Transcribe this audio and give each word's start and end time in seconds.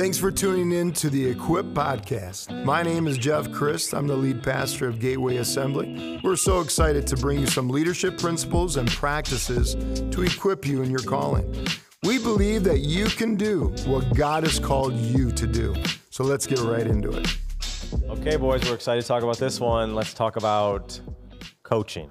Thanks 0.00 0.16
for 0.16 0.30
tuning 0.30 0.72
in 0.72 0.94
to 0.94 1.10
the 1.10 1.28
Equip 1.28 1.66
Podcast. 1.74 2.64
My 2.64 2.82
name 2.82 3.06
is 3.06 3.18
Jeff 3.18 3.52
Christ. 3.52 3.92
I'm 3.92 4.06
the 4.06 4.16
lead 4.16 4.42
pastor 4.42 4.88
of 4.88 4.98
Gateway 4.98 5.36
Assembly. 5.36 6.18
We're 6.24 6.36
so 6.36 6.60
excited 6.60 7.06
to 7.08 7.16
bring 7.18 7.38
you 7.38 7.46
some 7.46 7.68
leadership 7.68 8.16
principles 8.16 8.78
and 8.78 8.90
practices 8.90 9.74
to 9.74 10.22
equip 10.22 10.66
you 10.66 10.80
in 10.80 10.90
your 10.90 11.00
calling. 11.00 11.66
We 12.02 12.16
believe 12.18 12.64
that 12.64 12.78
you 12.78 13.08
can 13.08 13.34
do 13.34 13.74
what 13.84 14.14
God 14.14 14.44
has 14.44 14.58
called 14.58 14.94
you 14.94 15.32
to 15.32 15.46
do. 15.46 15.74
So 16.08 16.24
let's 16.24 16.46
get 16.46 16.60
right 16.60 16.86
into 16.86 17.10
it. 17.10 17.36
Okay, 18.08 18.36
boys, 18.36 18.66
we're 18.66 18.76
excited 18.76 19.02
to 19.02 19.06
talk 19.06 19.22
about 19.22 19.36
this 19.36 19.60
one. 19.60 19.94
Let's 19.94 20.14
talk 20.14 20.36
about 20.36 20.98
coaching. 21.70 22.10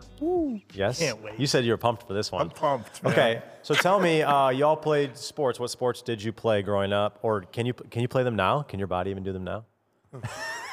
Yes? 0.74 1.00
Can't 1.00 1.22
wait. 1.22 1.38
You 1.38 1.46
said 1.46 1.66
you 1.66 1.72
were 1.72 1.78
pumped 1.78 2.08
for 2.08 2.14
this 2.14 2.32
one. 2.32 2.44
I'm 2.44 2.50
pumped, 2.50 3.04
man. 3.04 3.12
Okay, 3.12 3.42
so 3.62 3.74
tell 3.74 4.00
me, 4.00 4.22
uh, 4.22 4.50
y'all 4.50 4.78
played 4.78 5.18
sports. 5.18 5.60
What 5.60 5.70
sports 5.70 6.02
did 6.02 6.24
you 6.24 6.32
play 6.32 6.62
growing 6.62 6.94
up? 6.94 7.20
Or 7.24 7.42
can 7.42 7.66
you 7.66 7.74
can 7.74 8.02
you 8.02 8.08
play 8.08 8.24
them 8.24 8.38
now? 8.38 8.62
Can 8.62 8.80
your 8.80 8.88
body 8.88 9.12
even 9.12 9.24
do 9.24 9.34
them 9.34 9.44
now? 9.44 9.66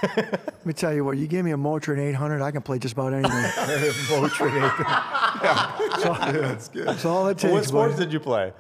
Let 0.03 0.65
me 0.65 0.73
tell 0.73 0.95
you 0.95 1.05
what, 1.05 1.19
you 1.19 1.27
gave 1.27 1.45
me 1.45 1.51
a 1.51 1.57
Motrin 1.57 1.99
800, 1.99 2.41
I 2.41 2.51
can 2.51 2.63
play 2.63 2.79
just 2.79 2.95
about 2.95 3.13
anything. 3.13 3.31
Motrin 3.33 4.57
800. 4.57 4.85
yeah. 5.45 6.33
That's 6.33 6.69
good. 6.69 6.87
That's 6.87 7.05
all 7.05 7.27
it 7.29 7.39
takes. 7.39 7.53
what 7.53 7.65
sports 7.65 7.95
buddy. 7.95 8.05
did 8.05 8.13
you 8.13 8.21
play? 8.21 8.53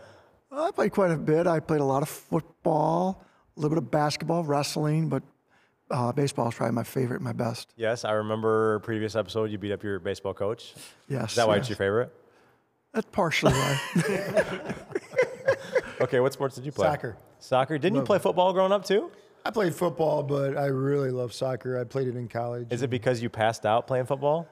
I 0.50 0.70
played 0.72 0.92
quite 0.92 1.12
a 1.12 1.16
bit. 1.16 1.46
I 1.46 1.60
played 1.60 1.80
a 1.80 1.84
lot 1.84 2.02
of 2.02 2.08
football, 2.08 3.24
a 3.56 3.60
little 3.60 3.74
bit 3.74 3.78
of 3.78 3.90
basketball, 3.90 4.44
wrestling, 4.44 5.08
but 5.08 5.22
uh, 5.90 6.12
baseball 6.12 6.48
is 6.48 6.54
probably 6.54 6.74
my 6.74 6.84
favorite, 6.84 7.20
my 7.20 7.32
best. 7.32 7.72
Yes, 7.76 8.04
I 8.04 8.12
remember 8.12 8.80
previous 8.80 9.16
episode 9.16 9.50
you 9.50 9.58
beat 9.58 9.72
up 9.72 9.82
your 9.82 9.98
baseball 9.98 10.34
coach. 10.34 10.74
Yes. 11.08 11.30
Is 11.30 11.36
that 11.36 11.48
why 11.48 11.56
yes. 11.56 11.62
it's 11.62 11.68
your 11.70 11.76
favorite? 11.76 12.12
That's 12.92 13.08
partially 13.12 13.52
why. 13.52 14.74
Okay, 16.00 16.20
what 16.20 16.32
sports 16.32 16.54
did 16.54 16.66
you 16.66 16.72
play? 16.72 16.86
Soccer. 16.86 17.16
Soccer. 17.38 17.78
Didn't 17.78 17.96
you 17.96 18.02
play 18.02 18.18
football 18.18 18.52
growing 18.52 18.72
up 18.72 18.84
too? 18.84 19.10
I 19.44 19.50
played 19.50 19.74
football, 19.74 20.22
but 20.22 20.56
I 20.56 20.66
really 20.66 21.10
love 21.10 21.32
soccer. 21.32 21.78
I 21.78 21.84
played 21.84 22.08
it 22.08 22.16
in 22.16 22.28
college. 22.28 22.68
Is 22.70 22.82
it 22.82 22.90
because 22.90 23.22
you 23.22 23.28
passed 23.28 23.64
out 23.64 23.86
playing 23.86 24.06
football? 24.06 24.48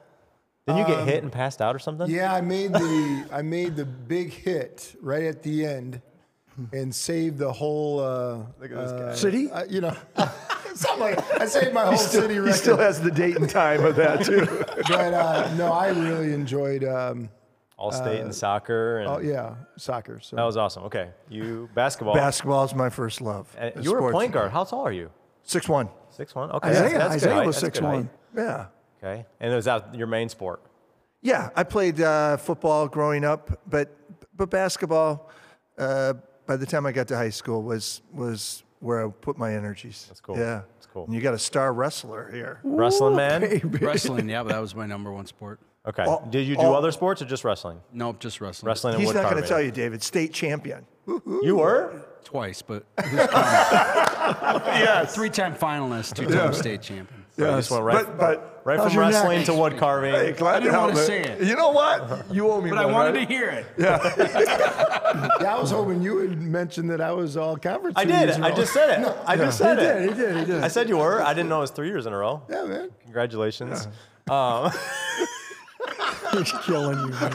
Didn't 0.65 0.79
you 0.79 0.95
get 0.95 1.07
hit 1.07 1.21
and 1.21 1.31
passed 1.31 1.61
out 1.61 1.75
or 1.75 1.79
something? 1.79 2.05
Um, 2.05 2.11
Yeah, 2.11 2.33
I 2.33 2.41
made 2.41 2.73
the 2.73 3.27
I 3.31 3.43
made 3.43 3.75
the 3.75 3.85
big 3.85 4.33
hit 4.33 4.95
right 5.01 5.23
at 5.23 5.43
the 5.43 5.65
end, 5.65 6.01
and 6.71 6.93
saved 6.93 7.37
the 7.37 7.51
whole. 7.51 7.99
Uh, 7.99 8.37
Look 8.59 8.71
at 8.71 8.77
this 8.77 8.91
guy. 8.91 9.15
City? 9.15 9.51
Uh, 9.51 9.65
you 9.65 9.81
know, 9.81 9.95
something 10.73 10.99
like 10.99 11.41
I 11.41 11.45
saved 11.45 11.73
my 11.73 11.85
whole 11.85 11.97
city 11.97 12.35
He 12.35 12.51
still 12.53 12.77
has 12.77 13.01
the 13.01 13.11
date 13.11 13.37
and 13.37 13.49
time 13.49 13.83
of 13.83 13.95
that 13.95 14.23
too. 14.23 14.45
but 14.87 15.13
uh, 15.13 15.53
no, 15.55 15.71
I 15.71 15.89
really 15.89 16.33
enjoyed. 16.33 16.83
Um, 16.83 17.29
All 17.77 17.91
state 17.91 18.21
and 18.21 18.33
soccer. 18.33 18.99
And 18.99 19.09
oh 19.09 19.19
yeah, 19.19 19.55
soccer. 19.77 20.19
So 20.21 20.35
That 20.35 20.43
was 20.43 20.57
awesome. 20.57 20.83
Okay, 20.83 21.09
you 21.29 21.69
basketball. 21.73 22.13
Basketball 22.13 22.63
is 22.63 22.75
my 22.75 22.89
first 22.89 23.21
love. 23.21 23.53
Uh, 23.59 23.71
you 23.81 23.91
were 23.91 24.09
a 24.09 24.11
point 24.11 24.31
guard. 24.31 24.51
How 24.51 24.63
tall 24.63 24.85
are 24.85 24.93
you? 24.93 25.11
Six 25.43 25.67
one. 25.69 25.89
Six 26.11 26.33
one. 26.33 26.51
Okay, 26.51 26.69
Isaiah, 26.69 26.81
that's, 26.81 26.93
that's 26.93 26.99
good 26.99 27.15
Isaiah 27.15 27.33
height. 27.35 27.47
was 27.47 27.61
That's 27.61 27.79
good 27.79 27.85
6'1". 27.87 27.95
height. 27.95 28.07
Yeah. 28.35 28.65
Okay, 29.03 29.25
and 29.39 29.53
was 29.53 29.65
that 29.65 29.93
your 29.93 30.07
main 30.07 30.29
sport? 30.29 30.61
Yeah, 31.21 31.49
I 31.55 31.63
played 31.63 31.99
uh, 32.01 32.37
football 32.37 32.87
growing 32.87 33.23
up, 33.25 33.59
but 33.67 33.95
but 34.35 34.49
basketball. 34.49 35.29
Uh, 35.77 36.13
by 36.45 36.55
the 36.57 36.65
time 36.65 36.85
I 36.85 36.91
got 36.91 37.07
to 37.09 37.15
high 37.17 37.29
school, 37.29 37.61
was 37.63 38.01
was 38.13 38.63
where 38.79 39.05
I 39.05 39.09
put 39.09 39.37
my 39.37 39.53
energies. 39.53 40.05
That's 40.07 40.21
cool. 40.21 40.37
Yeah, 40.37 40.61
That's 40.75 40.85
cool. 40.87 41.05
And 41.05 41.13
you 41.13 41.21
got 41.21 41.33
a 41.33 41.39
star 41.39 41.73
wrestler 41.73 42.29
here. 42.31 42.59
Wrestling 42.63 43.15
man. 43.15 43.61
Wrestling, 43.81 44.29
yeah, 44.29 44.43
but 44.43 44.49
that 44.53 44.59
was 44.61 44.75
my 44.75 44.85
number 44.85 45.11
one 45.11 45.25
sport. 45.25 45.59
Okay. 45.87 46.03
All- 46.03 46.27
Did 46.29 46.47
you 46.47 46.55
do 46.55 46.61
all- 46.61 46.75
other 46.75 46.91
sports 46.91 47.21
or 47.21 47.25
just 47.25 47.43
wrestling? 47.43 47.79
Nope, 47.93 48.19
just 48.19 48.41
wrestling. 48.41 48.67
Wrestling 48.67 48.93
and 48.95 49.01
He's 49.03 49.13
wood 49.13 49.21
not 49.21 49.29
going 49.31 49.41
to 49.41 49.47
tell 49.47 49.61
you, 49.61 49.71
David. 49.71 50.03
State 50.03 50.33
champion. 50.33 50.85
You 51.07 51.57
were. 51.57 52.01
Twice, 52.23 52.61
but 52.63 52.85
who's 53.03 53.13
yes. 54.15 55.13
Three-time 55.15 55.55
finalist, 55.55 56.15
two-time 56.15 56.53
state 56.53 56.81
champion. 56.81 57.24
So 57.37 57.49
you 57.49 57.55
just 57.57 57.69
went 57.71 57.83
right, 57.83 58.05
But 58.05 58.17
but 58.17 58.61
right 58.63 58.79
from 58.79 58.93
your 58.93 59.03
neck? 59.03 59.13
wrestling 59.13 59.43
to 59.43 59.53
wood 59.53 59.77
carving. 59.77 60.13
hey, 60.13 60.31
glad 60.31 60.55
I 60.55 60.59
didn't 60.61 60.73
to 60.73 60.79
wanna 60.79 60.93
it. 60.93 61.05
say 61.05 61.21
it. 61.23 61.41
You 61.43 61.55
know 61.57 61.71
what? 61.71 62.25
You 62.33 62.49
owe 62.49 62.61
me 62.61 62.69
But 62.69 62.79
I 62.79 62.85
wanted 62.85 63.15
right? 63.15 63.27
to 63.27 63.33
hear 63.33 63.49
it. 63.49 63.65
yeah, 63.77 63.97
I 65.53 65.57
was 65.59 65.71
hoping 65.71 66.01
you 66.01 66.15
would 66.15 66.41
mention 66.41 66.87
that 66.87 67.01
I 67.01 67.11
was 67.11 67.35
all 67.35 67.57
conference. 67.57 67.97
I 67.97 68.05
did. 68.05 68.21
years 68.21 68.37
in 68.37 68.43
a 68.43 68.47
I 68.47 68.49
row. 68.51 68.55
just 68.55 68.73
said 68.73 69.01
it. 69.03 69.15
I 69.25 69.35
just 69.35 69.57
said 69.57 69.77
he 69.79 69.83
it. 69.85 69.87
did, 69.87 70.09
he 70.09 70.15
did, 70.21 70.37
he 70.37 70.45
did. 70.45 70.63
I 70.63 70.67
said 70.69 70.87
you 70.87 70.97
were. 70.97 71.21
I 71.21 71.33
didn't 71.33 71.49
know 71.49 71.57
it 71.57 71.61
was 71.61 71.71
three 71.71 71.87
years 71.89 72.05
in 72.05 72.13
a 72.13 72.17
row. 72.17 72.41
Yeah, 72.49 72.63
man. 72.63 72.89
Congratulations. 73.03 73.87
Um, 74.29 74.71
He's 76.33 76.51
killing 76.63 76.97
you, 76.99 77.07
man. 77.09 77.33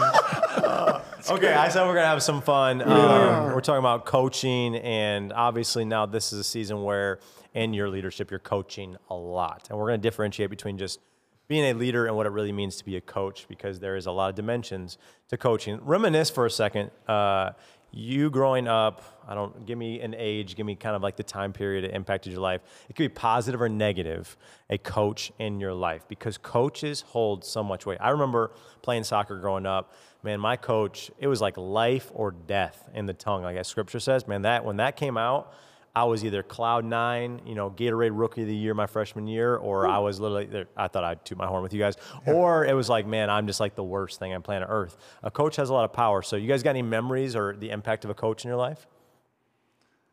okay, 1.30 1.54
I 1.54 1.68
said 1.68 1.86
we're 1.86 1.94
gonna 1.94 2.06
have 2.06 2.22
some 2.22 2.42
fun. 2.42 2.82
Um, 2.82 3.52
we're 3.54 3.60
talking 3.60 3.78
about 3.78 4.04
coaching, 4.04 4.76
and 4.76 5.32
obviously 5.32 5.84
now 5.84 6.06
this 6.06 6.32
is 6.32 6.40
a 6.40 6.44
season 6.44 6.82
where, 6.82 7.18
in 7.54 7.74
your 7.74 7.88
leadership, 7.88 8.30
you're 8.30 8.40
coaching 8.40 8.96
a 9.08 9.14
lot, 9.14 9.66
and 9.70 9.78
we're 9.78 9.86
gonna 9.86 9.98
differentiate 9.98 10.50
between 10.50 10.78
just 10.78 11.00
being 11.48 11.64
a 11.64 11.74
leader 11.74 12.06
and 12.06 12.14
what 12.14 12.26
it 12.26 12.30
really 12.30 12.52
means 12.52 12.76
to 12.76 12.84
be 12.84 12.96
a 12.96 13.00
coach, 13.00 13.46
because 13.48 13.80
there 13.80 13.96
is 13.96 14.06
a 14.06 14.12
lot 14.12 14.30
of 14.30 14.36
dimensions 14.36 14.98
to 15.28 15.36
coaching. 15.36 15.80
Reminisce 15.82 16.30
for 16.30 16.46
a 16.46 16.50
second. 16.50 16.92
Uh, 17.08 17.50
you 17.92 18.30
growing 18.30 18.68
up, 18.68 19.02
I 19.26 19.34
don't 19.34 19.66
give 19.66 19.76
me 19.76 20.00
an 20.00 20.14
age, 20.16 20.54
give 20.54 20.64
me 20.64 20.76
kind 20.76 20.94
of 20.94 21.02
like 21.02 21.16
the 21.16 21.24
time 21.24 21.52
period 21.52 21.82
it 21.82 21.92
impacted 21.92 22.32
your 22.32 22.40
life. 22.40 22.60
It 22.88 22.94
could 22.94 23.02
be 23.02 23.08
positive 23.08 23.60
or 23.60 23.68
negative, 23.68 24.36
a 24.68 24.78
coach 24.78 25.32
in 25.40 25.58
your 25.58 25.74
life, 25.74 26.06
because 26.06 26.38
coaches 26.38 27.00
hold 27.00 27.44
so 27.44 27.64
much 27.64 27.84
weight. 27.84 27.98
I 28.00 28.10
remember 28.10 28.52
playing 28.82 29.02
soccer 29.02 29.40
growing 29.40 29.66
up. 29.66 29.92
Man, 30.22 30.38
my 30.38 30.54
coach, 30.54 31.10
it 31.18 31.26
was 31.26 31.40
like 31.40 31.56
life 31.56 32.12
or 32.14 32.30
death 32.30 32.88
in 32.94 33.06
the 33.06 33.14
tongue, 33.14 33.42
like 33.42 33.56
as 33.56 33.66
scripture 33.66 33.98
says. 33.98 34.28
Man, 34.28 34.42
that 34.42 34.64
when 34.64 34.76
that 34.76 34.94
came 34.94 35.16
out, 35.16 35.52
I 35.94 36.04
was 36.04 36.24
either 36.24 36.42
cloud 36.42 36.84
nine, 36.84 37.40
you 37.44 37.54
know, 37.54 37.70
Gatorade 37.70 38.12
Rookie 38.12 38.42
of 38.42 38.48
the 38.48 38.54
Year 38.54 38.74
my 38.74 38.86
freshman 38.86 39.26
year, 39.26 39.56
or 39.56 39.88
I 39.88 39.96
hmm. 39.96 40.04
was 40.04 40.20
literally, 40.20 40.66
I 40.76 40.88
thought 40.88 41.04
I'd 41.04 41.24
toot 41.24 41.36
my 41.36 41.46
horn 41.46 41.62
with 41.62 41.72
you 41.72 41.80
guys, 41.80 41.96
or 42.26 42.64
it 42.64 42.74
was 42.74 42.88
like, 42.88 43.06
man, 43.06 43.28
I'm 43.28 43.46
just 43.46 43.60
like 43.60 43.74
the 43.74 43.84
worst 43.84 44.18
thing 44.18 44.32
on 44.32 44.42
planet 44.42 44.68
Earth. 44.70 44.96
A 45.22 45.30
coach 45.30 45.56
has 45.56 45.70
a 45.70 45.72
lot 45.72 45.84
of 45.84 45.92
power. 45.92 46.22
So, 46.22 46.36
you 46.36 46.46
guys 46.48 46.62
got 46.62 46.70
any 46.70 46.82
memories 46.82 47.34
or 47.34 47.56
the 47.56 47.70
impact 47.70 48.04
of 48.04 48.10
a 48.10 48.14
coach 48.14 48.44
in 48.44 48.48
your 48.48 48.58
life? 48.58 48.86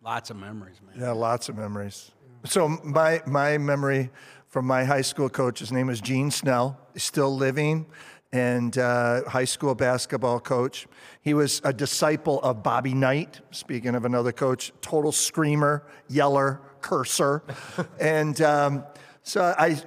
Lots 0.03 0.29
of 0.29 0.37
memories, 0.37 0.77
man. 0.85 0.99
Yeah, 0.99 1.11
lots 1.11 1.49
of 1.49 1.57
memories. 1.57 2.11
So 2.45 2.69
my 2.83 3.21
my 3.25 3.57
memory 3.57 4.09
from 4.47 4.65
my 4.65 4.85
high 4.85 5.01
school 5.01 5.29
coach, 5.29 5.59
his 5.59 5.71
name 5.71 5.87
was 5.87 5.99
Gene 5.99 6.31
Snell, 6.31 6.79
He's 6.93 7.03
still 7.03 7.35
living, 7.35 7.85
and 8.31 8.77
uh, 8.77 9.23
high 9.29 9.45
school 9.45 9.73
basketball 9.75 10.39
coach. 10.39 10.87
He 11.21 11.33
was 11.33 11.61
a 11.63 11.73
disciple 11.73 12.41
of 12.41 12.63
Bobby 12.63 12.93
Knight. 12.93 13.41
Speaking 13.51 13.95
of 13.95 14.05
another 14.05 14.31
coach, 14.31 14.71
total 14.81 15.11
screamer, 15.11 15.83
yeller, 16.07 16.61
cursor, 16.81 17.43
and 17.99 18.39
um, 18.41 18.83
so 19.23 19.55
I. 19.57 19.81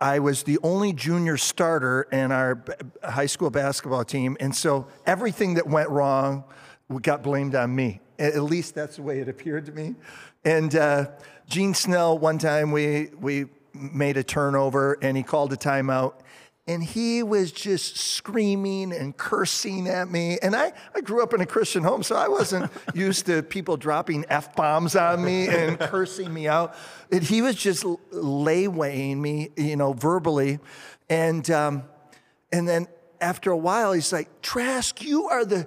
I 0.00 0.18
was 0.18 0.42
the 0.42 0.58
only 0.64 0.92
junior 0.92 1.36
starter 1.36 2.08
in 2.10 2.32
our 2.32 2.64
high 3.04 3.26
school 3.26 3.50
basketball 3.50 4.04
team, 4.04 4.36
and 4.40 4.52
so 4.52 4.88
everything 5.06 5.54
that 5.54 5.68
went 5.68 5.90
wrong 5.90 6.42
got 7.02 7.22
blamed 7.22 7.54
on 7.54 7.72
me. 7.72 8.00
At 8.18 8.34
at 8.34 8.42
least 8.42 8.74
that's 8.74 8.96
the 8.96 9.02
way 9.02 9.20
it 9.20 9.28
appeared 9.28 9.64
to 9.66 9.72
me. 9.72 9.94
And 10.44 10.74
uh, 10.74 11.10
Gene 11.46 11.72
Snell, 11.72 12.18
one 12.18 12.38
time 12.38 12.72
we 12.72 13.10
we 13.20 13.46
made 13.74 14.16
a 14.16 14.24
turnover, 14.24 14.98
and 15.02 15.16
he 15.16 15.22
called 15.22 15.52
a 15.52 15.56
timeout, 15.56 16.14
and 16.66 16.82
he 16.82 17.22
was 17.22 17.50
just 17.50 17.96
screaming 17.96 18.92
and 18.92 19.16
cursing 19.16 19.88
at 19.88 20.08
me. 20.08 20.38
And 20.40 20.54
I, 20.54 20.72
I 20.94 21.00
grew 21.00 21.22
up 21.22 21.34
in 21.34 21.40
a 21.40 21.46
Christian 21.46 21.82
home, 21.82 22.02
so 22.02 22.14
I 22.14 22.28
wasn't 22.28 22.70
used 22.94 23.26
to 23.26 23.42
people 23.42 23.76
dropping 23.76 24.24
f 24.28 24.54
bombs 24.54 24.94
on 24.94 25.24
me 25.24 25.48
and 25.48 25.78
cursing 25.80 26.32
me 26.32 26.46
out. 26.46 26.74
And 27.10 27.22
he 27.22 27.42
was 27.42 27.56
just 27.56 27.84
laywaying 27.84 29.16
me, 29.16 29.50
you 29.56 29.76
know, 29.76 29.92
verbally, 29.92 30.60
and 31.10 31.50
um, 31.50 31.82
and 32.52 32.68
then 32.68 32.86
after 33.20 33.50
a 33.50 33.56
while, 33.56 33.92
he's 33.92 34.12
like, 34.12 34.42
Trask, 34.42 35.02
you 35.02 35.26
are 35.28 35.44
the 35.44 35.66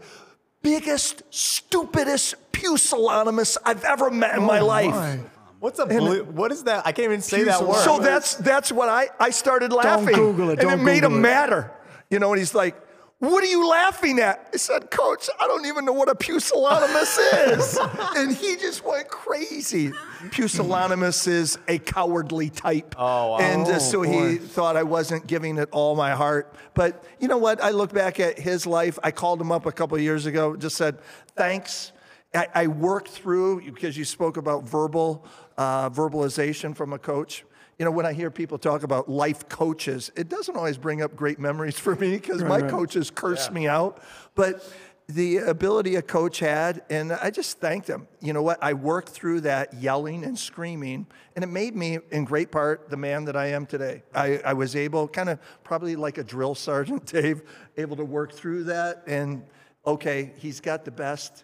biggest, 0.61 1.23
stupidest 1.29 2.35
pusillanimous 2.51 3.57
I've 3.65 3.83
ever 3.83 4.09
met 4.09 4.35
in 4.37 4.43
my 4.43 4.59
life. 4.59 4.91
My. 4.91 5.19
What's 5.65 5.79
a 5.79 5.85
blue, 5.87 6.23
what 6.25 6.51
is 6.51 6.63
that? 6.65 6.85
I 6.85 6.91
can't 6.91 7.05
even 7.05 7.21
say 7.21 7.43
that 7.45 7.59
word. 7.65 7.77
So 7.83 7.97
that's 7.97 8.35
that's 8.35 8.71
what 8.71 8.87
I 8.87 9.07
I 9.19 9.31
started 9.31 9.73
laughing. 9.73 10.13
Google 10.15 10.49
it, 10.51 10.59
And 10.59 10.61
it 10.61 10.65
don't 10.75 10.83
made 10.83 11.01
Google 11.01 11.13
him 11.17 11.17
it. 11.17 11.21
madder. 11.21 11.71
You 12.11 12.19
know, 12.19 12.31
and 12.33 12.37
he's 12.39 12.53
like, 12.53 12.75
What 13.17 13.43
are 13.43 13.47
you 13.47 13.67
laughing 13.67 14.19
at? 14.19 14.47
I 14.53 14.57
said, 14.57 14.91
Coach, 14.91 15.27
I 15.39 15.47
don't 15.47 15.65
even 15.65 15.83
know 15.83 15.91
what 15.93 16.07
a 16.07 16.13
pusillanimous 16.13 17.17
is. 17.47 17.79
and 18.15 18.31
he 18.35 18.57
just 18.57 18.85
went 18.85 19.07
crazy. 19.07 19.91
Pusillanimous 20.29 21.27
is 21.27 21.57
a 21.67 21.79
cowardly 21.79 22.51
type. 22.51 22.93
Oh, 22.99 23.31
wow. 23.31 23.37
And 23.39 23.65
uh, 23.65 23.71
Oh, 23.75 23.79
so 23.79 24.01
he 24.03 24.35
thought 24.37 24.75
I 24.77 24.83
wasn't 24.83 25.25
giving 25.25 25.57
it 25.57 25.69
all 25.71 25.95
my 25.95 26.11
heart. 26.11 26.53
But 26.75 27.03
you 27.19 27.27
know 27.27 27.37
what? 27.39 27.63
I 27.63 27.71
look 27.71 27.91
back 27.91 28.19
at 28.19 28.37
his 28.37 28.67
life. 28.67 28.99
I 29.03 29.09
called 29.09 29.41
him 29.41 29.51
up 29.51 29.65
a 29.65 29.71
couple 29.71 29.95
of 29.97 30.03
years 30.03 30.27
ago, 30.27 30.55
just 30.55 30.75
said, 30.77 30.99
Thanks. 31.35 31.91
I, 32.35 32.47
I 32.53 32.67
worked 32.67 33.09
through, 33.09 33.61
because 33.71 33.97
you 33.97 34.05
spoke 34.05 34.37
about 34.37 34.63
verbal, 34.63 35.25
uh, 35.57 35.89
verbalization 35.89 36.75
from 36.75 36.93
a 36.93 36.99
coach. 36.99 37.45
You 37.79 37.85
know, 37.85 37.91
when 37.91 38.05
I 38.05 38.13
hear 38.13 38.31
people 38.31 38.57
talk 38.57 38.83
about 38.83 39.09
life 39.09 39.49
coaches, 39.49 40.11
it 40.15 40.29
doesn't 40.29 40.55
always 40.55 40.77
bring 40.77 41.01
up 41.01 41.15
great 41.15 41.39
memories 41.39 41.77
for 41.79 41.95
me 41.95 42.11
because 42.11 42.43
my 42.43 42.61
coaches 42.61 43.11
curse 43.11 43.51
me 43.51 43.67
out. 43.67 44.01
But 44.33 44.63
the 45.07 45.37
ability 45.37 45.95
a 45.95 46.01
coach 46.01 46.39
had, 46.39 46.83
and 46.89 47.13
I 47.13 47.29
just 47.29 47.59
thanked 47.59 47.87
him. 47.87 48.07
You 48.21 48.33
know 48.33 48.41
what? 48.41 48.57
I 48.61 48.73
worked 48.73 49.09
through 49.09 49.41
that 49.41 49.73
yelling 49.75 50.23
and 50.23 50.37
screaming, 50.37 51.05
and 51.35 51.43
it 51.43 51.47
made 51.47 51.75
me, 51.75 51.99
in 52.11 52.25
great 52.25 52.51
part, 52.51 52.89
the 52.89 52.97
man 52.97 53.25
that 53.25 53.35
I 53.35 53.47
am 53.47 53.65
today. 53.65 54.03
I, 54.15 54.39
I 54.43 54.53
was 54.53 54.75
able, 54.75 55.07
kind 55.07 55.29
of 55.29 55.39
probably 55.63 55.95
like 55.95 56.17
a 56.17 56.23
drill 56.23 56.55
sergeant, 56.55 57.05
Dave, 57.11 57.43
able 57.77 57.97
to 57.97 58.05
work 58.05 58.33
through 58.33 58.63
that. 58.65 59.03
And 59.05 59.43
okay, 59.85 60.33
he's 60.37 60.59
got 60.59 60.85
the 60.85 60.91
best 60.91 61.43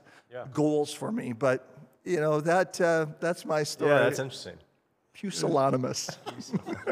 goals 0.54 0.94
for 0.94 1.12
me, 1.12 1.34
but 1.34 1.68
you 2.04 2.20
know 2.20 2.42
that 2.42 2.80
uh, 2.82 3.08
that's 3.20 3.46
my 3.46 3.64
story. 3.64 3.92
Yeah, 3.92 4.04
that's 4.04 4.20
interesting. 4.20 4.58
Pusillanimous. 5.14 6.18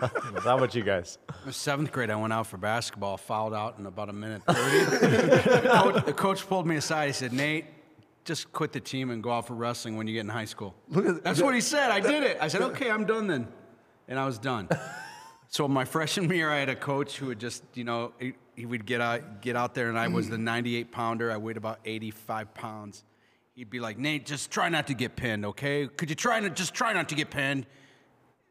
How 0.43 0.57
about 0.57 0.75
you 0.75 0.83
guys? 0.83 1.17
In 1.45 1.51
seventh 1.51 1.91
grade, 1.91 2.11
I 2.11 2.15
went 2.15 2.33
out 2.33 2.47
for 2.47 2.57
basketball, 2.57 3.17
fouled 3.17 3.53
out 3.53 3.79
in 3.79 3.85
about 3.85 4.09
a 4.09 4.13
minute 4.13 4.43
30. 4.45 4.61
the, 4.61 5.69
coach, 5.71 6.05
the 6.05 6.13
coach 6.13 6.47
pulled 6.47 6.67
me 6.67 6.75
aside. 6.75 7.07
He 7.07 7.13
said, 7.13 7.33
Nate, 7.33 7.65
just 8.25 8.51
quit 8.51 8.73
the 8.73 8.79
team 8.79 9.09
and 9.09 9.23
go 9.23 9.31
out 9.31 9.47
for 9.47 9.55
wrestling 9.55 9.95
when 9.97 10.05
you 10.05 10.13
get 10.13 10.21
in 10.21 10.29
high 10.29 10.45
school. 10.45 10.75
Look 10.89 11.07
at 11.07 11.23
That's 11.23 11.41
what 11.41 11.55
he 11.55 11.61
said. 11.61 11.91
I 11.91 12.01
did 12.01 12.23
it. 12.23 12.37
I 12.39 12.49
said, 12.49 12.61
okay, 12.69 12.91
I'm 12.91 13.05
done 13.05 13.27
then. 13.27 13.47
And 14.07 14.19
I 14.19 14.25
was 14.25 14.37
done. 14.37 14.67
So 15.47 15.67
my 15.67 15.85
freshman 15.85 16.29
year, 16.29 16.51
I 16.51 16.59
had 16.59 16.69
a 16.69 16.75
coach 16.75 17.17
who 17.17 17.27
would 17.27 17.39
just, 17.39 17.63
you 17.73 17.83
know, 17.83 18.13
he, 18.19 18.33
he 18.55 18.65
would 18.67 18.85
get 18.85 19.01
out, 19.01 19.41
get 19.41 19.55
out 19.55 19.73
there, 19.73 19.89
and 19.89 19.97
I 19.97 20.07
was 20.09 20.29
the 20.29 20.37
98 20.37 20.91
pounder. 20.91 21.31
I 21.31 21.37
weighed 21.37 21.57
about 21.57 21.79
85 21.85 22.53
pounds. 22.53 23.03
He'd 23.59 23.69
be 23.69 23.81
like, 23.81 23.97
Nate, 23.97 24.25
just 24.25 24.51
try 24.51 24.69
not 24.69 24.87
to 24.87 24.93
get 24.93 25.17
pinned, 25.17 25.45
okay? 25.45 25.85
Could 25.85 26.09
you 26.09 26.15
try 26.15 26.39
to 26.39 26.49
just 26.49 26.73
try 26.73 26.93
not 26.93 27.09
to 27.09 27.15
get 27.15 27.29
pinned? 27.29 27.65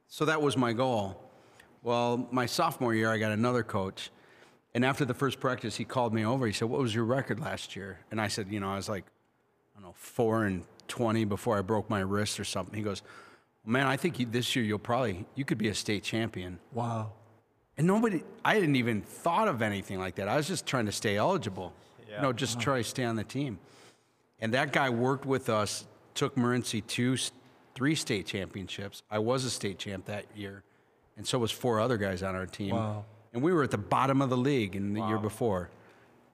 So 0.06 0.26
that 0.26 0.42
was 0.42 0.54
my 0.54 0.74
goal. 0.74 1.18
Well, 1.82 2.28
my 2.30 2.44
sophomore 2.44 2.94
year, 2.94 3.10
I 3.10 3.16
got 3.16 3.32
another 3.32 3.62
coach. 3.62 4.10
And 4.74 4.84
after 4.84 5.06
the 5.06 5.14
first 5.14 5.40
practice, 5.40 5.76
he 5.76 5.86
called 5.86 6.12
me 6.12 6.26
over. 6.26 6.46
He 6.46 6.52
said, 6.52 6.68
What 6.68 6.82
was 6.82 6.94
your 6.94 7.06
record 7.06 7.40
last 7.40 7.74
year? 7.74 8.00
And 8.10 8.20
I 8.20 8.28
said, 8.28 8.48
You 8.52 8.60
know, 8.60 8.68
I 8.68 8.76
was 8.76 8.90
like, 8.90 9.06
I 9.74 9.80
don't 9.80 9.88
know, 9.88 9.94
four 9.96 10.44
and 10.44 10.64
20 10.88 11.24
before 11.24 11.56
I 11.56 11.62
broke 11.62 11.88
my 11.88 12.00
wrist 12.00 12.38
or 12.38 12.44
something. 12.44 12.74
He 12.76 12.82
goes, 12.82 13.00
Man, 13.64 13.86
I 13.86 13.96
think 13.96 14.20
you, 14.20 14.26
this 14.26 14.54
year 14.54 14.62
you'll 14.62 14.78
probably, 14.78 15.24
you 15.34 15.46
could 15.46 15.56
be 15.56 15.68
a 15.68 15.74
state 15.74 16.02
champion. 16.02 16.58
wow. 16.74 17.12
And 17.78 17.86
nobody, 17.86 18.22
I 18.44 18.60
didn't 18.60 18.76
even 18.76 19.00
thought 19.00 19.48
of 19.48 19.62
anything 19.62 20.00
like 20.00 20.16
that. 20.16 20.28
I 20.28 20.36
was 20.36 20.48
just 20.48 20.66
trying 20.66 20.84
to 20.84 20.92
stay 20.92 21.16
eligible. 21.16 21.72
You 22.06 22.22
know, 22.22 22.32
just 22.34 22.60
try 22.60 22.78
to 22.78 22.84
stay 22.84 23.04
on 23.04 23.16
the 23.16 23.24
team. 23.24 23.58
And 24.40 24.54
that 24.54 24.72
guy 24.72 24.90
worked 24.90 25.26
with 25.26 25.48
us, 25.48 25.86
took 26.14 26.36
Morenci 26.36 26.86
two, 26.86 27.16
three 27.74 27.94
state 27.94 28.26
championships. 28.26 29.02
I 29.10 29.18
was 29.18 29.44
a 29.44 29.50
state 29.50 29.78
champ 29.78 30.06
that 30.06 30.24
year, 30.36 30.62
and 31.16 31.26
so 31.26 31.38
was 31.38 31.50
four 31.50 31.80
other 31.80 31.96
guys 31.96 32.22
on 32.22 32.34
our 32.34 32.46
team. 32.46 32.74
Wow. 32.74 33.04
And 33.32 33.42
we 33.42 33.52
were 33.52 33.62
at 33.64 33.70
the 33.70 33.78
bottom 33.78 34.22
of 34.22 34.30
the 34.30 34.36
league 34.36 34.74
in 34.76 34.94
the 34.94 35.04
year 35.06 35.18
before. 35.18 35.70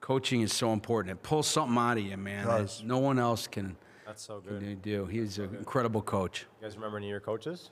Coaching 0.01 0.41
is 0.41 0.53
so 0.53 0.71
important. 0.71 1.11
It 1.17 1.23
pulls 1.23 1.47
something 1.47 1.77
out 1.77 1.97
of 1.97 2.03
you, 2.03 2.15
man. 2.15 2.45
that 2.47 2.57
does. 2.59 2.83
no 2.83 2.99
one 2.99 3.17
else 3.19 3.47
can, 3.47 3.75
That's 4.05 4.23
so 4.23 4.39
good. 4.39 4.61
can 4.61 4.75
do. 4.79 5.05
He's 5.07 5.39
an 5.39 5.55
incredible 5.55 6.01
coach. 6.01 6.45
You 6.61 6.67
guys 6.67 6.75
remember 6.75 6.97
any 6.97 7.07
of 7.07 7.11
your 7.11 7.19
coaches? 7.19 7.71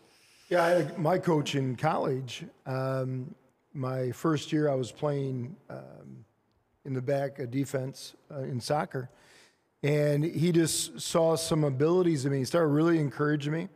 Yeah, 0.50 0.63
I 0.65 0.97
my 0.97 1.19
coach 1.19 1.56
in 1.56 1.75
college. 1.75 2.44
Um, 2.65 3.33
my 3.74 4.12
first 4.12 4.51
year, 4.51 4.69
I 4.69 4.75
was 4.75 4.91
playing 4.91 5.56
um, 5.69 6.25
in 6.85 6.94
the 6.94 7.01
back 7.01 7.39
of 7.39 7.50
defense 7.50 8.15
uh, 8.31 8.41
in 8.41 8.59
soccer, 8.59 9.09
and 9.83 10.24
he 10.24 10.51
just 10.51 11.00
saw 11.00 11.35
some 11.35 11.63
abilities 11.63 12.25
in 12.25 12.31
me. 12.31 12.39
He 12.39 12.45
started 12.45 12.69
really 12.69 13.00
encouraging 13.00 13.53
me. 13.53 13.69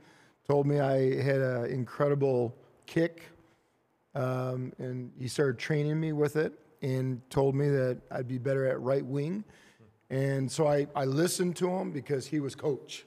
Told 0.48 0.65
me 0.65 0.80
I 0.80 1.21
had 1.21 1.42
an 1.42 1.65
incredible 1.65 2.56
kick, 2.86 3.24
um, 4.15 4.71
and 4.77 5.12
he 5.19 5.27
started 5.27 5.59
training 5.59 6.00
me 6.00 6.13
with 6.13 6.38
it, 6.38 6.54
and 6.81 7.21
told 7.30 7.54
me 7.54 7.69
that 7.69 8.00
I'd 8.09 8.27
be 8.27 8.38
better 8.38 8.65
at 8.65 8.80
right 8.80 9.06
wing. 9.06 9.44
And 10.09 10.50
so 10.50 10.68
I, 10.68 10.88
I 10.95 11.04
listened 11.04 11.57
to 11.57 11.69
him 11.69 11.92
because 11.92 12.25
he 12.25 12.39
was 12.39 12.56
coach. 12.56 13.06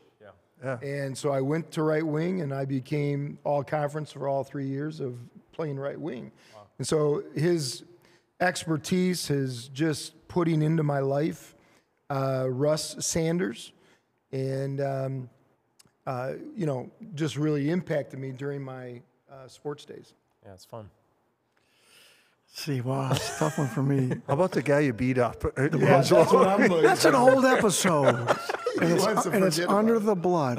Yeah. 0.62 0.78
And 0.82 1.16
so 1.16 1.30
I 1.30 1.40
went 1.40 1.70
to 1.72 1.82
right 1.82 2.06
wing 2.06 2.42
and 2.42 2.52
I 2.52 2.66
became 2.66 3.38
all 3.44 3.64
conference 3.64 4.12
for 4.12 4.28
all 4.28 4.44
three 4.44 4.66
years 4.66 5.00
of 5.00 5.18
playing 5.52 5.78
right 5.78 5.98
wing. 5.98 6.32
Wow. 6.54 6.66
And 6.76 6.86
so 6.86 7.24
his 7.34 7.84
expertise, 8.40 9.26
his 9.26 9.68
just 9.68 10.28
putting 10.28 10.60
into 10.62 10.82
my 10.82 11.00
life, 11.00 11.54
uh, 12.10 12.46
Russ 12.48 12.96
Sanders, 12.98 13.72
and, 14.32 14.80
um, 14.80 15.30
uh, 16.06 16.32
you 16.56 16.66
know, 16.66 16.90
just 17.14 17.36
really 17.36 17.70
impacted 17.70 18.18
me 18.18 18.32
during 18.32 18.62
my 18.62 19.00
uh, 19.30 19.46
sports 19.46 19.84
days. 19.84 20.12
Yeah, 20.44 20.52
it's 20.54 20.64
fun. 20.64 20.90
See, 22.52 22.80
wow, 22.80 23.12
it's 23.12 23.36
a 23.36 23.38
tough 23.38 23.58
one 23.58 23.68
for 23.68 23.82
me. 23.82 24.08
How 24.26 24.34
about 24.34 24.50
the 24.50 24.62
guy 24.62 24.80
you 24.80 24.92
beat 24.92 25.18
up? 25.18 25.44
Yeah, 25.56 25.68
that's 25.68 26.10
what 26.10 26.48
I'm 26.48 26.68
like. 26.68 26.82
That's 26.82 27.04
an 27.04 27.14
old 27.14 27.44
episode, 27.44 28.06
and 28.80 28.92
it's, 28.92 29.04
wants 29.04 29.26
and 29.26 29.44
it's 29.44 29.60
under 29.60 29.96
about 29.96 30.06
the 30.06 30.14
blood. 30.16 30.58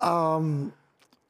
huh? 0.00 0.36
um, 0.36 0.72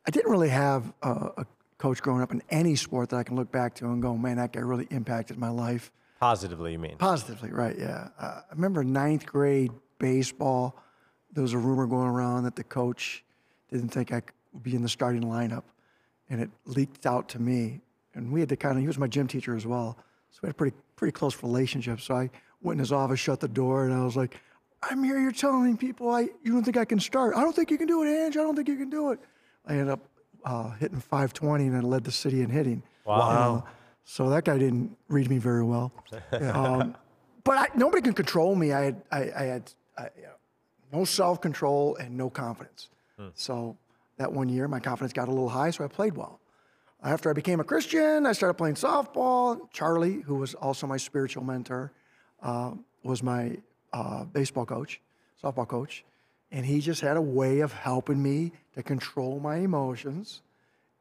I 0.07 0.11
didn't 0.11 0.31
really 0.31 0.49
have 0.49 0.91
a, 1.03 1.31
a 1.37 1.47
coach 1.77 2.01
growing 2.01 2.23
up 2.23 2.33
in 2.33 2.43
any 2.49 2.75
sport 2.75 3.11
that 3.11 3.17
I 3.17 3.23
can 3.23 3.37
look 3.37 3.53
back 3.53 3.75
to 3.77 3.85
and 3.87 4.01
go, 4.01 4.17
man, 4.17 4.39
that 4.39 4.53
guy 4.53 4.61
really 4.61 4.89
impacted 4.91 5.37
my 5.37 5.51
life 5.51 5.93
Positively, 6.21 6.73
you 6.73 6.79
mean? 6.79 6.97
positively. 6.97 7.51
Right? 7.51 7.77
Yeah. 7.79 8.09
Uh, 8.19 8.41
I 8.51 8.55
remember 8.55 8.83
ninth 8.83 9.27
grade 9.27 9.73
baseball. 9.99 10.77
There 11.33 11.43
was 11.43 11.53
a 11.53 11.59
rumor 11.59 11.87
going 11.87 12.09
around 12.09 12.45
that 12.45 12.57
the 12.57 12.65
coach 12.65 13.25
didn't 13.71 13.91
think 13.91 14.13
I 14.13 14.23
would 14.53 14.63
be 14.63 14.75
in 14.75 14.83
the 14.83 14.89
starting 14.89 15.23
lineup, 15.23 15.65
and 16.31 16.41
it 16.41 16.51
leaked 16.65 17.07
out 17.07 17.29
to 17.31 17.39
me. 17.39 17.81
And 18.15 18.33
we 18.33 18.41
had 18.41 18.49
to 18.49 18.57
kind 18.57 18.77
of, 18.77 18.81
he 18.81 18.87
was 18.87 18.99
my 18.99 19.07
gym 19.07 19.29
teacher 19.29 19.55
as 19.55 19.67
well. 19.67 19.97
So 20.31 20.41
we 20.43 20.47
had 20.49 20.53
a 20.53 20.55
pretty, 20.55 20.77
pretty 20.97 21.13
close 21.13 21.41
relationship. 21.43 22.01
So 22.01 22.15
I 22.17 22.31
went 22.63 22.77
in 22.77 22.81
his 22.81 22.93
office, 22.93 23.21
shut 23.21 23.41
the 23.41 23.49
door, 23.49 23.85
and 23.85 23.95
I 23.95 24.03
was 24.05 24.17
like, 24.17 24.41
I'm 24.83 25.05
here, 25.05 25.19
you're 25.19 25.33
telling 25.33 25.77
people 25.77 26.11
I, 26.11 26.23
you 26.43 26.53
don't 26.53 26.65
think 26.65 26.77
I 26.77 26.85
can 26.85 27.01
start. 27.01 27.35
I 27.37 27.43
don't 27.43 27.55
think 27.55 27.71
you 27.71 27.79
can 27.79 27.87
do 27.87 28.03
it, 28.03 28.09
Ange. 28.09 28.37
I 28.37 28.43
don't 28.43 28.55
think 28.57 28.69
you 28.69 28.77
can 28.77 28.91
do 28.91 29.11
it. 29.13 29.21
I 29.67 29.73
ended 29.73 29.91
up 29.91 30.01
uh, 30.45 30.71
hitting 30.73 31.01
520 31.01 31.67
and 31.67 31.77
I 31.77 31.81
led 31.81 32.05
the 32.05 32.13
city 32.13 32.43
in 32.43 32.51
hitting. 32.51 32.83
Wow. 33.05 33.65
Uh, 33.67 33.71
so 34.11 34.31
that 34.31 34.47
guy 34.47 34.57
didn't 34.57 34.97
read 35.09 35.29
me 35.29 35.37
very 35.37 35.63
well. 35.63 35.93
um, 36.33 36.97
but 37.45 37.59
I, 37.59 37.67
nobody 37.77 38.01
can 38.01 38.15
control 38.15 38.55
me. 38.55 38.73
I 38.73 38.81
had, 38.81 39.03
I, 39.13 39.19
I 39.37 39.43
had 39.43 39.73
I, 39.99 40.09
you 40.17 40.23
know, 40.23 40.99
no 41.01 41.05
self 41.05 41.43
control 41.43 41.95
and 41.97 42.17
no 42.17 42.31
confidence. 42.31 42.89
So 43.35 43.77
that 44.17 44.33
one 44.33 44.49
year, 44.49 44.67
my 44.67 44.81
confidence 44.81 45.13
got 45.13 45.29
a 45.29 45.31
little 45.31 45.51
high, 45.51 45.71
so 45.71 45.85
I 45.85 45.89
played 45.89 46.17
well. 46.17 46.41
After 47.03 47.29
I 47.29 47.35
became 47.35 47.61
a 47.61 47.65
Christian, 47.65 48.25
I 48.25 48.33
started 48.33 48.55
playing 48.55 48.77
softball. 48.77 49.71
Charlie, 49.73 50.23
who 50.23 50.37
was 50.37 50.55
also 50.55 50.87
my 50.87 50.97
spiritual 50.97 51.45
mentor, 51.45 51.93
uh, 52.43 52.73
was 53.03 53.23
my 53.23 53.59
uh, 53.93 54.25
baseball 54.25 54.65
coach, 54.65 55.03
softball 55.43 55.69
coach. 55.69 56.05
And 56.51 56.65
he 56.65 56.81
just 56.81 57.03
had 57.03 57.19
a 57.19 57.23
way 57.23 57.61
of 57.61 57.75
helping 57.75 58.23
me 58.23 58.53
to 58.75 58.83
control 58.83 59.39
my 59.39 59.57
emotions 59.57 60.41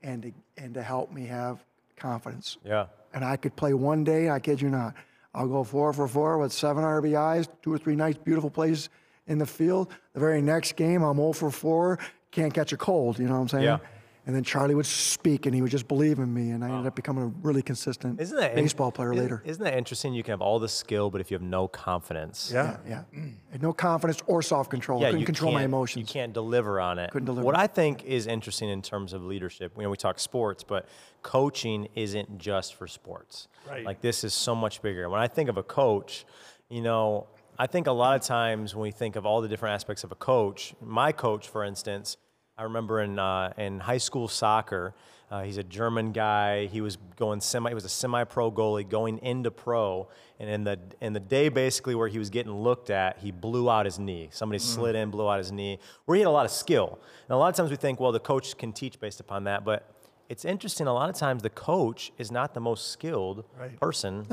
and 0.02 0.24
to, 0.24 0.32
and 0.58 0.74
to 0.74 0.84
help 0.84 1.12
me 1.12 1.26
have 1.28 1.64
confidence. 1.96 2.58
Yeah. 2.66 2.88
And 3.18 3.26
I 3.26 3.36
could 3.36 3.56
play 3.56 3.74
one 3.74 4.04
day, 4.04 4.30
I 4.30 4.40
kid 4.40 4.62
you 4.62 4.70
not. 4.70 4.94
I'll 5.34 5.48
go 5.48 5.64
four 5.64 5.92
for 5.92 6.08
four 6.08 6.38
with 6.38 6.54
seven 6.54 6.84
RBIs, 6.84 7.48
two 7.64 7.74
or 7.74 7.80
three 7.80 7.96
nice, 7.96 8.16
beautiful 8.16 8.52
plays 8.52 8.90
in 9.26 9.40
the 9.40 9.46
field. 9.48 9.92
The 10.14 10.20
very 10.20 10.40
next 10.40 10.76
game, 10.76 11.02
I'm 11.02 11.18
0 11.18 11.34
for 11.34 11.50
4, 11.50 11.98
can't 12.30 12.54
catch 12.54 12.74
a 12.74 12.78
cold, 12.78 13.18
you 13.18 13.26
know 13.26 13.34
what 13.34 13.40
I'm 13.40 13.48
saying? 13.48 13.64
Yeah. 13.64 13.80
And 14.28 14.36
then 14.36 14.44
Charlie 14.44 14.76
would 14.76 14.86
speak 14.86 15.46
and 15.46 15.56
he 15.56 15.62
would 15.62 15.72
just 15.72 15.88
believe 15.88 16.20
in 16.20 16.34
me, 16.34 16.50
and 16.52 16.62
I 16.62 16.70
ended 16.70 16.86
up 16.86 16.96
becoming 16.96 17.24
a 17.24 17.28
really 17.48 17.62
consistent 17.62 18.20
Isn't 18.20 18.38
that 18.38 18.56
baseball 18.56 18.92
player 18.92 19.14
isn't- 19.14 19.24
later. 19.24 19.42
Isn't 19.46 19.64
that 19.64 19.74
interesting? 19.78 20.14
You 20.14 20.22
can 20.22 20.34
have 20.34 20.42
all 20.42 20.60
the 20.60 20.68
skill, 20.68 21.10
but 21.10 21.22
if 21.22 21.32
you 21.32 21.36
have 21.36 21.42
no 21.42 21.70
confidence, 21.70 22.52
Yeah. 22.54 22.76
Yeah. 22.86 23.04
And 23.54 23.62
no 23.62 23.72
confidence 23.72 24.22
or 24.28 24.42
self 24.42 24.68
control. 24.70 25.02
yeah, 25.02 25.12
Couldn't 25.12 25.26
control 25.26 25.54
my 25.54 25.64
emotions. 25.64 26.06
You 26.08 26.14
can't 26.14 26.34
deliver 26.34 26.82
on 26.82 27.00
it. 27.00 27.10
Couldn't 27.12 27.26
deliver. 27.28 27.46
What 27.46 27.58
I 27.58 27.68
think 27.68 28.04
is 28.04 28.28
interesting 28.28 28.68
in 28.70 28.82
terms 28.82 29.14
of 29.14 29.24
leadership, 29.24 29.72
you 29.78 29.84
know, 29.84 29.90
we 29.90 29.96
talk 29.96 30.20
sports, 30.20 30.62
but 30.62 30.88
coaching 31.24 31.88
isn't 31.96 32.38
just 32.38 32.76
for 32.76 32.86
sports. 32.88 33.48
Right. 33.68 33.86
Like 33.86 34.02
this 34.02 34.26
is 34.26 34.34
so 34.34 34.54
much 34.54 34.82
bigger. 34.82 35.10
When 35.10 35.22
I 35.22 35.28
think 35.30 35.50
of 35.50 35.56
a 35.58 35.64
coach, 35.64 36.26
you 36.70 36.82
know, 36.82 37.28
I 37.58 37.68
think 37.68 37.88
a 37.88 37.92
lot 37.94 38.16
of 38.18 38.22
times 38.24 38.76
when 38.76 38.84
we 38.84 38.92
think 38.92 39.16
of 39.16 39.26
all 39.26 39.40
the 39.42 39.48
different 39.48 39.74
aspects 39.74 40.04
of 40.04 40.12
a 40.12 40.16
coach, 40.16 40.76
my 40.82 41.14
coach, 41.14 41.48
for 41.48 41.64
instance, 41.64 42.18
I 42.58 42.64
remember 42.64 43.02
in 43.02 43.20
uh, 43.20 43.54
in 43.58 43.80
high 43.80 44.00
school 44.00 44.28
soccer, 44.28 44.96
uh, 45.30 45.44
he's 45.44 45.58
a 45.58 45.64
German 45.64 46.12
guy. 46.12 46.66
He 46.66 46.82
was 46.82 46.98
going 47.16 47.40
semi. 47.40 47.70
He 47.70 47.76
was 47.76 47.86
a 47.86 47.90
semi-pro 47.90 48.52
goalie 48.52 48.88
going 48.88 49.20
into 49.20 49.52
pro, 49.52 50.08
and 50.40 50.50
in 50.50 50.64
the 50.64 50.80
in 51.00 51.14
the 51.14 51.20
day 51.20 51.50
basically 51.50 51.94
where 51.94 52.08
he 52.08 52.18
was 52.18 52.32
getting 52.32 52.52
looked 52.52 52.90
at, 52.90 53.20
he 53.20 53.32
blew 53.32 53.70
out 53.70 53.86
his 53.86 54.00
knee. 54.00 54.30
Somebody 54.32 54.58
slid 54.60 54.96
in, 54.96 55.12
blew 55.12 55.30
out 55.30 55.38
his 55.38 55.52
knee. 55.52 55.78
Where 56.06 56.16
he 56.16 56.22
had 56.22 56.28
a 56.28 56.32
lot 56.32 56.46
of 56.46 56.52
skill, 56.52 57.00
and 57.28 57.36
a 57.36 57.38
lot 57.38 57.50
of 57.50 57.56
times 57.56 57.70
we 57.70 57.76
think, 57.76 58.00
well, 58.00 58.12
the 58.12 58.20
coach 58.20 58.58
can 58.58 58.74
teach 58.74 59.00
based 59.00 59.20
upon 59.20 59.44
that, 59.44 59.64
but 59.64 59.92
it's 60.28 60.44
interesting. 60.44 60.88
A 60.88 60.94
lot 60.94 61.10
of 61.10 61.16
times 61.16 61.44
the 61.44 61.52
coach 61.52 62.12
is 62.18 62.32
not 62.32 62.56
the 62.56 62.60
most 62.60 62.88
skilled 62.92 63.46
person 63.80 64.26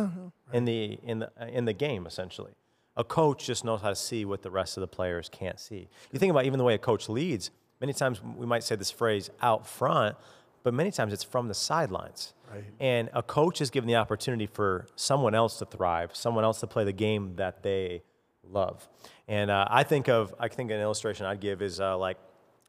in 0.53 0.65
the 0.65 0.99
in 1.03 1.19
the 1.19 1.31
in 1.53 1.67
the 1.67 1.75
game. 1.75 2.07
Essentially, 2.07 2.53
a 2.97 3.05
coach 3.05 3.45
just 3.45 3.67
knows 3.67 3.83
how 3.83 3.91
to 3.91 3.97
see 3.97 4.25
what 4.25 4.41
the 4.41 4.51
rest 4.51 4.79
of 4.79 4.81
the 4.81 4.89
players 4.89 5.29
can't 5.29 5.61
see. 5.61 5.89
You 6.11 6.19
think 6.19 6.31
about 6.31 6.47
even 6.47 6.57
the 6.59 6.65
way 6.65 6.73
a 6.75 6.79
coach 6.79 7.11
leads. 7.11 7.51
Many 7.81 7.93
times 7.93 8.23
we 8.23 8.47
might 8.47 8.65
say 8.65 8.77
this 8.77 8.91
phrase 8.91 9.31
out 9.43 9.67
front, 9.67 10.17
but 10.63 10.75
many 10.75 10.91
times 10.91 11.13
it's 11.13 11.25
from 11.25 11.49
the 11.49 11.55
sidelines. 11.55 12.35
Right. 12.51 12.65
And 12.81 13.11
a 13.13 13.23
coach 13.23 13.61
is 13.61 13.71
given 13.71 13.89
the 13.89 13.97
opportunity 13.97 14.47
for 14.47 14.87
someone 14.97 15.35
else 15.35 15.59
to 15.59 15.65
thrive, 15.65 16.15
someone 16.15 16.45
else 16.45 16.61
to 16.61 16.67
play 16.67 16.85
the 16.85 16.93
game 16.93 17.37
that 17.37 17.63
they 17.63 18.03
love. 18.43 18.89
And 19.29 19.51
uh, 19.51 19.67
I 19.69 19.83
think 19.83 20.09
of, 20.09 20.35
I 20.39 20.49
think 20.49 20.71
an 20.71 20.81
illustration 20.81 21.27
I'd 21.27 21.41
give 21.41 21.63
is 21.63 21.81
uh, 21.81 21.97
like 21.97 22.19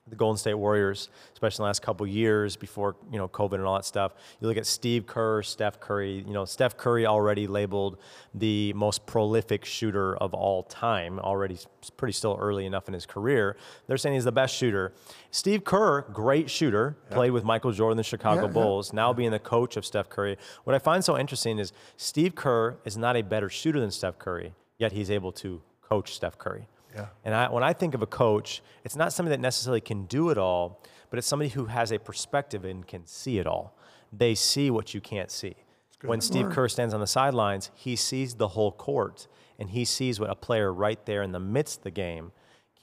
the 0.08 0.16
Golden 0.16 0.38
State 0.38 0.54
Warriors, 0.54 1.10
especially 1.34 1.64
in 1.64 1.66
the 1.66 1.70
last 1.70 1.82
couple 1.82 2.06
years 2.06 2.56
before 2.56 2.96
you 3.12 3.18
know 3.18 3.28
COVID 3.28 3.56
and 3.56 3.64
all 3.64 3.76
that 3.76 3.86
stuff. 3.86 4.14
You 4.40 4.48
look 4.48 4.58
at 4.58 4.68
Steve 4.68 5.08
Kerr, 5.08 5.42
Steph 5.42 5.80
Curry. 5.80 6.24
You 6.28 6.34
know, 6.34 6.46
Steph 6.46 6.78
Curry 6.78 7.08
already 7.08 7.48
labeled 7.48 7.98
the 8.36 8.72
most 8.74 9.08
prolific 9.08 9.66
shooter 9.66 10.16
of 10.18 10.36
all 10.36 10.62
time. 10.62 11.18
Already 11.20 11.58
pretty 11.98 12.14
still 12.14 12.38
early 12.40 12.68
enough 12.68 12.88
in 12.88 12.94
his 12.94 13.08
career. 13.08 13.58
They're 13.88 13.98
saying 13.98 14.14
he's 14.14 14.26
the 14.26 14.32
best 14.32 14.56
shooter. 14.56 14.94
Steve 15.32 15.64
Kerr, 15.64 16.02
great 16.02 16.52
shooter, 16.52 16.98
yeah. 17.10 17.16
played 17.16 17.32
with 17.32 17.44
Michael 17.44 17.72
Jordan, 17.72 17.98
the 17.98 18.04
Chicago 18.04 18.46
yeah, 18.46 18.54
Bulls. 18.54 18.92
Yeah. 18.92 18.98
Now 18.98 19.14
being 19.14 19.32
the 19.32 19.40
coach 19.40 19.76
of 19.76 19.86
Steph 19.86 20.10
Curry. 20.10 20.38
What 20.66 20.76
I 20.76 20.80
find 20.80 21.04
so 21.04 21.18
interesting 21.18 21.58
is 21.58 21.74
Steve 21.98 22.36
Kerr 22.36 22.78
is 22.86 22.96
not 22.96 23.16
a 23.16 23.24
better 23.24 23.50
shooter 23.50 23.80
than 23.80 23.90
Steph 23.90 24.20
Curry, 24.20 24.54
yet 24.78 24.92
he's 24.92 25.10
able 25.10 25.32
to 25.32 25.64
coach 25.82 26.14
Steph 26.14 26.38
Curry. 26.38 26.68
Yeah. 26.96 27.08
And 27.24 27.36
I, 27.36 27.50
when 27.50 27.64
I 27.64 27.74
think 27.74 27.94
of 27.94 28.02
a 28.02 28.08
coach, 28.08 28.62
it's 28.84 28.96
not 28.96 29.14
somebody 29.14 29.36
that 29.36 29.42
necessarily 29.42 29.82
can 29.82 30.06
do 30.06 30.30
it 30.30 30.38
all, 30.38 30.82
but 31.10 31.20
it's 31.20 31.28
somebody 31.28 31.50
who 31.50 31.66
has 31.66 31.92
a 31.92 32.00
perspective 32.00 32.66
and 32.66 32.88
can 32.88 33.06
see 33.06 33.38
it 33.38 33.46
all. 33.46 33.78
They 34.12 34.34
see 34.36 34.72
what 34.72 34.94
you 34.94 35.02
can't 35.02 35.30
see. 35.30 35.56
When 36.04 36.22
Steve 36.22 36.50
Kerr 36.52 36.70
stands 36.70 36.94
on 36.94 37.00
the 37.00 37.08
sidelines, 37.08 37.72
he 37.74 37.96
sees 37.96 38.36
the 38.36 38.50
whole 38.50 38.72
court 38.72 39.28
and 39.58 39.72
he 39.72 39.86
sees 39.86 40.20
what 40.20 40.30
a 40.30 40.36
player 40.36 40.72
right 40.72 41.04
there 41.06 41.24
in 41.24 41.32
the 41.32 41.40
midst 41.40 41.80
of 41.80 41.84
the 41.84 41.92
game 41.92 42.32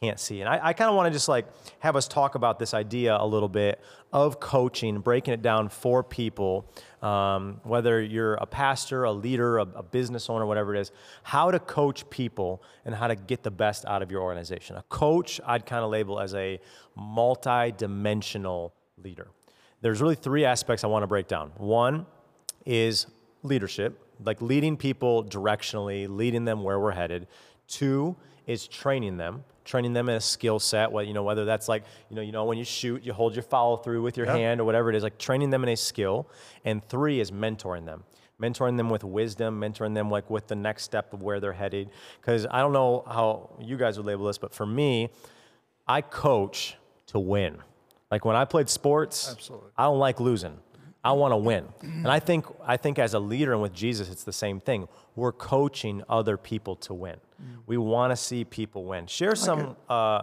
can't 0.02 0.18
see. 0.18 0.40
And 0.40 0.48
I, 0.48 0.58
I 0.60 0.72
kind 0.72 0.90
of 0.90 0.96
want 0.96 1.06
to 1.06 1.12
just 1.12 1.28
like 1.28 1.46
have 1.78 1.94
us 1.94 2.08
talk 2.08 2.34
about 2.34 2.58
this 2.58 2.74
idea 2.74 3.16
a 3.16 3.24
little 3.24 3.48
bit 3.48 3.80
of 4.12 4.40
coaching, 4.40 4.98
breaking 4.98 5.32
it 5.32 5.42
down 5.42 5.68
for 5.68 6.02
people, 6.02 6.68
um, 7.02 7.60
whether 7.62 8.02
you're 8.02 8.34
a 8.34 8.46
pastor, 8.46 9.04
a 9.04 9.12
leader, 9.12 9.58
a, 9.58 9.62
a, 9.62 9.82
business 9.84 10.28
owner, 10.28 10.44
whatever 10.44 10.74
it 10.74 10.80
is, 10.80 10.90
how 11.22 11.52
to 11.52 11.60
coach 11.60 12.08
people 12.10 12.64
and 12.84 12.96
how 12.96 13.06
to 13.06 13.14
get 13.14 13.44
the 13.44 13.50
best 13.52 13.84
out 13.84 14.02
of 14.02 14.10
your 14.10 14.22
organization. 14.22 14.74
A 14.74 14.82
coach, 14.88 15.40
I'd 15.46 15.66
kind 15.66 15.84
of 15.84 15.90
label 15.92 16.18
as 16.18 16.34
a 16.34 16.58
multi-dimensional 16.96 18.74
leader. 18.96 19.28
There's 19.82 20.00
really 20.00 20.16
three 20.16 20.44
aspects 20.44 20.82
I 20.82 20.88
want 20.88 21.04
to 21.04 21.06
break 21.06 21.28
down. 21.28 21.52
One 21.58 22.06
is 22.66 23.06
leadership, 23.44 24.00
like 24.24 24.42
leading 24.42 24.76
people 24.76 25.22
directionally, 25.22 26.08
leading 26.08 26.44
them 26.44 26.64
where 26.64 26.80
we're 26.80 26.90
headed. 26.90 27.28
Two 27.68 28.16
is 28.48 28.66
training 28.66 29.16
them 29.16 29.44
training 29.64 29.92
them 29.92 30.08
in 30.08 30.16
a 30.16 30.20
skill 30.20 30.58
set, 30.58 30.90
what 30.90 31.06
you 31.06 31.14
know, 31.14 31.22
whether 31.22 31.44
that's 31.44 31.68
like, 31.68 31.84
you 32.08 32.16
know, 32.16 32.22
you 32.22 32.32
know, 32.32 32.44
when 32.44 32.58
you 32.58 32.64
shoot, 32.64 33.02
you 33.04 33.12
hold 33.12 33.34
your 33.34 33.42
follow 33.42 33.76
through 33.76 34.02
with 34.02 34.16
your 34.16 34.26
yep. 34.26 34.36
hand 34.36 34.60
or 34.60 34.64
whatever 34.64 34.90
it 34.90 34.96
is, 34.96 35.02
like 35.02 35.18
training 35.18 35.50
them 35.50 35.62
in 35.62 35.68
a 35.70 35.76
skill. 35.76 36.28
And 36.64 36.86
three 36.88 37.20
is 37.20 37.30
mentoring 37.30 37.84
them. 37.84 38.04
Mentoring 38.40 38.76
them 38.76 38.90
with 38.90 39.04
wisdom, 39.04 39.60
mentoring 39.60 39.94
them 39.94 40.10
like 40.10 40.28
with 40.28 40.48
the 40.48 40.56
next 40.56 40.82
step 40.82 41.12
of 41.12 41.22
where 41.22 41.38
they're 41.38 41.52
headed. 41.52 41.90
Because 42.20 42.46
I 42.50 42.60
don't 42.60 42.72
know 42.72 43.04
how 43.06 43.50
you 43.60 43.76
guys 43.76 43.96
would 43.96 44.06
label 44.06 44.26
this, 44.26 44.38
but 44.38 44.52
for 44.52 44.66
me, 44.66 45.10
I 45.86 46.00
coach 46.00 46.76
to 47.08 47.20
win. 47.20 47.58
Like 48.10 48.24
when 48.24 48.36
I 48.36 48.44
played 48.44 48.68
sports, 48.68 49.30
Absolutely. 49.30 49.70
I 49.76 49.84
don't 49.84 49.98
like 49.98 50.20
losing. 50.20 50.58
I 51.04 51.12
want 51.12 51.32
to 51.32 51.36
win. 51.36 51.64
And 51.82 52.08
I 52.08 52.20
think 52.20 52.46
I 52.64 52.76
think 52.76 52.98
as 52.98 53.14
a 53.14 53.18
leader 53.18 53.52
and 53.52 53.60
with 53.60 53.72
Jesus, 53.72 54.08
it's 54.08 54.24
the 54.24 54.32
same 54.32 54.60
thing. 54.60 54.88
We're 55.16 55.32
coaching 55.32 56.02
other 56.08 56.36
people 56.36 56.76
to 56.76 56.94
win. 56.94 57.16
We 57.66 57.76
want 57.76 58.12
to 58.12 58.16
see 58.16 58.44
people 58.44 58.84
win. 58.84 59.06
Share 59.06 59.34
some 59.34 59.76
uh, 59.88 60.22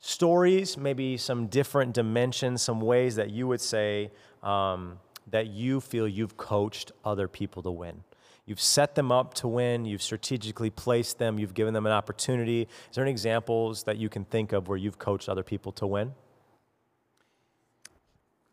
stories, 0.00 0.76
maybe 0.76 1.16
some 1.16 1.46
different 1.46 1.94
dimensions, 1.94 2.62
some 2.62 2.80
ways 2.80 3.14
that 3.16 3.30
you 3.30 3.46
would 3.46 3.60
say 3.60 4.10
um, 4.42 4.98
that 5.30 5.46
you 5.46 5.80
feel 5.80 6.08
you've 6.08 6.36
coached 6.36 6.90
other 7.04 7.28
people 7.28 7.62
to 7.62 7.70
win. 7.70 8.02
You've 8.44 8.60
set 8.60 8.94
them 8.94 9.12
up 9.12 9.34
to 9.34 9.48
win. 9.48 9.84
You've 9.84 10.02
strategically 10.02 10.70
placed 10.70 11.18
them. 11.18 11.38
You've 11.38 11.54
given 11.54 11.74
them 11.74 11.86
an 11.86 11.92
opportunity. 11.92 12.62
Is 12.62 12.94
there 12.94 13.04
any 13.04 13.10
examples 13.10 13.82
that 13.84 13.98
you 13.98 14.08
can 14.08 14.24
think 14.24 14.52
of 14.52 14.68
where 14.68 14.78
you've 14.78 14.98
coached 14.98 15.28
other 15.28 15.42
people 15.42 15.70
to 15.72 15.86
win? 15.86 16.14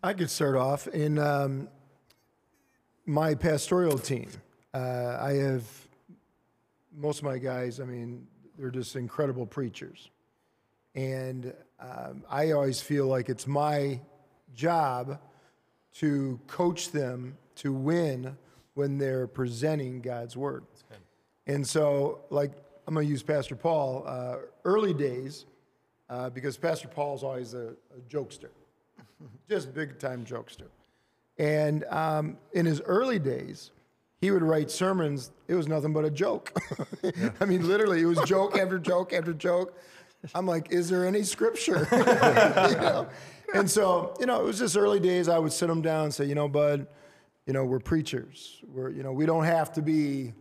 I 0.05 0.13
could 0.13 0.29
start 0.29 0.55
off 0.55 0.85
in 0.85 1.17
um, 1.17 1.67
my 3.07 3.33
pastoral 3.33 3.97
team. 3.97 4.29
Uh, 4.71 5.17
I 5.19 5.31
have 5.33 5.63
most 6.95 7.17
of 7.17 7.23
my 7.25 7.39
guys. 7.39 7.79
I 7.79 7.85
mean, 7.85 8.27
they're 8.55 8.69
just 8.69 8.95
incredible 8.95 9.47
preachers, 9.47 10.11
and 10.93 11.51
um, 11.79 12.23
I 12.29 12.51
always 12.51 12.81
feel 12.81 13.07
like 13.07 13.29
it's 13.29 13.47
my 13.47 13.99
job 14.53 15.19
to 15.95 16.39
coach 16.45 16.91
them 16.91 17.35
to 17.55 17.73
win 17.73 18.37
when 18.75 18.99
they're 18.99 19.25
presenting 19.25 20.01
God's 20.01 20.37
word. 20.37 20.65
And 21.47 21.67
so, 21.67 22.19
like, 22.29 22.51
I'm 22.85 22.93
going 22.93 23.07
to 23.07 23.11
use 23.11 23.23
Pastor 23.23 23.55
Paul. 23.55 24.03
Uh, 24.05 24.35
early 24.65 24.93
days, 24.93 25.47
uh, 26.11 26.29
because 26.29 26.57
Pastor 26.57 26.89
Paul's 26.89 27.23
always 27.23 27.55
a, 27.55 27.69
a 27.97 28.01
jokester 28.07 28.49
just 29.49 29.73
big 29.73 29.99
time 29.99 30.25
jokester. 30.25 30.67
And 31.37 31.83
um, 31.85 32.37
in 32.53 32.65
his 32.65 32.81
early 32.81 33.19
days, 33.19 33.71
he 34.21 34.31
would 34.31 34.43
write 34.43 34.71
sermons. 34.71 35.31
It 35.47 35.55
was 35.55 35.67
nothing 35.67 35.93
but 35.93 36.05
a 36.05 36.09
joke. 36.09 36.57
yeah. 37.03 37.31
I 37.39 37.45
mean, 37.45 37.67
literally, 37.67 38.01
it 38.01 38.05
was 38.05 38.19
joke 38.21 38.57
after 38.59 38.79
joke 38.79 39.13
after 39.13 39.33
joke. 39.33 39.77
I'm 40.33 40.47
like, 40.47 40.71
is 40.71 40.89
there 40.89 41.05
any 41.05 41.23
scripture? 41.23 41.87
you 41.91 42.77
know? 42.77 43.07
And 43.53 43.69
so, 43.69 44.15
you 44.19 44.25
know, 44.25 44.41
it 44.41 44.43
was 44.43 44.57
just 44.57 44.75
early 44.75 44.99
days. 44.99 45.29
I 45.29 45.37
would 45.37 45.53
sit 45.53 45.69
him 45.69 45.81
down 45.81 46.05
and 46.05 46.13
say, 46.13 46.25
you 46.25 46.35
know, 46.35 46.47
bud, 46.47 46.87
you 47.45 47.53
know, 47.53 47.63
we're 47.63 47.79
preachers. 47.79 48.61
We're, 48.73 48.89
you 48.89 49.03
know, 49.03 49.11
we 49.11 49.25
don't 49.25 49.43
have 49.43 49.71
to 49.73 49.81
be, 49.81 50.33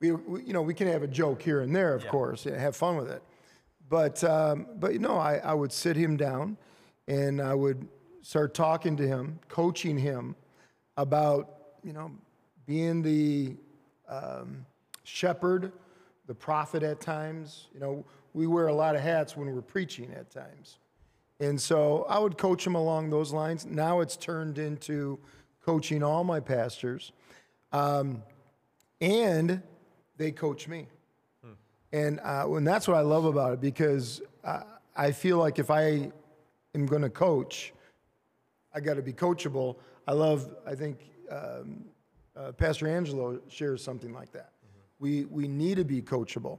we, 0.00 0.12
we 0.12 0.42
you 0.42 0.52
know, 0.52 0.62
we 0.62 0.74
can 0.74 0.86
have 0.88 1.02
a 1.02 1.06
joke 1.06 1.40
here 1.40 1.60
and 1.60 1.74
there, 1.74 1.94
of 1.94 2.04
yeah. 2.04 2.10
course, 2.10 2.44
yeah, 2.44 2.58
have 2.58 2.76
fun 2.76 2.96
with 2.96 3.10
it. 3.10 3.22
But, 3.88 4.22
um, 4.24 4.66
but 4.78 4.92
you 4.92 4.98
know, 4.98 5.16
I, 5.16 5.36
I 5.36 5.54
would 5.54 5.72
sit 5.72 5.96
him 5.96 6.16
down 6.16 6.56
and 7.08 7.40
I 7.40 7.54
would 7.54 7.86
start 8.24 8.54
talking 8.54 8.96
to 8.96 9.06
him, 9.06 9.38
coaching 9.48 9.98
him 9.98 10.34
about, 10.96 11.56
you 11.84 11.92
know, 11.92 12.10
being 12.64 13.02
the 13.02 13.54
um, 14.08 14.64
shepherd, 15.02 15.72
the 16.26 16.34
prophet 16.34 16.82
at 16.82 17.00
times. 17.00 17.68
You 17.74 17.80
know, 17.80 18.04
we 18.32 18.46
wear 18.46 18.68
a 18.68 18.74
lot 18.74 18.96
of 18.96 19.02
hats 19.02 19.36
when 19.36 19.54
we're 19.54 19.60
preaching 19.60 20.10
at 20.14 20.30
times. 20.30 20.78
And 21.38 21.60
so 21.60 22.06
I 22.08 22.18
would 22.18 22.38
coach 22.38 22.66
him 22.66 22.76
along 22.76 23.10
those 23.10 23.30
lines. 23.30 23.66
Now 23.66 24.00
it's 24.00 24.16
turned 24.16 24.56
into 24.56 25.18
coaching 25.62 26.02
all 26.02 26.24
my 26.24 26.40
pastors. 26.40 27.12
Um, 27.72 28.22
and 29.02 29.60
they 30.16 30.30
coach 30.30 30.66
me. 30.66 30.86
Hmm. 31.44 31.52
And, 31.92 32.20
uh, 32.20 32.46
and 32.54 32.66
that's 32.66 32.88
what 32.88 32.96
I 32.96 33.02
love 33.02 33.26
about 33.26 33.52
it 33.52 33.60
because 33.60 34.22
uh, 34.44 34.62
I 34.96 35.12
feel 35.12 35.36
like 35.36 35.58
if 35.58 35.70
I 35.70 36.10
am 36.74 36.86
going 36.86 37.02
to 37.02 37.10
coach, 37.10 37.74
I 38.74 38.80
got 38.80 38.94
to 38.94 39.02
be 39.02 39.12
coachable. 39.12 39.76
I 40.06 40.12
love, 40.12 40.54
I 40.66 40.74
think 40.74 40.98
um, 41.30 41.84
uh, 42.36 42.52
Pastor 42.52 42.88
Angelo 42.88 43.40
shares 43.48 43.82
something 43.82 44.12
like 44.12 44.32
that. 44.32 44.50
Mm-hmm. 44.50 44.80
We, 44.98 45.24
we 45.26 45.48
need 45.48 45.76
to 45.76 45.84
be 45.84 46.02
coachable. 46.02 46.58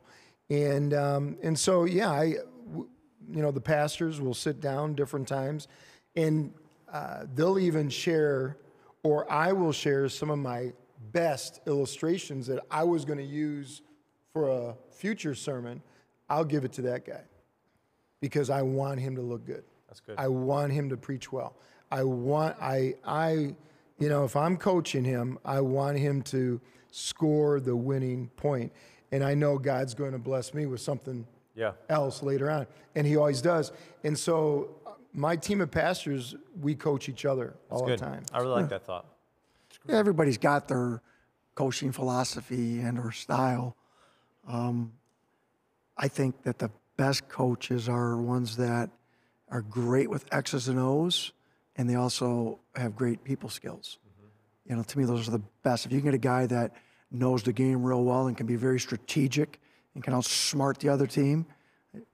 And, 0.49 0.93
um, 0.93 1.37
and 1.43 1.57
so, 1.57 1.83
yeah, 1.83 2.09
I, 2.09 2.35
w- 2.69 2.87
you 3.29 3.41
know, 3.41 3.51
the 3.51 3.61
pastors 3.61 4.21
will 4.21 4.33
sit 4.33 4.61
down 4.61 4.95
different 4.95 5.27
times 5.27 5.67
and 6.15 6.53
uh, 6.91 7.25
they'll 7.33 7.59
even 7.59 7.89
share, 7.89 8.57
or 9.03 9.29
I 9.29 9.51
will 9.51 9.73
share 9.73 10.07
some 10.07 10.29
of 10.29 10.39
my 10.39 10.71
best 11.11 11.59
illustrations 11.67 12.47
that 12.47 12.63
I 12.71 12.83
was 12.83 13.03
going 13.03 13.17
to 13.17 13.25
use 13.25 13.81
for 14.31 14.49
a 14.49 14.75
future 14.91 15.35
sermon. 15.35 15.81
I'll 16.29 16.45
give 16.45 16.63
it 16.63 16.71
to 16.73 16.81
that 16.83 17.05
guy 17.05 17.23
because 18.21 18.49
I 18.49 18.61
want 18.61 18.99
him 18.99 19.15
to 19.15 19.21
look 19.21 19.45
good. 19.45 19.63
That's 19.87 19.99
good. 19.99 20.15
I 20.17 20.27
want 20.27 20.71
him 20.71 20.89
to 20.89 20.97
preach 20.97 21.31
well. 21.31 21.57
I 21.95 22.03
want 22.03 22.57
I 22.61 22.95
I 23.05 23.55
you 23.99 24.09
know 24.09 24.25
if 24.25 24.35
I'm 24.35 24.57
coaching 24.57 25.05
him, 25.05 25.39
I 25.45 25.61
want 25.61 25.97
him 25.97 26.21
to 26.23 26.59
score 26.91 27.61
the 27.61 27.75
winning 27.75 28.29
point, 28.35 28.73
and 29.13 29.23
I 29.23 29.33
know 29.33 29.57
God's 29.57 29.93
going 29.93 30.11
to 30.11 30.17
bless 30.17 30.53
me 30.53 30.65
with 30.65 30.81
something 30.81 31.25
yeah. 31.55 31.71
else 31.87 32.21
later 32.21 32.51
on, 32.51 32.67
and 32.95 33.07
He 33.07 33.15
always 33.15 33.41
does. 33.41 33.71
And 34.03 34.19
so, 34.19 34.71
my 35.13 35.37
team 35.37 35.61
of 35.61 35.71
pastors, 35.71 36.35
we 36.61 36.75
coach 36.75 37.07
each 37.07 37.23
other 37.23 37.55
That's 37.69 37.81
all 37.81 37.87
good. 37.87 37.99
the 37.99 38.05
time. 38.05 38.23
I 38.33 38.39
really 38.39 38.61
like 38.61 38.69
that 38.69 38.85
thought. 38.85 39.05
Yeah, 39.87 39.95
everybody's 39.95 40.37
got 40.37 40.67
their 40.67 41.01
coaching 41.55 41.93
philosophy 41.93 42.81
and 42.81 42.99
or 42.99 43.13
style. 43.13 43.77
Um, 44.49 44.91
I 45.97 46.09
think 46.09 46.43
that 46.43 46.59
the 46.59 46.71
best 46.97 47.29
coaches 47.29 47.87
are 47.87 48.17
ones 48.17 48.57
that 48.57 48.89
are 49.49 49.61
great 49.61 50.09
with 50.09 50.25
X's 50.33 50.67
and 50.67 50.77
O's 50.77 51.31
and 51.77 51.89
they 51.89 51.95
also 51.95 52.59
have 52.75 52.95
great 52.95 53.23
people 53.23 53.49
skills. 53.49 53.97
Mm-hmm. 54.07 54.69
You 54.69 54.75
know, 54.77 54.83
to 54.83 54.97
me, 54.97 55.05
those 55.05 55.27
are 55.27 55.31
the 55.31 55.43
best. 55.63 55.85
If 55.85 55.91
you 55.91 55.99
can 55.99 56.07
get 56.11 56.15
a 56.15 56.19
guy 56.19 56.45
that 56.47 56.73
knows 57.11 57.43
the 57.43 57.53
game 57.53 57.83
real 57.83 58.03
well 58.03 58.27
and 58.27 58.35
can 58.35 58.45
be 58.45 58.55
very 58.55 58.79
strategic 58.79 59.59
and 59.93 60.03
can 60.03 60.13
outsmart 60.13 60.77
the 60.79 60.89
other 60.89 61.07
team, 61.07 61.45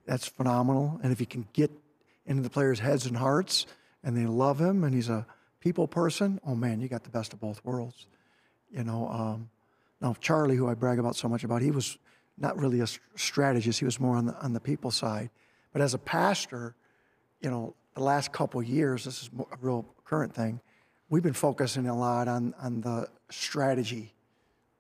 that's 0.06 0.28
phenomenal. 0.28 1.00
And 1.04 1.12
if 1.12 1.20
he 1.20 1.26
can 1.26 1.48
get 1.54 1.72
into 2.26 2.44
the 2.44 2.50
players' 2.50 2.80
heads 2.80 3.06
and 3.06 3.18
hearts 3.18 3.66
and 4.04 4.16
they 4.16 4.26
love 4.26 4.60
him 4.60 4.84
and 4.84 4.94
he's 4.94 5.10
a 5.10 5.26
people 5.60 5.88
person, 5.88 6.40
oh 6.46 6.56
man, 6.56 6.82
you 6.82 6.88
got 6.88 7.04
the 7.04 7.10
best 7.10 7.34
of 7.34 7.40
both 7.40 7.64
worlds. 7.64 8.08
You 8.72 8.84
know, 8.84 9.08
um, 9.10 9.50
now 10.00 10.16
Charlie, 10.20 10.56
who 10.56 10.68
I 10.68 10.74
brag 10.74 11.00
about 11.00 11.16
so 11.16 11.28
much 11.28 11.44
about, 11.44 11.62
he 11.62 11.72
was 11.72 11.98
not 12.38 12.58
really 12.58 12.80
a 12.80 12.88
strategist. 13.16 13.80
He 13.80 13.86
was 13.86 14.00
more 14.00 14.16
on 14.16 14.26
the 14.26 14.36
on 14.40 14.54
the 14.54 14.60
people 14.60 14.92
side. 14.92 15.30
But 15.74 15.82
as 15.82 15.94
a 15.94 15.98
pastor, 15.98 16.76
you 17.42 17.50
know, 17.50 17.76
the 17.96 18.04
last 18.04 18.32
couple 18.32 18.62
years, 18.64 19.06
this 19.06 19.24
is 19.24 19.30
a 19.40 19.58
real 19.60 19.86
current 20.06 20.34
thing. 20.34 20.60
We've 21.10 21.24
been 21.24 21.34
focusing 21.34 21.88
a 21.88 21.98
lot 21.98 22.28
on 22.28 22.54
on 22.62 22.82
the 22.82 23.08
strategy, 23.30 24.14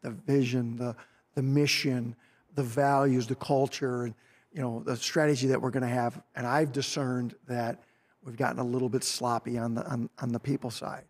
the 0.01 0.11
vision, 0.11 0.77
the 0.77 0.95
the 1.35 1.41
mission, 1.41 2.15
the 2.55 2.63
values, 2.63 3.27
the 3.27 3.35
culture, 3.35 4.05
and 4.05 4.15
you 4.53 4.61
know 4.61 4.81
the 4.85 4.95
strategy 4.95 5.47
that 5.47 5.61
we're 5.61 5.71
going 5.71 5.83
to 5.83 5.89
have. 5.89 6.21
And 6.35 6.47
I've 6.47 6.71
discerned 6.71 7.35
that 7.47 7.83
we've 8.23 8.37
gotten 8.37 8.59
a 8.59 8.63
little 8.63 8.89
bit 8.89 9.03
sloppy 9.03 9.57
on 9.57 9.75
the 9.75 9.85
on, 9.85 10.09
on 10.19 10.31
the 10.31 10.39
people 10.39 10.71
side. 10.71 11.03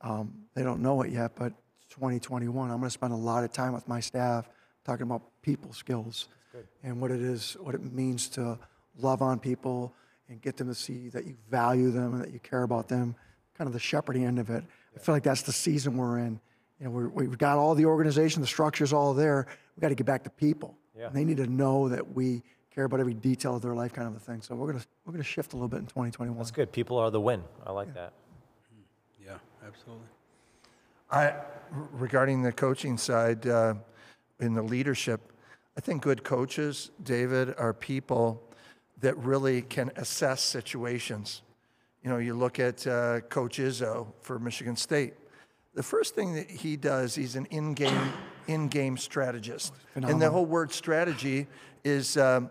Um, 0.00 0.44
they 0.54 0.62
don't 0.62 0.80
know 0.80 1.02
it 1.02 1.10
yet, 1.10 1.32
but 1.34 1.52
2021. 1.90 2.70
I'm 2.70 2.78
going 2.78 2.86
to 2.86 2.90
spend 2.90 3.12
a 3.12 3.16
lot 3.16 3.44
of 3.44 3.52
time 3.52 3.72
with 3.72 3.86
my 3.88 4.00
staff 4.00 4.48
talking 4.84 5.02
about 5.02 5.22
people 5.42 5.72
skills 5.72 6.28
and 6.82 7.00
what 7.00 7.10
it 7.10 7.20
is, 7.20 7.56
what 7.60 7.74
it 7.74 7.82
means 7.92 8.28
to 8.30 8.58
love 8.98 9.22
on 9.22 9.38
people 9.38 9.92
and 10.28 10.40
get 10.40 10.56
them 10.56 10.68
to 10.68 10.74
see 10.74 11.08
that 11.10 11.26
you 11.26 11.36
value 11.50 11.90
them 11.90 12.14
and 12.14 12.22
that 12.22 12.32
you 12.32 12.38
care 12.40 12.62
about 12.62 12.88
them. 12.88 13.14
Kind 13.56 13.66
of 13.66 13.72
the 13.74 13.80
shepherding 13.80 14.24
end 14.24 14.38
of 14.38 14.50
it. 14.50 14.64
I 14.94 14.98
feel 14.98 15.14
like 15.14 15.22
that's 15.22 15.42
the 15.42 15.52
season 15.52 15.96
we're 15.96 16.18
in. 16.18 16.40
You 16.78 16.86
know, 16.86 16.90
we're, 16.90 17.08
we've 17.08 17.38
got 17.38 17.58
all 17.58 17.74
the 17.74 17.86
organization, 17.86 18.40
the 18.40 18.46
structure's 18.46 18.92
all 18.92 19.14
there. 19.14 19.46
We've 19.76 19.82
got 19.82 19.88
to 19.88 19.94
get 19.94 20.06
back 20.06 20.24
to 20.24 20.30
people. 20.30 20.76
Yeah. 20.96 21.06
And 21.06 21.16
they 21.16 21.24
need 21.24 21.38
to 21.38 21.46
know 21.46 21.88
that 21.88 22.14
we 22.14 22.42
care 22.74 22.84
about 22.84 23.00
every 23.00 23.14
detail 23.14 23.56
of 23.56 23.62
their 23.62 23.74
life, 23.74 23.92
kind 23.92 24.06
of 24.06 24.14
a 24.14 24.20
thing. 24.20 24.42
So 24.42 24.54
we're 24.54 24.72
gonna 24.72 24.84
we're 25.04 25.12
gonna 25.12 25.24
shift 25.24 25.52
a 25.52 25.56
little 25.56 25.68
bit 25.68 25.80
in 25.80 25.86
2021. 25.86 26.36
That's 26.38 26.50
good. 26.50 26.70
People 26.70 26.96
are 26.98 27.10
the 27.10 27.20
win. 27.20 27.42
I 27.66 27.72
like 27.72 27.92
that. 27.94 28.12
Yeah, 29.24 29.32
absolutely. 29.66 30.06
I, 31.10 31.34
regarding 31.92 32.42
the 32.42 32.52
coaching 32.52 32.96
side, 32.98 33.46
uh, 33.46 33.74
in 34.40 34.54
the 34.54 34.62
leadership, 34.62 35.32
I 35.76 35.80
think 35.80 36.02
good 36.02 36.24
coaches, 36.24 36.90
David, 37.02 37.54
are 37.58 37.72
people 37.72 38.42
that 39.00 39.16
really 39.18 39.62
can 39.62 39.90
assess 39.96 40.42
situations. 40.42 41.42
You 42.02 42.10
know, 42.10 42.18
you 42.18 42.34
look 42.34 42.58
at 42.58 42.86
uh, 42.86 43.20
Coach 43.28 43.58
Izzo 43.58 44.06
for 44.20 44.38
Michigan 44.38 44.76
State. 44.76 45.14
The 45.74 45.82
first 45.82 46.14
thing 46.14 46.34
that 46.34 46.50
he 46.50 46.76
does, 46.76 47.14
he's 47.14 47.36
an 47.36 47.46
in-game, 47.46 48.12
in-game 48.46 48.96
strategist, 48.96 49.74
Phenomenal. 49.94 50.12
and 50.12 50.22
the 50.22 50.30
whole 50.30 50.46
word 50.46 50.72
strategy 50.72 51.46
is 51.84 52.16
um, 52.16 52.50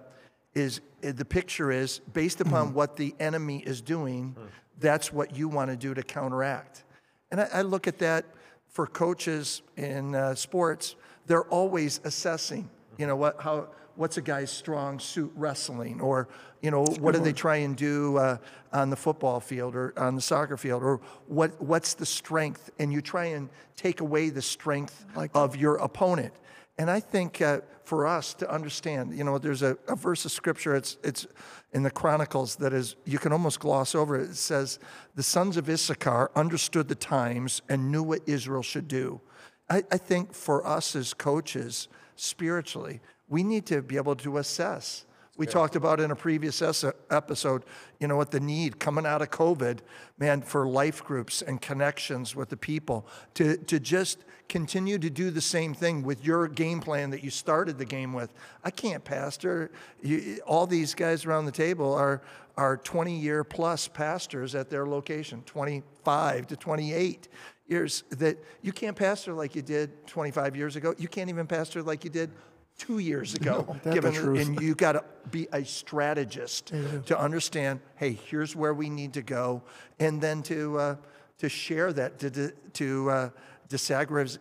is 0.55 0.81
uh, 1.03 1.11
the 1.11 1.25
picture 1.25 1.71
is 1.71 1.99
based 2.13 2.41
upon 2.41 2.73
what 2.73 2.95
the 2.95 3.13
enemy 3.19 3.59
is 3.65 3.81
doing. 3.81 4.35
That's 4.79 5.11
what 5.11 5.35
you 5.35 5.47
want 5.47 5.71
to 5.71 5.77
do 5.77 5.93
to 5.93 6.03
counteract. 6.03 6.83
And 7.31 7.41
I, 7.41 7.49
I 7.53 7.61
look 7.63 7.87
at 7.87 7.99
that 7.99 8.25
for 8.69 8.87
coaches 8.87 9.61
in 9.75 10.15
uh, 10.15 10.35
sports. 10.35 10.95
They're 11.25 11.45
always 11.45 11.99
assessing. 12.03 12.69
You 12.97 13.07
know 13.07 13.15
what? 13.15 13.41
How? 13.41 13.67
What's 13.97 14.17
a 14.17 14.21
guy's 14.21 14.51
strong 14.51 14.99
suit 14.99 15.31
wrestling? 15.35 15.99
Or 15.99 16.27
you 16.61 16.71
know 16.71 16.85
what 16.99 17.13
do 17.15 17.19
they 17.19 17.33
try 17.33 17.57
and 17.57 17.75
do 17.75 18.17
uh, 18.17 18.37
on 18.71 18.89
the 18.89 18.95
football 18.95 19.39
field 19.39 19.75
or 19.75 19.93
on 19.97 20.15
the 20.15 20.21
soccer 20.21 20.55
field? 20.55 20.83
Or 20.83 21.01
what? 21.27 21.59
What's 21.61 21.95
the 21.95 22.05
strength? 22.05 22.69
And 22.79 22.93
you 22.93 23.01
try 23.01 23.25
and 23.25 23.49
take 23.75 24.01
away 24.01 24.29
the 24.29 24.41
strength 24.41 25.05
of 25.33 25.55
your 25.55 25.75
opponent. 25.75 26.33
And 26.79 26.91
I 26.91 26.99
think 26.99 27.41
uh, 27.41 27.61
for 27.83 28.05
us 28.05 28.35
to 28.35 28.51
understand, 28.51 29.17
you 29.17 29.23
know, 29.23 29.39
there's 29.39 29.63
a, 29.63 29.77
a 29.87 29.95
verse 29.95 30.25
of 30.25 30.31
scripture. 30.31 30.75
It's 30.75 30.97
it's 31.03 31.25
in 31.73 31.83
the 31.83 31.89
Chronicles 31.89 32.57
that 32.57 32.71
is 32.71 32.95
you 33.05 33.17
can 33.17 33.31
almost 33.31 33.59
gloss 33.59 33.95
over 33.95 34.15
it. 34.15 34.29
It 34.29 34.35
says, 34.35 34.77
"The 35.15 35.23
sons 35.23 35.57
of 35.57 35.67
Issachar 35.67 36.29
understood 36.35 36.87
the 36.87 36.95
times 36.95 37.61
and 37.67 37.91
knew 37.91 38.03
what 38.03 38.21
Israel 38.27 38.61
should 38.61 38.87
do." 38.87 39.21
I, 39.69 39.83
I 39.91 39.97
think 39.97 40.33
for 40.33 40.65
us 40.65 40.95
as 40.95 41.13
coaches, 41.13 41.87
spiritually, 42.15 43.01
we 43.29 43.43
need 43.43 43.65
to 43.67 43.81
be 43.81 43.97
able 43.97 44.15
to 44.15 44.37
assess. 44.37 45.05
We 45.37 45.45
talked 45.45 45.75
about 45.75 45.99
in 45.99 46.09
a 46.09 46.15
previous 46.15 46.63
episode, 47.11 47.63
you 47.99 48.07
know, 48.07 48.17
what 48.17 48.31
the 48.31 48.39
need 48.39 48.79
coming 48.79 49.05
out 49.05 49.21
of 49.21 49.29
COVID, 49.29 49.79
man, 50.17 50.41
for 50.41 50.67
life 50.67 51.03
groups 51.03 51.43
and 51.43 51.61
connections 51.61 52.35
with 52.35 52.49
the 52.49 52.57
people 52.57 53.07
to, 53.35 53.55
to 53.55 53.79
just 53.79 54.25
continue 54.49 54.97
to 54.97 55.11
do 55.11 55.29
the 55.29 55.41
same 55.41 55.75
thing 55.75 56.01
with 56.01 56.25
your 56.25 56.47
game 56.47 56.79
plan 56.79 57.11
that 57.11 57.23
you 57.23 57.29
started 57.29 57.77
the 57.77 57.85
game 57.85 58.13
with. 58.13 58.33
I 58.63 58.71
can't, 58.71 59.03
Pastor. 59.03 59.69
You, 60.01 60.39
all 60.47 60.65
these 60.65 60.95
guys 60.95 61.23
around 61.25 61.45
the 61.45 61.51
table 61.51 61.93
are, 61.93 62.23
are 62.57 62.77
20 62.77 63.15
year 63.15 63.43
plus 63.43 63.87
pastors 63.87 64.55
at 64.55 64.71
their 64.71 64.87
location, 64.87 65.43
25 65.45 66.47
to 66.47 66.55
28 66.55 67.27
years 67.67 68.03
that 68.09 68.43
you 68.63 68.71
can't 68.71 68.95
pastor 68.95 69.33
like 69.33 69.55
you 69.55 69.61
did 69.61 70.07
25 70.07 70.55
years 70.55 70.75
ago. 70.75 70.95
You 70.97 71.07
can't 71.07 71.29
even 71.29 71.45
pastor 71.45 71.83
like 71.83 72.03
you 72.03 72.09
did 72.09 72.31
two 72.77 72.99
years 72.99 73.33
ago. 73.33 73.65
that's 73.67 73.83
the 73.83 73.91
given, 73.91 74.13
truth. 74.13 74.47
and 74.47 74.61
you 74.61 74.75
got 74.75 74.93
to 74.93 75.03
be 75.31 75.47
a 75.51 75.63
strategist 75.65 76.67
to 77.05 77.19
understand. 77.19 77.79
Hey, 77.95 78.13
here's 78.13 78.55
where 78.55 78.73
we 78.73 78.89
need 78.89 79.13
to 79.13 79.21
go, 79.21 79.63
and 79.99 80.21
then 80.21 80.43
to 80.43 80.79
uh, 80.79 80.95
to 81.39 81.49
share 81.49 81.91
that 81.93 82.19
to 82.19 82.51
to 82.51 83.09
uh, 83.09 83.29
disaggregate 83.69 84.39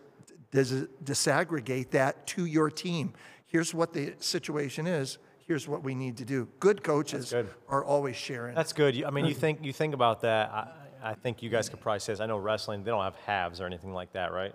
dis- 0.51 0.87
disaggregate 1.03 1.91
that 1.91 2.25
to 2.27 2.45
your 2.45 2.69
team. 2.69 3.13
Here's 3.45 3.73
what 3.73 3.93
the 3.93 4.13
situation 4.19 4.87
is. 4.87 5.17
Here's 5.47 5.67
what 5.67 5.81
we 5.81 5.95
need 5.95 6.17
to 6.17 6.25
do. 6.25 6.47
Good 6.59 6.83
coaches 6.83 7.31
good. 7.31 7.49
are 7.69 7.83
always 7.83 8.17
sharing. 8.17 8.53
That's 8.53 8.73
good. 8.73 9.01
I 9.03 9.09
mean, 9.11 9.25
you 9.25 9.33
think 9.33 9.63
you 9.63 9.71
think 9.71 9.93
about 9.93 10.21
that. 10.21 10.51
I, 10.51 10.67
I 11.11 11.13
think 11.13 11.41
you 11.41 11.49
guys 11.49 11.69
could 11.69 11.79
probably 11.79 11.99
say 11.99 12.13
this. 12.13 12.19
I 12.19 12.25
know 12.25 12.37
wrestling; 12.37 12.83
they 12.83 12.91
don't 12.91 13.03
have 13.03 13.15
halves 13.25 13.61
or 13.61 13.65
anything 13.65 13.93
like 13.93 14.11
that, 14.13 14.33
right? 14.33 14.53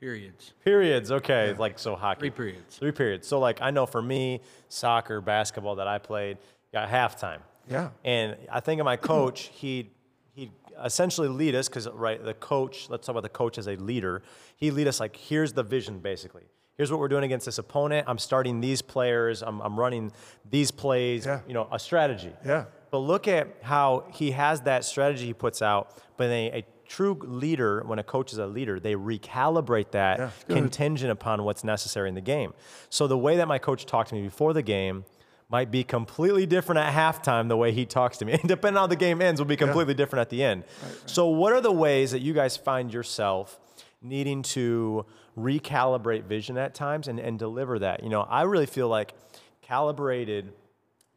Periods. 0.00 0.52
Periods. 0.64 1.10
Okay, 1.10 1.54
like 1.58 1.78
so 1.78 1.96
hockey. 1.96 2.20
Three 2.20 2.30
periods. 2.30 2.76
Three 2.76 2.92
periods. 2.92 3.26
So 3.26 3.40
like 3.40 3.60
I 3.60 3.70
know 3.70 3.86
for 3.86 4.00
me, 4.00 4.40
soccer, 4.68 5.20
basketball 5.20 5.76
that 5.76 5.88
I 5.88 5.98
played, 5.98 6.38
got 6.72 6.88
halftime. 6.88 7.40
Yeah. 7.68 7.90
And 8.04 8.36
I 8.50 8.60
think 8.60 8.80
of 8.80 8.84
my 8.84 8.96
coach, 8.96 9.50
he'd 9.54 9.90
he'd 10.34 10.52
essentially 10.84 11.28
lead 11.28 11.54
us 11.54 11.68
because 11.68 11.88
right, 11.88 12.22
the 12.22 12.34
coach. 12.34 12.88
Let's 12.88 13.06
talk 13.06 13.14
about 13.14 13.24
the 13.24 13.28
coach 13.28 13.58
as 13.58 13.66
a 13.66 13.76
leader. 13.76 14.22
He 14.56 14.70
lead 14.70 14.86
us 14.86 15.00
like 15.00 15.16
here's 15.16 15.52
the 15.52 15.64
vision 15.64 15.98
basically. 15.98 16.44
Here's 16.76 16.92
what 16.92 17.00
we're 17.00 17.08
doing 17.08 17.24
against 17.24 17.44
this 17.44 17.58
opponent. 17.58 18.06
I'm 18.08 18.18
starting 18.18 18.60
these 18.60 18.82
players. 18.82 19.42
I'm, 19.42 19.60
I'm 19.62 19.76
running 19.76 20.12
these 20.48 20.70
plays. 20.70 21.26
Yeah. 21.26 21.40
You 21.48 21.54
know, 21.54 21.68
a 21.72 21.78
strategy. 21.78 22.32
Yeah. 22.46 22.66
But 22.92 22.98
look 22.98 23.26
at 23.26 23.48
how 23.62 24.04
he 24.14 24.30
has 24.30 24.60
that 24.60 24.84
strategy 24.84 25.26
he 25.26 25.34
puts 25.34 25.60
out, 25.60 26.00
but 26.16 26.30
a, 26.30 26.58
a 26.58 26.64
true 26.88 27.18
leader, 27.22 27.82
when 27.86 27.98
a 27.98 28.02
coach 28.02 28.32
is 28.32 28.38
a 28.38 28.46
leader, 28.46 28.80
they 28.80 28.94
recalibrate 28.94 29.90
that 29.92 30.18
Yeah. 30.18 30.30
contingent 30.48 31.10
upon 31.12 31.44
what's 31.44 31.62
necessary 31.62 32.08
in 32.08 32.14
the 32.14 32.20
game. 32.20 32.54
So 32.90 33.06
the 33.06 33.18
way 33.18 33.36
that 33.36 33.46
my 33.46 33.58
coach 33.58 33.86
talked 33.86 34.08
to 34.08 34.14
me 34.14 34.22
before 34.22 34.52
the 34.52 34.62
game 34.62 35.04
might 35.50 35.70
be 35.70 35.82
completely 35.84 36.44
different 36.46 36.78
at 36.78 36.92
halftime 36.92 37.48
the 37.48 37.56
way 37.56 37.72
he 37.72 37.86
talks 37.86 38.18
to 38.18 38.24
me. 38.24 38.32
And 38.40 38.48
depending 38.48 38.76
on 38.76 38.82
how 38.82 38.86
the 38.86 38.96
game 38.96 39.22
ends 39.22 39.40
will 39.40 39.46
be 39.46 39.56
completely 39.56 39.94
different 39.94 40.20
at 40.22 40.30
the 40.30 40.42
end. 40.42 40.64
So 41.06 41.28
what 41.28 41.52
are 41.52 41.60
the 41.60 41.72
ways 41.72 42.10
that 42.10 42.20
you 42.20 42.32
guys 42.34 42.56
find 42.56 42.92
yourself 42.92 43.58
needing 44.02 44.42
to 44.42 45.06
recalibrate 45.36 46.24
vision 46.24 46.58
at 46.58 46.74
times 46.74 47.08
and, 47.08 47.18
and 47.18 47.38
deliver 47.38 47.78
that? 47.78 48.02
You 48.02 48.08
know, 48.10 48.22
I 48.22 48.42
really 48.42 48.66
feel 48.66 48.88
like 48.88 49.14
calibrated 49.62 50.52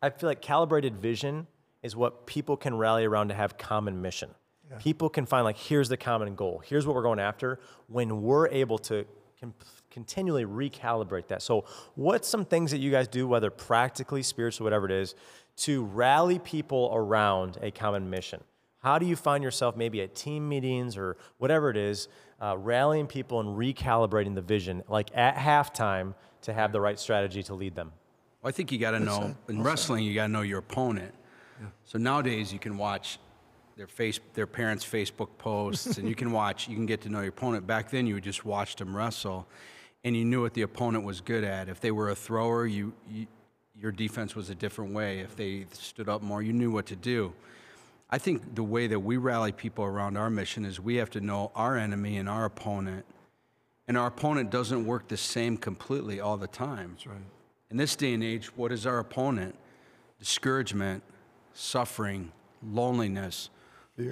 I 0.04 0.10
feel 0.10 0.28
like 0.28 0.42
calibrated 0.42 0.98
vision 0.98 1.46
is 1.84 1.96
what 1.96 2.26
people 2.26 2.58
can 2.58 2.76
rally 2.76 3.06
around 3.06 3.28
to 3.30 3.36
have 3.36 3.58
common 3.58 4.02
mission. 4.02 4.32
People 4.80 5.10
can 5.10 5.26
find 5.26 5.44
like 5.44 5.58
here's 5.58 5.90
the 5.90 5.98
common 5.98 6.36
goal. 6.36 6.62
Here's 6.66 6.86
what 6.86 6.96
we're 6.96 7.04
going 7.04 7.20
after 7.20 7.60
when 7.88 8.22
we're 8.22 8.48
able 8.50 8.78
to 8.80 9.06
con- 9.40 9.54
continually 9.90 10.46
recalibrate 10.46 11.28
that. 11.28 11.42
So, 11.42 11.66
what's 11.96 12.28
some 12.28 12.46
things 12.46 12.72
that 12.72 12.80
you 12.80 12.92
guys 12.92 13.08
do 13.08 13.28
whether 13.28 13.50
practically, 13.50 14.24
spiritually, 14.24 14.66
whatever 14.66 14.86
it 14.86 14.92
is, 14.92 15.16
to 15.58 15.84
rally 15.84 16.40
people 16.40 16.92
around 16.94 17.58
a 17.62 17.72
common 17.72 18.10
mission? 18.10 18.42
How 18.80 18.98
do 18.98 19.06
you 19.06 19.16
find 19.16 19.44
yourself 19.44 19.76
maybe 19.76 20.02
at 20.02 20.16
team 20.16 20.50
meetings 20.50 20.98
or 20.98 21.18
whatever 21.38 21.70
it 21.70 21.78
is, 21.78 22.08
uh, 22.42 22.58
rallying 22.58 23.06
people 23.06 23.40
and 23.40 23.50
recalibrating 23.50 24.34
the 24.34 24.42
vision, 24.42 24.84
like 24.88 25.10
at 25.14 25.36
halftime, 25.36 26.16
to 26.42 26.54
have 26.54 26.72
the 26.72 26.82
right 26.82 27.00
strategy 27.00 27.44
to 27.44 27.54
lead 27.54 27.76
them? 27.76 27.92
Well, 28.42 28.50
I 28.50 28.52
think 28.52 28.72
you 28.72 28.80
got 28.80 28.92
to 28.92 29.00
know 29.00 29.36
in 29.50 29.62
wrestling. 29.62 30.04
You 30.04 30.16
got 30.16 30.28
to 30.28 30.32
know 30.32 30.42
your 30.42 30.60
opponent. 30.60 31.14
So 31.84 32.00
nowadays 32.00 32.52
you 32.52 32.58
can 32.58 32.76
watch 32.76 33.20
their 33.82 33.88
face, 33.88 34.20
their 34.36 34.46
parents' 34.46 34.86
Facebook 34.86 35.30
posts, 35.40 35.98
and 35.98 36.08
you 36.08 36.14
can 36.14 36.32
watch. 36.40 36.70
You 36.70 36.76
can 36.76 36.86
get 36.86 37.02
to 37.02 37.10
know 37.10 37.22
your 37.22 37.30
opponent. 37.30 37.66
Back 37.66 37.90
then, 37.90 38.06
you 38.06 38.22
just 38.22 38.46
watched 38.46 38.78
them 38.78 38.96
wrestle, 38.96 39.48
and 40.04 40.16
you 40.16 40.24
knew 40.24 40.40
what 40.44 40.54
the 40.54 40.62
opponent 40.62 41.04
was 41.04 41.20
good 41.20 41.44
at. 41.44 41.68
If 41.68 41.82
they 41.82 41.90
were 41.90 42.12
a 42.12 42.16
thrower, 42.16 42.68
you, 42.68 42.94
you 43.10 43.26
your 43.76 43.92
defense 43.92 44.36
was 44.36 44.52
a 44.52 44.56
different 44.56 44.94
way. 44.94 45.22
If 45.22 45.36
they 45.36 45.66
stood 45.74 46.08
up 46.08 46.22
more, 46.22 46.44
you 46.44 46.54
knew 46.54 46.70
what 46.70 46.86
to 46.88 46.96
do. 46.96 47.34
I 48.12 48.20
think 48.20 48.54
the 48.54 48.62
way 48.62 48.86
that 48.86 49.00
we 49.00 49.18
rally 49.18 49.52
people 49.52 49.84
around 49.84 50.16
our 50.16 50.30
mission 50.30 50.64
is 50.64 50.80
we 50.80 50.98
have 50.98 51.10
to 51.12 51.20
know 51.20 51.52
our 51.56 51.76
enemy 51.76 52.18
and 52.18 52.30
our 52.30 52.46
opponent, 52.46 53.04
and 53.88 53.98
our 53.98 54.06
opponent 54.06 54.52
doesn't 54.52 54.86
work 54.86 55.08
the 55.08 55.18
same 55.18 55.58
completely 55.58 56.20
all 56.20 56.38
the 56.38 56.46
time. 56.46 56.92
That's 56.92 57.08
right. 57.08 57.18
In 57.72 57.78
this 57.78 57.96
day 57.96 58.14
and 58.14 58.24
age, 58.24 58.56
what 58.56 58.72
is 58.72 58.86
our 58.86 59.00
opponent? 59.00 59.56
Discouragement, 60.20 61.02
suffering, 61.56 62.32
loneliness, 62.64 63.50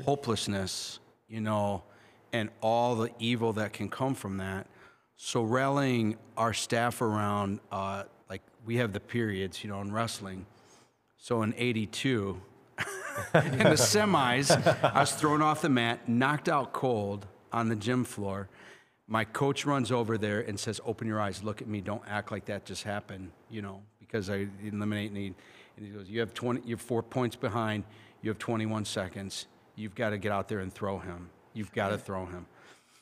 hopelessness, 0.05 0.99
you 1.27 1.41
know, 1.41 1.83
and 2.31 2.49
all 2.61 2.95
the 2.95 3.11
evil 3.19 3.53
that 3.53 3.73
can 3.73 3.89
come 3.89 4.13
from 4.15 4.37
that. 4.37 4.67
So 5.15 5.43
rallying 5.43 6.17
our 6.37 6.53
staff 6.53 7.01
around 7.01 7.59
uh, 7.71 8.03
like 8.29 8.41
we 8.65 8.77
have 8.77 8.93
the 8.93 8.99
periods, 8.99 9.63
you 9.63 9.69
know, 9.69 9.81
in 9.81 9.91
wrestling. 9.91 10.45
So 11.17 11.41
in 11.41 11.53
82, 11.57 12.41
in 13.33 13.57
the 13.57 13.75
semis, 13.75 14.49
I 14.83 15.01
was 15.01 15.11
thrown 15.11 15.41
off 15.41 15.61
the 15.61 15.69
mat, 15.69 16.07
knocked 16.07 16.47
out 16.47 16.71
cold 16.71 17.27
on 17.51 17.67
the 17.67 17.75
gym 17.75 18.05
floor. 18.05 18.47
My 19.07 19.25
coach 19.25 19.65
runs 19.65 19.91
over 19.91 20.17
there 20.17 20.41
and 20.41 20.57
says, 20.59 20.79
Open 20.85 21.07
your 21.07 21.19
eyes, 21.19 21.43
look 21.43 21.61
at 21.61 21.67
me, 21.67 21.81
don't 21.81 22.03
act 22.07 22.31
like 22.31 22.45
that 22.45 22.63
just 22.63 22.83
happened, 22.83 23.31
you 23.49 23.61
know, 23.61 23.81
because 23.99 24.29
I 24.29 24.47
eliminate 24.63 25.11
need. 25.11 25.33
And 25.75 25.85
he 25.85 25.91
goes, 25.91 26.07
You 26.07 26.19
have 26.21 26.33
20, 26.33 26.61
you're 26.65 26.77
four 26.77 27.03
points 27.03 27.35
behind, 27.35 27.83
you 28.21 28.29
have 28.29 28.37
21 28.37 28.85
seconds. 28.85 29.47
You've 29.79 29.95
got 29.95 30.09
to 30.09 30.17
get 30.17 30.31
out 30.31 30.47
there 30.49 30.59
and 30.59 30.73
throw 30.73 30.99
him. 30.99 31.29
You've 31.53 31.71
got 31.71 31.89
to 31.89 31.97
throw 31.97 32.25
him. 32.25 32.45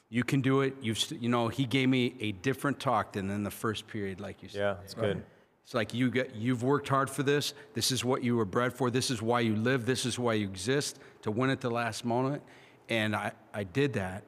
You 0.09 0.23
can 0.23 0.41
do 0.41 0.61
it. 0.61 0.75
You've, 0.81 0.99
st- 0.99 1.21
you 1.21 1.27
know, 1.27 1.47
he 1.47 1.65
gave 1.65 1.89
me 1.89 2.15
a 2.19 2.31
different 2.31 2.79
talk 2.79 3.13
than 3.13 3.29
in 3.29 3.43
the 3.43 3.51
first 3.51 3.87
period, 3.87 4.21
like 4.21 4.41
you 4.41 4.49
said. 4.49 4.59
Yeah, 4.59 4.75
it's 4.83 4.93
good. 4.93 5.23
It's 5.63 5.73
like 5.73 5.93
you 5.93 6.09
get, 6.09 6.33
you've 6.35 6.63
worked 6.63 6.87
hard 6.87 7.09
for 7.09 7.23
this. 7.23 7.53
This 7.73 7.91
is 7.91 8.05
what 8.05 8.23
you 8.23 8.37
were 8.37 8.45
bred 8.45 8.71
for. 8.71 8.89
This 8.89 9.11
is 9.11 9.21
why 9.21 9.41
you 9.41 9.55
live. 9.55 9.85
This 9.85 10.05
is 10.05 10.17
why 10.17 10.35
you 10.35 10.47
exist 10.47 10.99
to 11.23 11.31
win 11.31 11.49
at 11.49 11.59
the 11.59 11.69
last 11.69 12.05
moment. 12.05 12.41
And 12.87 13.13
I, 13.15 13.33
I 13.53 13.65
did 13.65 13.93
that. 13.93 14.23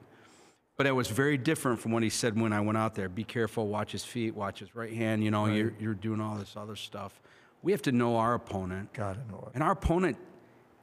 But 0.76 0.86
it 0.86 0.92
was 0.92 1.08
very 1.08 1.38
different 1.38 1.78
from 1.78 1.92
what 1.92 2.02
he 2.02 2.10
said 2.10 2.38
when 2.38 2.52
I 2.52 2.60
went 2.60 2.76
out 2.76 2.94
there. 2.94 3.08
Be 3.08 3.24
careful, 3.24 3.68
watch 3.68 3.92
his 3.92 4.04
feet, 4.04 4.34
watch 4.34 4.58
his 4.58 4.74
right 4.74 4.92
hand. 4.92 5.22
You 5.24 5.30
know, 5.30 5.46
you're, 5.46 5.72
you're 5.78 5.94
doing 5.94 6.20
all 6.20 6.36
this 6.36 6.56
other 6.56 6.76
stuff. 6.76 7.20
We 7.62 7.72
have 7.72 7.82
to 7.82 7.92
know 7.92 8.16
our 8.16 8.34
opponent. 8.34 8.92
Gotta 8.92 9.20
know 9.30 9.44
it. 9.46 9.52
And 9.54 9.62
our 9.62 9.72
opponent, 9.72 10.18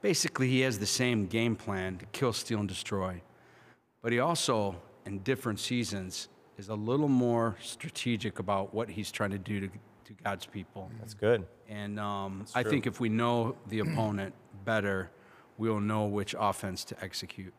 basically, 0.00 0.48
he 0.48 0.60
has 0.60 0.78
the 0.78 0.86
same 0.86 1.26
game 1.26 1.56
plan 1.56 1.98
to 1.98 2.06
kill, 2.06 2.32
steal, 2.32 2.60
and 2.60 2.68
destroy. 2.68 3.22
But 4.02 4.12
he 4.12 4.20
also, 4.20 4.76
in 5.04 5.20
different 5.20 5.60
seasons, 5.60 6.28
is 6.56 6.68
a 6.68 6.74
little 6.74 7.08
more 7.08 7.56
strategic 7.60 8.38
about 8.38 8.74
what 8.74 8.88
he's 8.88 9.10
trying 9.10 9.30
to 9.30 9.38
do 9.38 9.60
to, 9.60 9.68
to 9.68 10.12
God's 10.24 10.46
people. 10.46 10.90
That's 10.98 11.14
good. 11.14 11.46
And 11.68 11.98
um, 12.00 12.46
I 12.54 12.62
think 12.62 12.86
if 12.86 13.00
we 13.00 13.08
know 13.08 13.56
the 13.68 13.80
opponent 13.80 14.34
better, 14.64 15.10
we'll 15.56 15.80
know 15.80 16.06
which 16.06 16.34
offense 16.38 16.84
to 16.84 16.96
execute, 17.02 17.52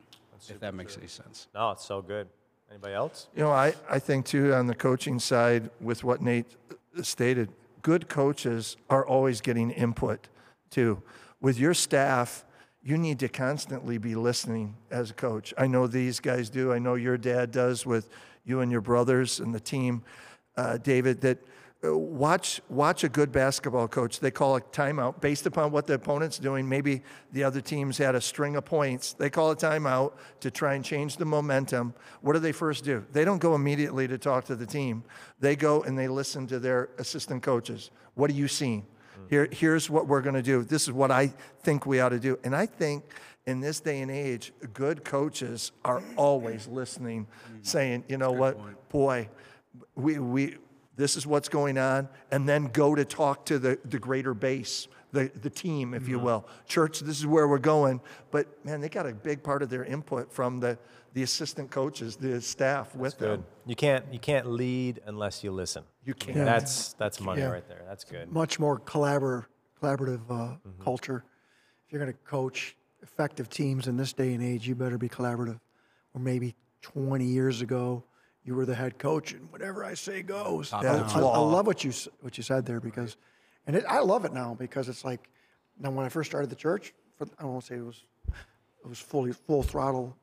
if 0.48 0.60
that 0.60 0.74
makes 0.74 0.98
any 0.98 1.08
sense. 1.08 1.48
No, 1.54 1.72
it's 1.72 1.86
so 1.86 2.02
good. 2.02 2.28
Anybody 2.70 2.94
else? 2.94 3.30
You 3.36 3.44
know, 3.44 3.52
I, 3.52 3.74
I 3.90 4.00
think 4.00 4.26
too, 4.26 4.54
on 4.54 4.68
the 4.68 4.76
coaching 4.76 5.20
side, 5.20 5.70
with 5.82 6.04
what 6.04 6.22
Nate 6.22 6.56
stated, 7.02 7.50
good 7.82 8.08
coaches 8.10 8.78
are 8.90 9.06
always 9.06 9.42
getting 9.42 9.72
input 9.72 10.28
too. 10.70 11.02
With 11.42 11.58
your 11.58 11.74
staff, 11.74 12.46
you 12.84 12.98
need 12.98 13.20
to 13.20 13.30
constantly 13.30 13.98
be 13.98 14.16
listening 14.16 14.76
as 14.92 15.12
a 15.12 15.14
coach. 15.14 15.54
I 15.58 15.68
know 15.68 15.88
these 15.88 16.20
guys 16.20 16.50
do. 16.50 16.74
I 16.74 16.80
know 16.80 16.96
your 16.96 17.18
dad 17.18 17.52
does 17.52 17.86
with 17.86 18.10
you 18.46 18.62
and 18.62 18.72
your 18.72 18.82
brothers 18.82 19.40
and 19.40 19.54
the 19.54 19.60
team, 19.60 20.04
uh, 20.58 20.78
David, 20.78 21.22
that 21.22 21.38
uh, 21.82 21.98
watch, 21.98 22.60
watch 22.68 23.06
a 23.06 23.10
good 23.10 23.32
basketball 23.32 23.88
coach. 23.88 24.20
They 24.20 24.32
call 24.32 24.58
a 24.58 24.62
timeout 24.62 25.22
based 25.22 25.46
upon 25.46 25.72
what 25.72 25.88
the 25.88 25.94
opponent's 25.94 26.38
doing. 26.38 26.68
Maybe 26.68 27.04
the 27.32 27.46
other 27.46 27.62
team's 27.62 27.98
had 27.98 28.16
a 28.16 28.22
string 28.22 28.58
of 28.58 28.66
points. 28.66 29.14
They 29.14 29.30
call 29.30 29.52
a 29.52 29.56
timeout 29.56 30.14
to 30.42 30.52
try 30.52 30.74
and 30.74 30.84
change 30.84 31.16
the 31.16 31.26
momentum. 31.26 31.94
What 32.20 32.34
do 32.34 32.40
they 32.40 32.52
first 32.52 32.84
do? 32.84 33.06
They 33.14 33.24
don't 33.24 33.40
go 33.40 33.56
immediately 33.56 34.10
to 34.10 34.18
talk 34.18 34.44
to 34.46 34.58
the 34.58 34.66
team. 34.66 35.06
They 35.40 35.56
go 35.56 35.84
and 35.84 35.98
they 35.98 36.10
listen 36.10 36.48
to 36.48 36.60
their 36.60 36.90
assistant 36.98 37.44
coaches. 37.44 37.92
What 38.16 38.30
are 38.30 38.34
you 38.34 38.50
seeing? 38.50 38.86
Here, 39.30 39.48
here's 39.52 39.90
what 39.90 40.08
we're 40.08 40.22
going 40.22 40.36
to 40.36 40.42
do. 40.42 40.64
This 40.64 40.84
is 40.84 40.92
what 40.92 41.12
I 41.12 41.28
think 41.62 41.86
we 41.86 42.00
ought 42.00 42.10
to 42.10 42.20
do. 42.20 42.40
And 42.44 42.56
I 42.56 42.66
think 42.66 43.04
in 43.46 43.60
this 43.60 43.80
day 43.80 44.02
and 44.02 44.10
age, 44.10 44.52
good 44.74 45.04
coaches 45.04 45.72
are 45.86 46.02
always 46.16 46.68
listening, 46.68 47.28
saying, 47.62 48.04
you 48.08 48.18
know 48.18 48.32
what, 48.32 48.90
boy, 48.90 49.30
we, 49.96 50.20
we, 50.20 50.58
this 50.96 51.16
is 51.16 51.26
what's 51.26 51.50
going 51.50 51.78
on, 51.78 52.10
and 52.32 52.50
then 52.50 52.68
go 52.68 52.96
to 52.96 53.06
talk 53.06 53.46
to 53.46 53.60
the, 53.60 53.80
the 53.86 54.00
greater 54.00 54.34
base, 54.34 54.88
the, 55.12 55.32
the 55.42 55.50
team, 55.50 55.94
if 55.94 56.08
you 56.08 56.20
will. 56.20 56.48
Church, 56.68 57.00
this 57.00 57.20
is 57.20 57.26
where 57.26 57.48
we're 57.48 57.58
going. 57.58 58.02
But 58.32 58.48
man, 58.66 58.82
they 58.82 58.90
got 58.90 59.06
a 59.08 59.14
big 59.14 59.42
part 59.44 59.64
of 59.64 59.70
their 59.70 59.84
input 59.84 60.32
from 60.32 60.60
the, 60.60 60.78
the 61.14 61.24
assistant 61.24 61.72
coaches, 61.72 62.16
the 62.16 62.40
staff 62.42 62.96
with 62.96 63.18
Good. 63.18 63.40
them. 63.40 63.46
You 63.66 63.76
can't 63.76 64.06
you 64.12 64.20
can't 64.20 64.46
lead 64.48 65.02
unless 65.06 65.44
you 65.44 65.52
listen. 65.52 65.84
You 66.06 66.14
can't. 66.14 66.38
Yeah. 66.38 66.46
That's 66.46 66.94
that's 66.94 67.20
money 67.20 67.42
Yeah. 67.42 67.50
right 67.50 67.68
there. 67.68 67.84
That's 67.88 68.04
good. 68.04 68.32
much 68.32 68.60
more 68.60 68.80
collabor- 68.80 69.46
collaborative 69.82 70.22
uh, 70.30 70.34
Mm-hmm. 70.34 70.84
culture. 70.84 71.24
If 71.86 71.94
you're 71.94 72.02
going 72.02 72.14
to 72.14 72.20
coach 72.20 72.76
effective 73.02 73.50
teams 73.50 73.88
in 73.88 73.98
this 73.98 74.14
day 74.14 74.34
and 74.34 74.44
age, 74.44 74.68
you 74.68 74.76
better 74.76 74.98
be 75.00 75.10
collaborative. 75.10 75.60
Or 76.14 76.22
maybe 76.22 76.56
20 76.82 77.26
years 77.26 77.62
ago, 77.62 78.04
you 78.44 78.54
were 78.56 78.66
the 78.66 78.76
head 78.76 78.98
coach, 79.00 79.34
and 79.34 79.52
whatever 79.52 79.84
I 79.84 79.94
say 79.96 80.22
goes. 80.22 80.72
I, 80.72 80.84
That's 80.84 81.16
I- 81.16 81.20
I 81.20 81.38
love 81.40 81.66
what 81.66 81.84
you 81.84 81.92
what 82.22 82.38
you 82.38 82.44
said 82.44 82.66
there 82.68 82.80
because, 82.80 83.18
and 83.70 83.78
it, 83.78 83.86
I 83.88 84.00
love 84.00 84.26
it 84.26 84.34
now 84.34 84.56
because 84.58 84.90
it's 84.90 85.06
like, 85.06 85.30
now 85.80 85.92
when 85.92 86.04
I 86.04 86.10
first 86.10 86.32
started 86.32 86.50
the 86.50 86.56
church, 86.56 86.92
for, 87.20 87.28
I 87.38 87.44
don't 87.44 87.52
want 87.52 87.66
to 87.66 87.68
say 87.68 87.76
it 87.76 87.86
was 87.86 88.04
it 88.84 88.88
was 88.88 88.98
fully 88.98 89.32
full 89.32 89.62
throttle 89.62 90.18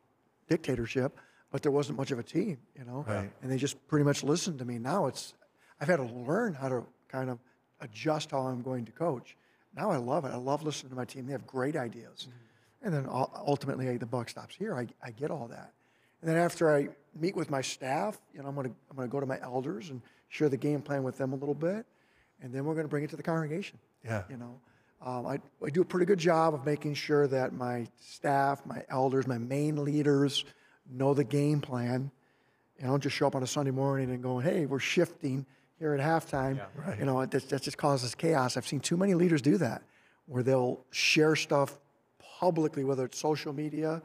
dictatorship, 0.49 1.17
but 1.53 1.63
there 1.63 1.71
wasn't 1.71 1.97
much 1.97 2.11
of 2.11 2.19
a 2.19 2.25
team, 2.25 2.59
you 2.77 2.85
know. 2.85 3.05
Right. 3.07 3.31
And 3.43 3.53
they 3.53 3.57
just 3.57 3.87
pretty 3.87 4.05
much 4.05 4.25
listened 4.25 4.59
to 4.59 4.65
me. 4.65 4.81
Now 4.81 5.07
it's 5.07 5.35
I've 5.81 5.87
had 5.87 5.99
to 5.99 6.03
learn 6.03 6.55
how 6.55 6.69
to 6.69 6.85
kind 7.07 7.31
of 7.31 7.39
adjust 7.81 8.33
how 8.33 8.41
I'm 8.41 8.63
going 8.63 8.85
to 8.87 8.91
coach. 8.91 9.37
Now 9.77 9.93
I 9.93 9.99
love 9.99 10.25
it. 10.25 10.33
I 10.33 10.39
love 10.39 10.65
listening 10.65 10.91
to 10.91 10.97
my 10.97 11.05
team. 11.05 11.27
They 11.27 11.33
have 11.33 11.47
great 11.47 11.77
ideas. 11.77 12.27
Mm-hmm. 12.29 12.87
And 12.87 12.95
then 12.95 13.07
ultimately 13.09 13.97
the 13.97 14.07
buck 14.07 14.29
stops 14.29 14.57
here. 14.57 14.75
I, 14.75 14.89
I 15.05 15.13
get 15.13 15.31
all 15.31 15.47
that. 15.47 15.73
And 16.21 16.29
then 16.29 16.37
after 16.37 16.75
I 16.75 16.89
meet 17.15 17.37
with 17.37 17.49
my 17.49 17.61
staff, 17.61 18.19
you 18.35 18.43
know, 18.43 18.49
I'm 18.49 18.57
going 18.57 18.71
to 18.71 18.75
I'm 18.91 18.97
going 18.97 19.09
to 19.09 19.13
go 19.13 19.21
to 19.21 19.27
my 19.27 19.41
elders 19.41 19.91
and 19.91 20.03
share 20.31 20.49
the 20.49 20.57
game 20.57 20.83
plan 20.83 21.05
with 21.05 21.17
them 21.17 21.33
a 21.33 21.37
little 21.37 21.55
bit, 21.55 21.87
and 22.42 22.53
then 22.53 22.64
we're 22.64 22.75
going 22.75 22.85
to 22.85 22.90
bring 22.90 23.05
it 23.05 23.11
to 23.11 23.16
the 23.16 23.22
congregation. 23.22 23.79
Yeah. 24.05 24.22
You 24.29 24.37
know, 24.37 24.61
um, 25.03 25.27
I, 25.27 25.38
I 25.64 25.70
do 25.70 25.83
a 25.83 25.85
pretty 25.85 26.07
good 26.07 26.18
job 26.18 26.55
of 26.55 26.64
making 26.64 26.94
sure 26.94 27.27
that 27.27 27.53
my 27.53 27.87
staff, 28.01 28.64
my 28.66 28.83
elders, 28.88 29.27
my 29.27 29.38
main 29.38 29.85
leaders 29.85 30.44
know 30.90 31.14
the 31.14 31.25
game 31.25 31.61
plan. 31.61 32.11
You 32.79 32.87
don't 32.87 33.03
just 33.03 33.16
show 33.16 33.27
up 33.27 33.35
on 33.35 33.42
a 33.42 33.46
Sunday 33.46 33.70
morning 33.70 34.11
and 34.11 34.22
go, 34.22 34.38
hey, 34.38 34.66
we're 34.66 34.79
shifting 34.79 35.46
here 35.79 35.94
at 35.94 36.01
halftime. 36.01 36.57
Yeah, 36.57 36.66
right. 36.75 36.99
You 36.99 37.05
know, 37.05 37.25
that, 37.25 37.49
that 37.49 37.62
just 37.62 37.79
causes 37.79 38.14
chaos. 38.14 38.57
I've 38.57 38.66
seen 38.66 38.81
too 38.81 38.96
many 38.96 39.14
leaders 39.14 39.42
do 39.42 39.57
that, 39.59 39.83
where 40.27 40.42
they'll 40.42 40.85
share 40.90 41.37
stuff 41.37 41.79
publicly, 42.38 42.85
whether 42.85 43.05
it's 43.05 43.18
social 43.18 43.53
media 43.53 44.03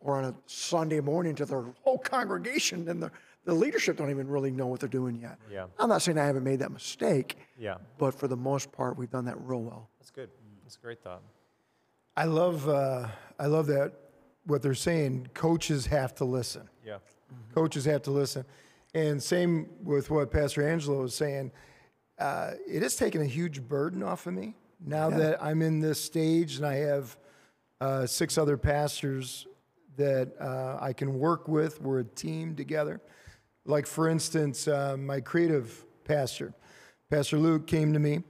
or 0.00 0.18
on 0.18 0.24
a 0.24 0.34
Sunday 0.46 1.00
morning 1.00 1.34
to 1.34 1.46
their 1.46 1.64
whole 1.82 1.98
congregation, 1.98 2.88
and 2.88 3.02
the, 3.02 3.10
the 3.44 3.54
leadership 3.54 3.96
don't 3.96 4.10
even 4.10 4.28
really 4.28 4.50
know 4.50 4.66
what 4.66 4.80
they're 4.80 4.88
doing 4.88 5.16
yet. 5.20 5.38
Yeah. 5.50 5.66
I'm 5.78 5.88
not 5.88 6.02
saying 6.02 6.18
I 6.18 6.24
haven't 6.26 6.44
made 6.44 6.60
that 6.60 6.72
mistake, 6.72 7.36
Yeah. 7.58 7.76
but 7.98 8.14
for 8.14 8.26
the 8.28 8.36
most 8.36 8.72
part, 8.72 8.96
we've 8.96 9.10
done 9.10 9.26
that 9.26 9.36
real 9.40 9.62
well. 9.62 9.88
That's 9.98 10.10
good. 10.10 10.30
That's 10.62 10.76
a 10.76 10.80
great 10.80 11.02
thought. 11.02 11.22
I 12.16 12.24
love, 12.24 12.68
uh, 12.68 13.08
I 13.38 13.46
love 13.46 13.66
that 13.66 13.92
what 14.46 14.62
they're 14.62 14.74
saying. 14.74 15.28
Coaches 15.34 15.86
have 15.86 16.14
to 16.16 16.24
listen. 16.24 16.68
Yeah. 16.84 16.98
Coaches 17.54 17.84
have 17.86 18.02
to 18.02 18.10
listen. 18.10 18.44
And 18.94 19.22
same 19.22 19.68
with 19.82 20.10
what 20.10 20.30
Pastor 20.30 20.66
Angelo 20.66 21.02
was 21.02 21.14
saying. 21.14 21.50
Uh, 22.18 22.52
it 22.68 22.82
has 22.82 22.94
taken 22.96 23.20
a 23.20 23.26
huge 23.26 23.60
burden 23.66 24.02
off 24.02 24.26
of 24.26 24.34
me 24.34 24.54
now 24.84 25.10
that 25.10 25.42
I'm 25.42 25.62
in 25.62 25.80
this 25.80 26.00
stage 26.00 26.56
and 26.56 26.66
I 26.66 26.76
have 26.76 27.16
uh, 27.80 28.06
six 28.06 28.38
other 28.38 28.56
pastors 28.56 29.46
that 29.96 30.32
uh, 30.40 30.78
I 30.80 30.92
can 30.92 31.18
work 31.18 31.48
with. 31.48 31.80
We're 31.80 32.00
a 32.00 32.04
team 32.04 32.54
together. 32.54 33.00
Like, 33.66 33.86
for 33.86 34.08
instance, 34.08 34.68
uh, 34.68 34.96
my 34.98 35.20
creative 35.20 35.86
pastor, 36.04 36.52
Pastor 37.10 37.38
Luke, 37.38 37.66
came 37.66 37.94
to 37.94 37.98
me 37.98 38.22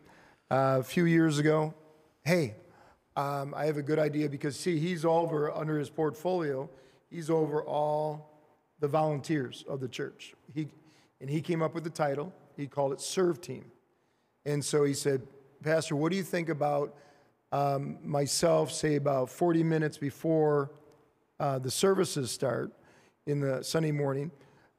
uh, 0.49 0.77
a 0.79 0.83
few 0.85 1.07
years 1.07 1.41
ago. 1.41 1.75
Hey, 2.23 2.55
um, 3.17 3.53
I 3.57 3.67
have 3.67 3.77
a 3.77 3.83
good 3.83 3.99
idea 3.99 4.29
because, 4.29 4.57
see, 4.57 4.79
he's 4.79 5.05
over 5.05 5.51
under 5.51 5.77
his 5.77 5.91
portfolio, 5.91 6.71
he's 7.11 7.31
over 7.31 7.63
all 7.65 8.31
the 8.79 8.87
volunteers 8.87 9.65
of 9.69 9.81
the 9.81 9.89
church. 9.89 10.35
He, 10.55 10.69
and 11.21 11.29
he 11.29 11.41
came 11.41 11.63
up 11.63 11.75
with 11.75 11.83
the 11.83 11.91
title, 11.91 12.33
he 12.57 12.69
called 12.69 12.93
it 12.93 13.01
Serve 13.01 13.41
Team. 13.41 13.65
And 14.47 14.65
so 14.65 14.85
he 14.85 14.95
said, 14.95 15.23
Pastor, 15.65 15.97
what 15.97 16.13
do 16.13 16.17
you 16.17 16.23
think 16.23 16.49
about 16.49 16.95
um, 17.51 17.99
myself, 18.05 18.71
say 18.71 18.95
about 18.95 19.31
40 19.31 19.65
minutes 19.65 19.99
before 19.99 20.71
uh, 21.41 21.59
the 21.59 21.73
services 21.73 22.31
start 22.31 22.73
in 23.27 23.41
the 23.41 23.65
Sunday 23.65 23.91
morning? 23.91 24.31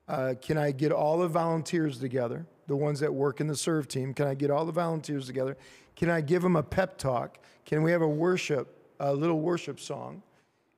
Uh, 0.08 0.36
can 0.42 0.58
I 0.58 0.72
get 0.72 0.92
all 0.92 1.18
the 1.18 1.28
volunteers 1.28 2.00
together, 2.00 2.46
the 2.68 2.76
ones 2.76 3.00
that 3.00 3.14
work 3.14 3.42
in 3.42 3.48
the 3.48 3.56
serve 3.56 3.88
team? 3.88 4.14
Can 4.14 4.28
I 4.28 4.36
get 4.36 4.52
all 4.52 4.66
the 4.66 4.72
volunteers 4.72 5.28
together? 5.28 5.58
Can 5.96 6.10
I 6.10 6.22
give 6.22 6.42
them 6.42 6.56
a 6.56 6.64
pep 6.64 6.98
talk? 6.98 7.40
Can 7.66 7.82
we 7.84 7.92
have 7.92 8.02
a 8.02 8.08
worship, 8.08 8.68
a 9.00 9.14
little 9.14 9.40
worship 9.40 9.80
song? 9.80 10.22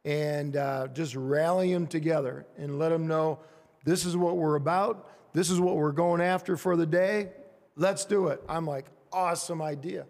and 0.08 0.56
uh, 0.56 0.88
just 0.94 1.16
rally 1.16 1.74
them 1.74 1.86
together 1.86 2.46
and 2.58 2.80
let 2.80 2.90
them 2.90 3.08
know 3.08 3.40
this 3.84 4.06
is 4.06 4.16
what 4.16 4.38
we're 4.38 4.56
about. 4.56 5.12
This 5.34 5.50
is 5.50 5.60
what 5.60 5.76
we're 5.76 5.92
going 5.92 6.22
after 6.22 6.56
for 6.56 6.78
the 6.78 6.86
day. 6.86 7.32
Let's 7.76 8.06
do 8.06 8.28
it. 8.28 8.42
I'm 8.48 8.66
like, 8.66 8.86
awesome 9.12 9.62
idea. 9.62 10.06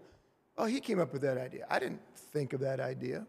Oh, 0.56 0.66
he 0.66 0.80
came 0.80 1.00
up 1.00 1.14
with 1.14 1.24
that 1.24 1.40
idea. 1.40 1.66
I 1.68 1.80
didn't 1.80 2.02
think 2.32 2.54
of 2.54 2.60
that 2.60 2.80
idea. 2.80 3.26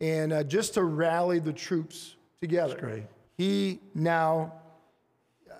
And 0.00 0.32
uh, 0.32 0.42
just 0.42 0.74
to 0.74 0.82
rally 0.82 1.38
the 1.38 1.52
troops 1.52 2.16
together. 2.40 2.76
great. 2.76 3.04
He 3.36 3.78
now, 3.94 4.54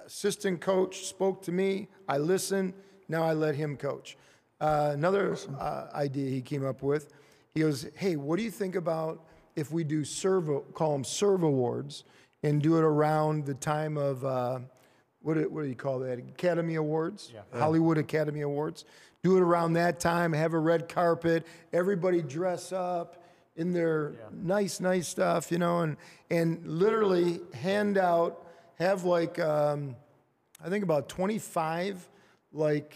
assistant 0.09 0.59
coach, 0.63 1.05
spoke 1.05 1.43
to 1.43 1.53
me. 1.53 1.87
I 2.09 2.17
listened. 2.17 2.73
Now 3.09 3.25
I 3.25 3.35
let 3.35 3.55
him 3.55 3.77
coach. 3.77 4.17
Uh, 4.59 4.93
another 4.95 5.37
uh, 5.61 5.89
idea 5.95 6.31
he 6.31 6.41
came 6.41 6.65
up 6.65 6.83
with. 6.83 7.13
He 7.55 7.61
goes, 7.61 7.87
"Hey, 7.95 8.17
what 8.17 8.39
do 8.39 8.43
you 8.43 8.51
think 8.51 8.75
about 8.75 9.23
if 9.55 9.71
we 9.71 9.85
do 9.85 10.05
serve 10.05 10.49
call 10.73 10.93
them 10.93 11.05
serve 11.05 11.43
awards 11.43 12.05
and 12.43 12.63
do 12.63 12.79
it 12.79 12.85
around 12.85 13.45
the 13.45 13.55
time 13.55 13.99
of 13.99 14.25
uh, 14.25 14.61
what 15.21 15.35
do, 15.35 15.49
what 15.51 15.63
do 15.63 15.69
you 15.69 15.75
call 15.75 15.99
that 15.99 16.19
Academy 16.19 16.77
Awards, 16.77 17.31
yeah. 17.35 17.43
Hollywood 17.59 17.99
Academy 17.99 18.41
Awards? 18.41 18.87
Do 19.23 19.37
it 19.37 19.43
around 19.43 19.75
that 19.75 20.01
time. 20.01 20.33
Have 20.33 20.55
a 20.55 20.59
red 20.59 20.89
carpet. 20.89 21.47
Everybody 21.73 22.23
dress 22.23 22.73
up." 22.73 23.25
In 23.57 23.73
their 23.73 24.13
nice, 24.31 24.79
nice 24.79 25.09
stuff, 25.09 25.51
you 25.51 25.59
know, 25.59 25.81
and 25.81 25.97
and 26.31 26.65
literally 26.65 27.41
hand 27.53 27.99
out, 27.99 28.48
have 28.79 29.05
like 29.05 29.39
um, 29.39 29.97
I 30.65 30.69
think 30.69 30.85
about 30.85 31.09
25 31.09 32.09
like 32.53 32.95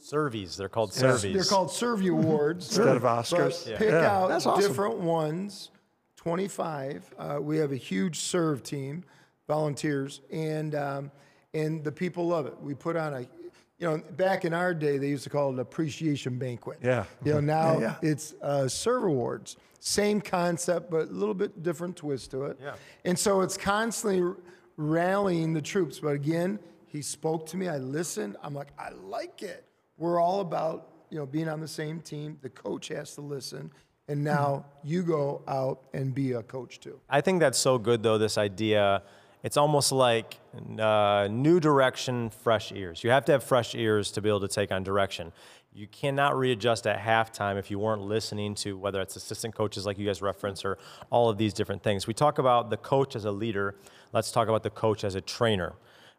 Surveys, 0.00 0.56
they're 0.56 0.68
called 0.68 0.92
servies. 0.92 1.32
they're 1.34 1.44
called 1.44 1.70
Survey 1.70 2.08
Awards. 2.08 2.66
Instead 2.68 2.96
of 2.96 3.02
But 3.02 3.22
Oscars. 3.24 3.66
Pick 3.76 3.90
Yeah. 3.90 4.10
out 4.10 4.30
awesome. 4.32 4.60
different 4.60 4.96
ones, 4.98 5.70
25. 6.16 7.14
Uh, 7.18 7.38
we 7.40 7.56
have 7.58 7.70
a 7.72 7.76
huge 7.76 8.18
serve 8.18 8.62
team, 8.64 9.04
volunteers, 9.46 10.20
and, 10.32 10.74
um, 10.74 11.10
and 11.54 11.84
the 11.84 11.92
people 11.92 12.26
love 12.26 12.46
it. 12.46 12.60
We 12.60 12.74
put 12.74 12.96
on 12.96 13.14
a, 13.14 13.20
you 13.20 13.88
know, 13.88 13.98
back 14.16 14.44
in 14.44 14.52
our 14.52 14.74
day, 14.74 14.98
they 14.98 15.08
used 15.08 15.22
to 15.24 15.30
call 15.30 15.50
it 15.50 15.54
an 15.54 15.58
appreciation 15.60 16.36
banquet. 16.38 16.78
Yeah. 16.82 17.04
You 17.24 17.34
know, 17.34 17.40
now 17.58 17.78
yeah. 17.78 17.94
it's 18.02 18.34
uh, 18.42 18.66
serve 18.66 19.04
awards. 19.04 19.56
Same 19.78 20.20
concept, 20.20 20.90
but 20.90 21.08
a 21.08 21.12
little 21.12 21.34
bit 21.34 21.62
different 21.62 21.94
twist 21.96 22.30
to 22.32 22.44
it. 22.46 22.58
Yeah. 22.60 22.74
And 23.04 23.16
so 23.18 23.40
it's 23.40 23.56
constantly 23.56 24.32
rallying 24.76 25.52
the 25.52 25.62
troops. 25.62 25.98
But 25.98 26.14
again, 26.14 26.58
he 26.86 27.02
spoke 27.02 27.46
to 27.46 27.56
me. 27.56 27.68
I 27.68 27.78
listened. 27.78 28.36
I'm 28.42 28.54
like, 28.54 28.68
I 28.78 28.90
like 28.90 29.42
it. 29.42 29.64
We're 29.96 30.20
all 30.20 30.40
about 30.40 30.88
you 31.10 31.18
know 31.18 31.26
being 31.26 31.48
on 31.48 31.60
the 31.60 31.68
same 31.68 32.00
team. 32.00 32.38
The 32.42 32.50
coach 32.50 32.88
has 32.88 33.14
to 33.14 33.20
listen, 33.20 33.70
and 34.08 34.22
now 34.22 34.64
you 34.82 35.02
go 35.02 35.42
out 35.46 35.82
and 35.94 36.14
be 36.14 36.32
a 36.32 36.42
coach 36.42 36.80
too. 36.80 37.00
I 37.08 37.20
think 37.20 37.40
that's 37.40 37.58
so 37.58 37.78
good, 37.78 38.02
though, 38.02 38.18
this 38.18 38.38
idea. 38.38 39.02
It's 39.42 39.56
almost 39.56 39.90
like 39.90 40.38
uh, 40.78 41.28
new 41.30 41.58
direction, 41.58 42.30
fresh 42.30 42.70
ears. 42.72 43.02
You 43.02 43.10
have 43.10 43.24
to 43.24 43.32
have 43.32 43.42
fresh 43.42 43.74
ears 43.74 44.12
to 44.12 44.20
be 44.20 44.28
able 44.28 44.40
to 44.40 44.48
take 44.48 44.70
on 44.70 44.84
direction. 44.84 45.32
You 45.74 45.86
cannot 45.88 46.36
readjust 46.36 46.86
at 46.86 47.00
halftime 47.00 47.58
if 47.58 47.70
you 47.70 47.78
weren't 47.78 48.02
listening 48.02 48.54
to 48.56 48.76
whether 48.76 49.00
it's 49.00 49.16
assistant 49.16 49.54
coaches 49.54 49.86
like 49.86 49.98
you 49.98 50.06
guys 50.06 50.20
reference 50.20 50.64
or 50.64 50.78
all 51.10 51.28
of 51.28 51.38
these 51.38 51.54
different 51.54 51.82
things. 51.82 52.06
We 52.06 52.14
talk 52.14 52.38
about 52.38 52.70
the 52.70 52.76
coach 52.76 53.16
as 53.16 53.24
a 53.24 53.32
leader. 53.32 53.74
Let's 54.12 54.30
talk 54.30 54.48
about 54.48 54.62
the 54.62 54.70
coach 54.70 55.04
as 55.04 55.14
a 55.14 55.20
trainer. 55.20 55.74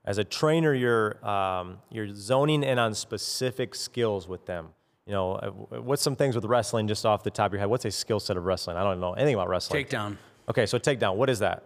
As 0.06 0.17
a 0.17 0.23
trainer, 0.23 0.73
you're, 0.73 1.25
um, 1.25 1.77
you're 1.89 2.13
zoning 2.13 2.63
in 2.63 2.77
on 2.79 2.93
specific 2.93 3.73
skills 3.75 4.27
with 4.27 4.45
them. 4.45 4.69
You 5.06 5.13
know, 5.13 5.34
uh, 5.36 5.49
what's 5.82 6.01
some 6.01 6.15
things 6.15 6.36
with 6.36 6.45
wrestling 6.45 6.88
just 6.88 7.06
off 7.06 7.23
the 7.23 7.29
top 7.32 7.47
of 7.47 7.53
your 7.53 7.60
head? 7.60 7.69
What's 7.69 7.86
a 7.86 7.91
skill 7.91 8.19
set 8.19 8.36
of 8.38 8.45
wrestling? 8.45 8.77
I 8.77 8.84
don't 8.84 8.99
know 8.99 9.13
anything 9.13 9.36
about 9.36 9.49
wrestling. 9.49 9.86
Takedown. 9.86 10.17
Okay, 10.49 10.65
so 10.65 10.77
takedown. 10.79 11.15
What 11.15 11.29
is 11.29 11.39
that? 11.39 11.63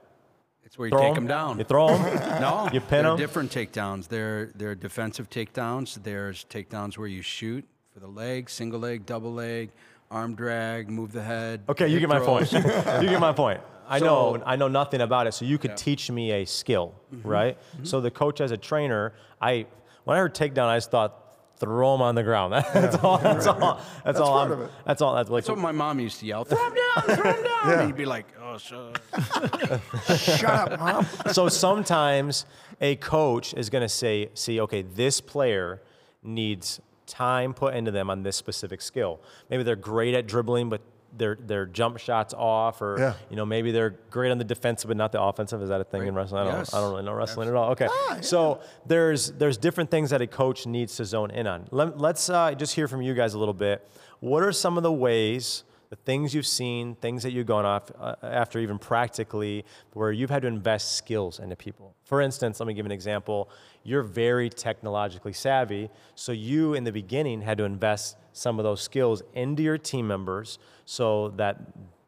It's 0.64 0.78
where 0.78 0.88
you 0.88 0.92
Throw 0.92 1.00
take 1.02 1.10
'em? 1.10 1.16
them 1.16 1.28
down. 1.28 1.58
You 1.60 1.64
throw 1.64 1.88
them. 1.98 2.02
No, 2.42 2.68
You 2.74 2.82
pin 2.82 3.04
they're 3.04 3.12
'em? 3.14 3.18
different 3.18 3.52
takedowns. 3.52 4.08
They're 4.10 4.52
they're 4.56 4.76
defensive 4.76 5.30
takedowns. 5.30 6.04
There's 6.04 6.44
takedowns 6.46 6.98
where 6.98 7.08
you 7.08 7.22
shoot 7.22 7.64
for 7.94 8.00
the 8.02 8.08
leg, 8.08 8.50
single 8.50 8.80
leg, 8.80 9.06
double 9.06 9.34
leg, 9.34 9.70
arm 10.12 10.36
drag, 10.36 10.90
move 10.90 11.14
the 11.14 11.22
head. 11.24 11.62
Okay, 11.70 11.88
you 11.88 12.00
get 12.00 12.10
my 12.10 12.20
point. 12.20 12.52
you 12.52 12.62
get 12.62 13.20
my 13.22 13.32
point. 13.32 13.62
I 13.88 14.00
know 14.00 14.42
I 14.46 14.56
know 14.56 14.68
nothing 14.68 15.02
about 15.02 15.28
it, 15.28 15.34
so 15.34 15.46
you 15.46 15.58
could 15.58 15.78
teach 15.78 16.10
me 16.12 16.32
a 16.32 16.46
skill, 16.46 16.94
Mm-hmm. 17.14 17.28
right? 17.28 17.58
So 17.84 18.02
the 18.02 18.12
coach 18.12 18.42
as 18.42 18.52
a 18.52 18.58
trainer, 18.58 19.14
I 19.42 19.66
when 20.04 20.18
I 20.18 20.20
heard 20.20 20.36
takedown, 20.36 20.66
I 20.68 20.78
just 20.78 20.92
thought 20.92 21.24
throw 21.60 21.94
them 21.94 22.02
on 22.02 22.16
the 22.16 22.24
ground. 22.24 22.54
That's 22.74 22.96
all. 22.98 23.18
That's 23.18 23.48
all. 23.48 23.82
That's, 24.06 24.20
all. 24.20 24.32
part 24.32 24.46
I'm, 24.46 24.52
of 24.52 24.62
it. 24.62 24.72
That's 24.86 25.02
all. 25.02 25.16
That's 25.16 25.30
like 25.30 25.44
That's 25.44 25.50
what 25.50 25.60
my 25.60 25.72
mom 25.72 26.00
used 26.00 26.20
to 26.20 26.26
yell. 26.26 26.44
Throw 26.46 26.64
him 26.68 26.74
down, 26.76 27.16
throw 27.18 27.32
him 27.34 27.44
down. 27.44 27.80
And 27.80 27.88
you'd 27.90 27.98
be 27.98 28.06
like, 28.06 28.28
oh, 28.42 28.58
shut 28.58 29.02
up. 29.14 29.82
Shut 30.18 30.44
up, 30.46 30.80
mom. 30.80 31.08
so 31.32 31.50
sometimes 31.50 32.46
a 32.80 32.96
coach 32.98 33.54
is 33.56 33.70
going 33.70 33.82
to 33.82 33.90
say, 33.90 34.30
see, 34.36 34.62
okay, 34.62 34.84
this 34.84 35.20
player 35.20 35.82
needs 36.24 36.80
time 37.08 37.54
put 37.54 37.74
into 37.74 37.90
them 37.92 38.10
on 38.10 38.22
this 38.24 38.36
specific 38.36 38.82
skill. 38.82 39.20
Maybe 39.50 39.64
they're 39.64 39.76
great 39.76 40.14
at 40.14 40.28
dribbling, 40.28 40.70
but 40.70 40.82
their 41.16 41.36
their 41.36 41.66
jump 41.66 41.98
shots 42.00 42.34
off, 42.34 42.82
or 42.82 42.96
Yeah. 43.00 43.14
you 43.30 43.36
know 43.36 43.46
maybe 43.46 43.72
they're 43.72 43.96
great 44.10 44.32
on 44.32 44.38
the 44.38 44.44
defensive 44.44 44.88
but 44.88 44.98
not 44.98 45.12
the 45.12 45.22
offensive. 45.22 45.62
Is 45.62 45.70
that 45.70 45.82
a 45.82 45.84
thing 45.84 46.08
in 46.08 46.16
wrestling? 46.16 46.42
I 46.42 46.46
don't, 46.52 46.58
Yes. 46.60 46.74
I 46.74 46.80
don't 46.82 46.92
really 46.92 47.04
know 47.04 47.14
wrestling 47.14 47.50
at 47.50 47.56
all. 47.56 47.72
Okay, 47.72 47.88
so 48.22 48.60
there's 48.86 49.32
there's 49.34 49.58
different 49.58 49.90
things 49.92 50.10
that 50.10 50.22
a 50.22 50.28
coach 50.28 50.66
needs 50.66 50.96
to 50.98 51.06
zone 51.06 51.32
in 51.32 51.48
on. 51.48 51.68
Let, 51.72 51.98
let's 51.98 52.30
uh, 52.30 52.54
just 52.54 52.76
hear 52.76 52.88
from 52.88 53.02
you 53.02 53.14
guys 53.14 53.34
a 53.34 53.40
little 53.40 53.54
bit. 53.54 53.88
What 54.20 54.44
are 54.44 54.52
some 54.52 54.78
of 54.78 54.84
the 54.84 54.92
ways? 54.92 55.64
The 55.90 55.96
things 55.96 56.34
you've 56.34 56.46
seen, 56.46 56.96
things 56.96 57.24
that 57.24 57.32
you've 57.32 57.48
gone 57.48 57.64
off 57.66 57.90
uh, 57.98 58.16
after, 58.22 58.60
even 58.60 58.78
practically, 58.78 59.64
where 59.94 60.12
you've 60.12 60.30
had 60.30 60.42
to 60.42 60.48
invest 60.50 60.98
skills 60.98 61.40
into 61.40 61.56
people. 61.56 61.96
For 62.04 62.20
instance, 62.20 62.60
let 62.60 62.68
me 62.68 62.74
give 62.74 62.86
an 62.86 62.92
example. 62.92 63.50
You're 63.84 64.04
very 64.04 64.50
technologically 64.50 65.32
savvy, 65.32 65.90
so 66.14 66.34
you, 66.34 66.74
in 66.74 66.84
the 66.84 66.92
beginning, 66.92 67.42
had 67.42 67.58
to 67.60 67.64
invest 67.64 68.18
some 68.38 68.60
of 68.60 68.64
those 68.64 68.82
skills 68.82 69.24
into 69.34 69.64
your 69.64 69.78
team 69.78 70.08
members 70.08 70.60
so 70.86 71.30
that 71.30 71.60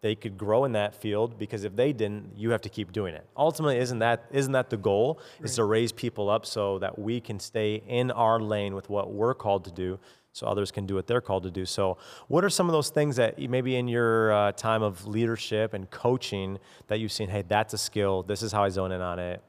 they 0.02 0.16
could 0.16 0.38
grow 0.38 0.64
in 0.64 0.72
that 0.72 0.96
field 0.96 1.38
because 1.38 1.64
if 1.64 1.76
they 1.76 1.92
didn't 1.92 2.32
you 2.38 2.52
have 2.52 2.62
to 2.62 2.70
keep 2.70 2.92
doing 2.92 3.14
it. 3.14 3.26
Ultimately 3.36 3.78
isn't 3.78 4.00
that 4.00 4.26
isn't 4.32 4.54
that 4.54 4.70
the 4.70 4.78
goal? 4.78 5.20
Is 5.42 5.56
to 5.56 5.64
raise 5.66 5.92
people 5.92 6.30
up 6.30 6.46
so 6.46 6.80
that 6.80 6.98
we 6.98 7.20
can 7.20 7.40
stay 7.40 7.82
in 7.88 8.12
our 8.12 8.40
lane 8.40 8.76
with 8.76 8.90
what 8.90 9.12
we're 9.12 9.34
called 9.34 9.66
to 9.66 9.72
do 9.72 10.00
so 10.32 10.46
others 10.48 10.72
can 10.72 10.86
do 10.86 10.96
what 10.96 11.08
they're 11.08 11.22
called 11.22 11.44
to 11.44 11.52
do. 11.52 11.66
So 11.66 11.98
what 12.28 12.46
are 12.46 12.50
some 12.50 12.70
of 12.70 12.74
those 12.74 12.92
things 12.92 13.16
that 13.18 13.40
maybe 13.40 13.76
in 13.76 13.88
your 13.88 14.32
uh, 14.32 14.52
time 14.54 14.84
of 14.84 15.06
leadership 15.08 15.74
and 15.74 15.90
coaching 15.90 16.60
that 16.88 17.00
you've 17.00 17.12
seen 17.12 17.30
hey 17.30 17.44
that's 17.48 17.74
a 17.74 17.78
skill. 17.78 18.24
This 18.24 18.42
is 18.42 18.52
how 18.52 18.64
i 18.64 18.70
zone 18.70 18.92
in 18.92 19.02
on 19.02 19.20
it 19.20 19.42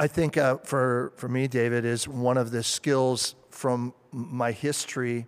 I 0.00 0.06
think 0.06 0.36
uh, 0.36 0.58
for 0.58 1.12
for 1.16 1.28
me, 1.28 1.48
David, 1.48 1.84
is 1.84 2.06
one 2.06 2.36
of 2.36 2.50
the 2.50 2.62
skills 2.62 3.34
from 3.50 3.92
my 4.12 4.52
history 4.52 5.26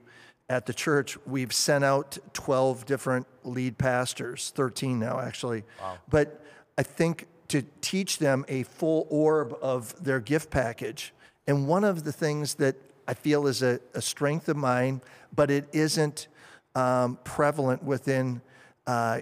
at 0.48 0.66
the 0.66 0.72
church. 0.72 1.18
We've 1.26 1.52
sent 1.52 1.85
out 1.85 2.18
12 2.35 2.87
different 2.87 3.26
lead 3.44 3.78
pastors, 3.78 4.52
13 4.54 4.98
now 4.98 5.18
actually. 5.18 5.64
Wow. 5.80 5.98
But 6.09 6.44
I 6.78 6.83
think 6.83 7.26
to 7.48 7.64
teach 7.80 8.18
them 8.18 8.44
a 8.48 8.62
full 8.62 9.06
orb 9.11 9.56
of 9.61 10.00
their 10.02 10.20
gift 10.20 10.50
package. 10.50 11.12
And 11.48 11.66
one 11.66 11.83
of 11.83 12.04
the 12.04 12.12
things 12.12 12.54
that 12.54 12.76
I 13.09 13.14
feel 13.14 13.48
is 13.48 13.62
a, 13.62 13.80
a 13.94 14.00
strength 14.00 14.48
of 14.48 14.56
mine, 14.56 15.00
but 15.35 15.50
it 15.50 15.68
isn't 15.72 16.28
um, 16.76 17.18
prevalent 17.24 17.83
within 17.83 18.40
uh, 18.87 19.20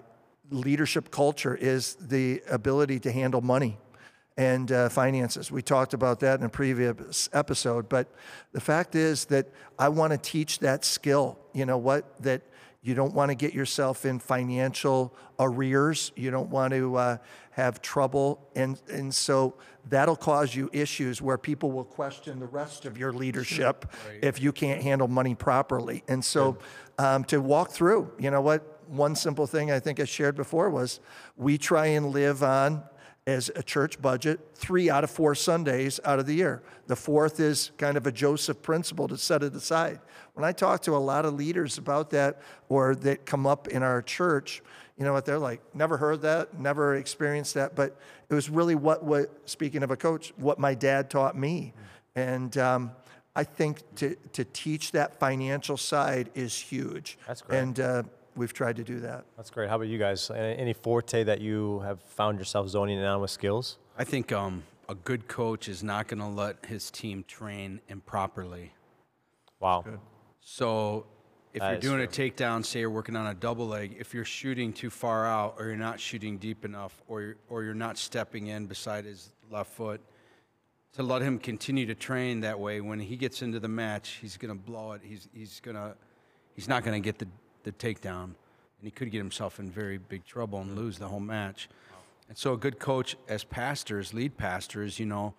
leadership 0.51 1.11
culture, 1.11 1.55
is 1.55 1.95
the 1.95 2.43
ability 2.51 3.01
to 3.01 3.13
handle 3.13 3.41
money 3.41 3.79
and 4.39 4.71
uh, 4.71 4.89
finances. 4.89 5.51
We 5.51 5.63
talked 5.63 5.95
about 5.95 6.21
that 6.21 6.39
in 6.39 6.47
a 6.47 6.49
previous 6.49 7.29
episode, 7.33 7.89
but 7.89 8.07
the 8.53 8.61
fact 8.61 8.95
is 8.95 9.25
that 9.27 9.49
I 9.79 9.89
want 9.89 10.13
to 10.13 10.19
teach 10.19 10.61
that 10.61 10.85
skill. 10.85 11.41
You 11.53 11.67
know 11.67 11.77
what? 11.77 12.23
That 12.23 12.43
you 12.81 12.95
don't 12.95 13.13
want 13.13 13.31
to 13.31 13.35
get 13.35 13.53
yourself 13.53 14.07
in 14.07 14.21
financial 14.21 15.13
arrears. 15.41 16.13
You 16.15 16.31
don't 16.31 16.51
want 16.51 16.73
to 16.73 16.97
uh, 16.97 17.17
have 17.51 17.83
trouble, 17.83 18.49
and 18.55 18.81
and 18.89 19.13
so 19.13 19.55
that'll 19.89 20.15
cause 20.15 20.55
you 20.55 20.71
issues 20.73 21.21
where 21.21 21.37
people 21.37 21.73
will 21.73 21.85
question 21.85 22.39
the 22.39 22.47
rest 22.47 22.85
of 22.87 22.97
your 22.97 23.13
leadership 23.13 23.91
if 24.23 24.41
you 24.41 24.53
can't 24.53 24.83
handle 24.83 25.09
money 25.09 25.35
properly. 25.35 26.05
And 26.07 26.25
so 26.25 26.59
um, 26.99 27.25
to 27.25 27.41
walk 27.41 27.73
through, 27.73 28.13
you 28.21 28.31
know 28.31 28.41
what? 28.41 28.83
One 28.87 29.17
simple 29.17 29.47
thing 29.47 29.73
I 29.73 29.81
think 29.81 29.99
I 29.99 30.05
shared 30.05 30.37
before 30.37 30.71
was 30.71 31.01
we 31.37 31.59
try 31.59 31.87
and 31.87 32.11
live 32.11 32.43
on 32.43 32.85
as 33.29 33.51
a 33.55 33.63
church 33.63 34.01
budget 34.01 34.41
three 34.55 34.89
out 34.89 35.05
of 35.05 35.11
four 35.11 35.35
Sundays 35.35 36.01
out 36.03 36.19
of 36.19 36.25
the 36.25 36.33
year. 36.33 36.63
The 36.87 36.97
fourth 36.97 37.41
is 37.41 37.73
kind 37.77 37.99
of 37.99 38.07
a 38.07 38.11
Joseph 38.11 38.63
principle 38.63 39.07
to 39.07 39.19
set 39.19 39.43
it 39.43 39.55
aside. 39.55 40.01
When 40.33 40.47
I 40.47 40.53
talk 40.53 40.81
to 40.83 40.97
a 40.97 40.99
lot 40.99 41.27
of 41.27 41.35
leaders 41.35 41.77
about 41.77 42.09
that 42.11 42.41
or 42.71 42.95
that 42.95 43.27
come 43.27 43.47
up 43.47 43.69
in 43.69 43.83
our 43.83 44.01
church, 44.01 44.63
you 44.97 45.05
know 45.05 45.13
what 45.13 45.27
they're 45.27 45.39
like, 45.39 45.61
never 45.75 45.99
heard 45.99 46.23
that, 46.23 46.59
never 46.59 46.97
experienced 46.97 47.53
that, 47.53 47.77
but 47.77 48.01
it 48.31 48.35
was 48.35 48.49
really 48.49 48.75
what, 48.75 49.05
what 49.05 49.31
speaking 49.45 49.83
of 49.83 49.91
a 49.91 49.97
coach, 49.97 50.33
what 50.39 50.59
my 50.59 50.75
dad 50.75 51.11
taught 51.11 51.37
me. 51.37 51.75
And 52.17 52.57
um, 52.57 52.93
I 53.37 53.45
think 53.45 53.83
to, 53.97 54.17
to 54.33 54.45
teach 54.45 54.93
that 54.93 55.21
financial 55.21 55.77
side 55.77 56.31
is 56.35 56.59
huge. 56.59 57.19
That's 57.27 57.43
great. 57.43 57.59
And 57.59 57.79
uh, 57.79 58.03
we've 58.39 58.53
tried 58.53 58.77
to 58.77 58.85
do 58.85 59.01
that. 59.01 59.25
that's 59.37 59.51
great 59.51 59.69
how 59.69 59.77
about 59.77 59.89
you 59.89 59.99
guys 59.99 60.31
any 60.31 60.57
any 60.57 60.73
forte 60.73 61.25
that 61.25 61.41
you 61.41 61.81
have 61.81 62.01
found 62.01 62.39
yourself 62.39 62.69
zoning 62.69 62.99
in 62.99 63.05
on 63.05 63.21
with 63.21 63.31
skills 63.31 63.79
I 63.97 64.05
think 64.05 64.33
um, 64.33 64.63
a 64.89 64.95
good 64.95 65.27
coach 65.29 65.69
is 65.69 65.83
not 65.83 66.07
going 66.09 66.21
to 66.21 66.27
let 66.43 66.65
his 66.65 66.91
team 66.91 67.25
train 67.27 67.81
improperly. 67.89 68.73
wow 69.61 69.85
So 70.41 71.07
if 71.55 71.61
That 71.61 71.69
you're 71.69 71.79
is 71.79 71.83
doing 71.83 72.03
a 72.03 72.07
takedown, 72.07 72.65
say 72.65 72.81
you're 72.81 72.91
working 72.91 73.17
on 73.17 73.27
a 73.27 73.35
double 73.35 73.67
leg, 73.67 73.97
if 73.99 74.15
you're 74.15 74.25
shooting 74.25 74.73
too 74.73 74.91
far 74.91 75.27
out 75.27 75.57
or 75.59 75.67
you're 75.67 75.77
not 75.77 75.99
shooting 75.99 76.39
deep 76.39 76.65
enough 76.65 77.03
or 77.09 77.23
you're, 77.23 77.37
or 77.49 77.65
you're 77.65 77.75
not 77.75 77.99
stepping 77.99 78.49
in 78.49 78.67
beside 78.67 79.05
his 79.05 79.33
left 79.51 79.73
foot, 79.73 80.01
to 80.93 81.03
let 81.03 81.23
him 81.23 81.39
continue 81.39 81.87
to 81.87 81.95
train 81.95 82.41
that 82.41 82.59
way. 82.59 82.81
When 82.81 83.01
he 83.01 83.17
gets 83.17 83.43
into 83.43 83.61
the 83.61 83.69
match, 83.69 84.19
he's 84.21 84.37
going 84.37 84.57
to 84.57 84.63
blow 84.63 84.93
it. 84.93 85.01
He's, 85.03 85.29
he's, 85.33 85.61
gonna, 85.61 85.95
he's 86.55 86.69
not 86.69 86.85
going 86.85 87.01
to 87.01 87.05
get 87.05 87.19
the, 87.19 87.29
the 87.65 87.73
takedown. 87.73 88.25
And 88.25 88.85
he 88.85 88.91
could 88.91 89.11
get 89.11 89.19
himself 89.19 89.59
in 89.59 89.71
very 89.71 89.99
big 89.99 90.25
trouble 90.25 90.61
and 90.61 90.77
lose 90.77 90.99
the 90.99 91.09
whole 91.09 91.21
match. 91.21 91.69
And 92.29 92.37
so, 92.37 92.53
a 92.53 92.57
good 92.57 92.79
coach, 92.79 93.17
as 93.27 93.43
pastors, 93.43 94.13
lead 94.13 94.37
pastors, 94.37 94.99
you 94.99 95.07
know, 95.07 95.35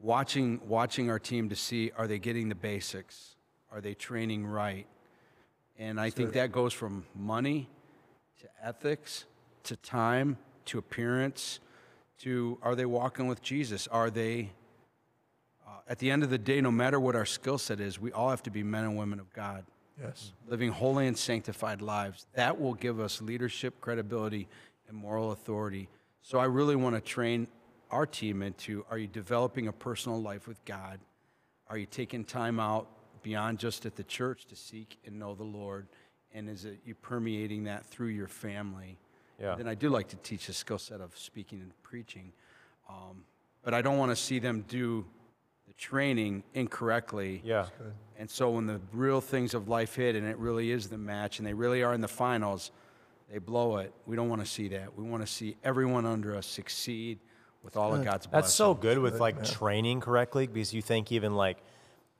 watching, 0.00 0.60
watching 0.66 1.10
our 1.10 1.18
team 1.18 1.48
to 1.48 1.56
see 1.56 1.90
are 1.96 2.06
they 2.06 2.18
getting 2.18 2.48
the 2.48 2.54
basics? 2.54 3.36
Are 3.72 3.80
they 3.80 3.94
training 3.94 4.46
right? 4.46 4.86
And 5.78 5.98
I 6.00 6.10
think 6.10 6.34
that 6.34 6.52
goes 6.52 6.72
from 6.72 7.04
money 7.14 7.68
to 8.40 8.48
ethics 8.62 9.24
to 9.64 9.76
time 9.76 10.36
to 10.66 10.78
appearance 10.78 11.60
to 12.20 12.58
are 12.62 12.74
they 12.74 12.86
walking 12.86 13.26
with 13.26 13.42
Jesus? 13.42 13.88
Are 13.88 14.10
they, 14.10 14.50
uh, 15.66 15.70
at 15.88 15.98
the 15.98 16.10
end 16.10 16.22
of 16.22 16.30
the 16.30 16.38
day, 16.38 16.60
no 16.60 16.70
matter 16.70 17.00
what 17.00 17.16
our 17.16 17.26
skill 17.26 17.58
set 17.58 17.80
is, 17.80 17.98
we 17.98 18.12
all 18.12 18.30
have 18.30 18.42
to 18.44 18.50
be 18.50 18.62
men 18.62 18.84
and 18.84 18.96
women 18.96 19.18
of 19.18 19.32
God, 19.32 19.64
Yes. 20.00 20.32
living 20.48 20.70
holy 20.70 21.06
and 21.06 21.16
sanctified 21.16 21.80
lives. 21.80 22.26
That 22.34 22.60
will 22.60 22.74
give 22.74 22.98
us 23.00 23.22
leadership, 23.22 23.80
credibility, 23.80 24.48
and 24.88 24.96
moral 24.96 25.32
authority. 25.32 25.88
So 26.22 26.38
I 26.38 26.46
really 26.46 26.76
want 26.76 26.96
to 26.96 27.00
train 27.00 27.48
our 27.90 28.06
team 28.06 28.42
into 28.42 28.84
are 28.90 28.98
you 28.98 29.06
developing 29.06 29.68
a 29.68 29.72
personal 29.72 30.20
life 30.20 30.48
with 30.48 30.64
God? 30.64 30.98
Are 31.68 31.78
you 31.78 31.86
taking 31.86 32.24
time 32.24 32.58
out 32.58 32.88
beyond 33.22 33.58
just 33.58 33.86
at 33.86 33.96
the 33.96 34.04
church 34.04 34.46
to 34.46 34.56
seek 34.56 34.98
and 35.06 35.18
know 35.18 35.34
the 35.34 35.44
Lord? 35.44 35.86
And 36.32 36.48
is 36.48 36.64
it 36.64 36.80
you 36.84 36.94
permeating 36.94 37.64
that 37.64 37.86
through 37.86 38.08
your 38.08 38.26
family? 38.26 38.98
Yeah. 39.40 39.54
Then 39.54 39.68
I 39.68 39.74
do 39.74 39.88
like 39.88 40.08
to 40.08 40.16
teach 40.16 40.46
the 40.48 40.52
skill 40.52 40.78
set 40.78 41.00
of 41.00 41.16
speaking 41.16 41.60
and 41.60 41.72
preaching. 41.82 42.32
Um, 42.88 43.24
but 43.62 43.74
I 43.74 43.82
don't 43.82 43.98
want 43.98 44.10
to 44.10 44.16
see 44.16 44.38
them 44.38 44.64
do 44.68 45.06
training 45.76 46.42
incorrectly. 46.54 47.42
Yeah. 47.44 47.66
And 48.18 48.30
so 48.30 48.50
when 48.50 48.66
the 48.66 48.80
real 48.92 49.20
things 49.20 49.54
of 49.54 49.68
life 49.68 49.96
hit 49.96 50.14
and 50.14 50.26
it 50.26 50.38
really 50.38 50.70
is 50.70 50.88
the 50.88 50.98
match 50.98 51.38
and 51.38 51.46
they 51.46 51.54
really 51.54 51.82
are 51.82 51.92
in 51.94 52.00
the 52.00 52.08
finals, 52.08 52.70
they 53.30 53.38
blow 53.38 53.78
it. 53.78 53.92
We 54.06 54.16
don't 54.16 54.28
want 54.28 54.44
to 54.44 54.50
see 54.50 54.68
that. 54.68 54.96
We 54.96 55.04
want 55.04 55.26
to 55.26 55.32
see 55.32 55.56
everyone 55.64 56.06
under 56.06 56.36
us 56.36 56.46
succeed 56.46 57.18
with 57.62 57.76
all 57.76 57.94
of 57.94 58.04
God's 58.04 58.26
blessings. 58.26 58.30
That's 58.30 58.54
so 58.54 58.74
good 58.74 58.98
with 58.98 59.20
like 59.20 59.42
training 59.42 60.00
correctly 60.00 60.46
because 60.46 60.72
you 60.72 60.82
think 60.82 61.10
even 61.10 61.34
like 61.34 61.58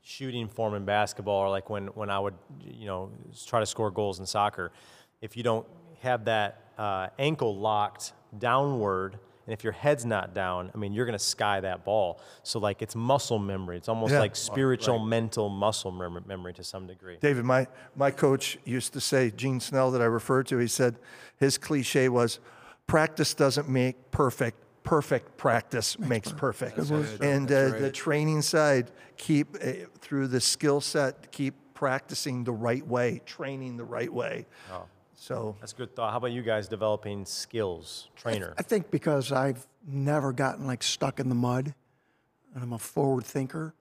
shooting 0.03 0.49
form 0.49 0.75
in 0.75 0.85
basketball 0.85 1.41
or 1.41 1.51
like 1.51 1.71
when, 1.71 1.87
when 1.89 2.11
I 2.11 2.19
would, 2.19 2.35
you 2.61 2.87
know, 2.87 3.11
try 3.47 3.61
to 3.61 3.67
score 3.67 3.91
goals 3.91 4.19
in 4.19 4.27
soccer, 4.27 4.73
if 5.21 5.37
you 5.37 5.43
don't 5.43 5.67
have 6.01 6.25
that 6.25 6.73
uh, 6.77 7.09
ankle 7.19 7.57
locked 7.57 8.13
downward 8.39 9.19
and 9.47 9.53
if 9.53 9.63
your 9.63 9.73
head's 9.73 10.05
not 10.07 10.35
down, 10.35 10.71
I 10.75 10.79
mean, 10.79 10.93
you're 10.93 11.07
going 11.07 11.19
to 11.19 11.25
sky 11.25 11.61
that 11.61 11.85
ball. 11.85 12.21
So 12.43 12.59
like 12.59 12.83
it's 12.83 12.95
muscle 12.97 13.39
memory. 13.39 13.77
It's 13.77 13.89
almost 13.89 14.13
Yeah. 14.13 14.21
like 14.21 14.37
spiritual, 14.37 14.99
mental 14.99 15.49
muscle 15.49 15.91
mem- 15.91 16.25
memory 16.27 16.53
to 16.55 16.65
some 16.65 16.87
degree. 16.87 17.19
David, 17.21 17.45
my, 17.45 17.67
my 17.95 18.11
coach 18.11 18.59
used 18.65 18.93
to 18.95 19.01
say, 19.01 19.31
Gene 19.31 19.61
Snell, 19.61 19.91
that 19.91 20.01
I 20.03 20.07
referred 20.07 20.47
to, 20.49 20.59
he 20.59 20.67
said 20.67 20.97
his 21.37 21.59
cliche 21.59 22.09
was 22.09 22.41
practice 22.87 23.35
doesn't 23.35 23.69
make 23.69 24.11
perfect, 24.11 24.59
perfect 24.83 25.37
practice 25.37 25.99
makes 25.99 26.33
perfect. 26.33 26.79
And 27.21 27.51
uh, 27.51 27.69
the 27.71 27.91
training 27.91 28.43
side, 28.43 28.91
keep 29.17 29.57
uh, 29.57 29.73
through 30.01 30.29
the 30.29 30.41
skill 30.41 30.81
set, 30.81 31.33
keep 31.33 31.55
practicing 31.75 32.45
the 32.45 32.53
right 32.53 32.87
way, 32.87 33.21
training 33.27 33.77
the 33.77 33.85
right 33.85 34.13
way. 34.13 34.47
So, 35.25 35.57
That's 35.59 35.73
a 35.73 35.77
good 35.77 35.97
thought. 35.97 36.11
How 36.11 36.19
about 36.19 36.33
you 36.33 36.43
guys 36.43 36.69
developing 36.69 37.25
skills, 37.25 38.09
trainer? 38.15 38.53
I 38.59 38.63
think 38.63 38.91
because 38.91 39.33
I've 39.33 39.67
never 39.87 40.35
gotten 40.35 40.67
like 40.67 40.83
stuck 40.83 41.19
in 41.19 41.31
the 41.31 41.35
mud, 41.35 41.73
and 42.55 42.63
I'm 42.63 42.75
a 42.75 42.79
forward 42.79 43.25
thinker, 43.25 43.73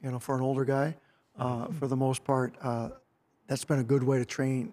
you 0.00 0.12
know, 0.12 0.20
for 0.20 0.36
an 0.36 0.40
older 0.40 0.64
guy, 0.64 0.94
uh, 1.36 1.66
for 1.66 1.88
the 1.88 1.96
most 1.96 2.22
part, 2.22 2.54
uh, 2.62 2.90
that's 3.48 3.64
been 3.64 3.80
a 3.80 3.82
good 3.82 4.04
way 4.04 4.18
to 4.18 4.24
train 4.24 4.72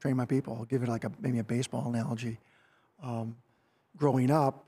train 0.00 0.16
my 0.16 0.24
people. 0.24 0.56
I'll 0.58 0.64
give 0.64 0.82
it 0.82 0.88
like 0.88 1.04
a 1.04 1.12
maybe 1.20 1.40
a 1.40 1.44
baseball 1.44 1.86
analogy. 1.92 2.38
Um, 3.02 3.36
growing 3.98 4.30
up, 4.30 4.64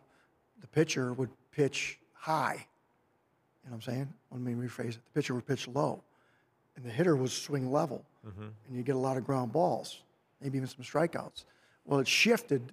the 0.61 0.67
pitcher 0.67 1.15
would 1.15 1.31
pitch 1.53 1.99
high. 2.13 2.67
You 3.65 3.71
know 3.71 3.77
what 3.77 3.89
I'm 3.89 3.95
saying? 3.95 4.13
Let 4.31 4.43
me 4.43 4.53
rephrase 4.53 4.91
it. 4.91 5.05
The 5.07 5.11
pitcher 5.15 5.35
would 5.35 5.47
pitch 5.47 5.69
low, 5.69 6.03
and 6.77 6.85
the 6.85 6.91
hitter 6.91 7.17
would 7.17 7.31
swing 7.31 7.73
level, 7.73 8.05
and 8.69 8.77
you 8.77 8.83
get 8.83 8.95
a 8.95 8.99
lot 8.99 9.17
of 9.17 9.25
ground 9.25 9.51
balls, 9.51 10.03
maybe 10.45 10.59
even 10.59 10.69
some 10.69 10.85
strikeouts. 10.85 11.45
Well, 11.85 11.99
it 11.99 12.07
shifted 12.07 12.73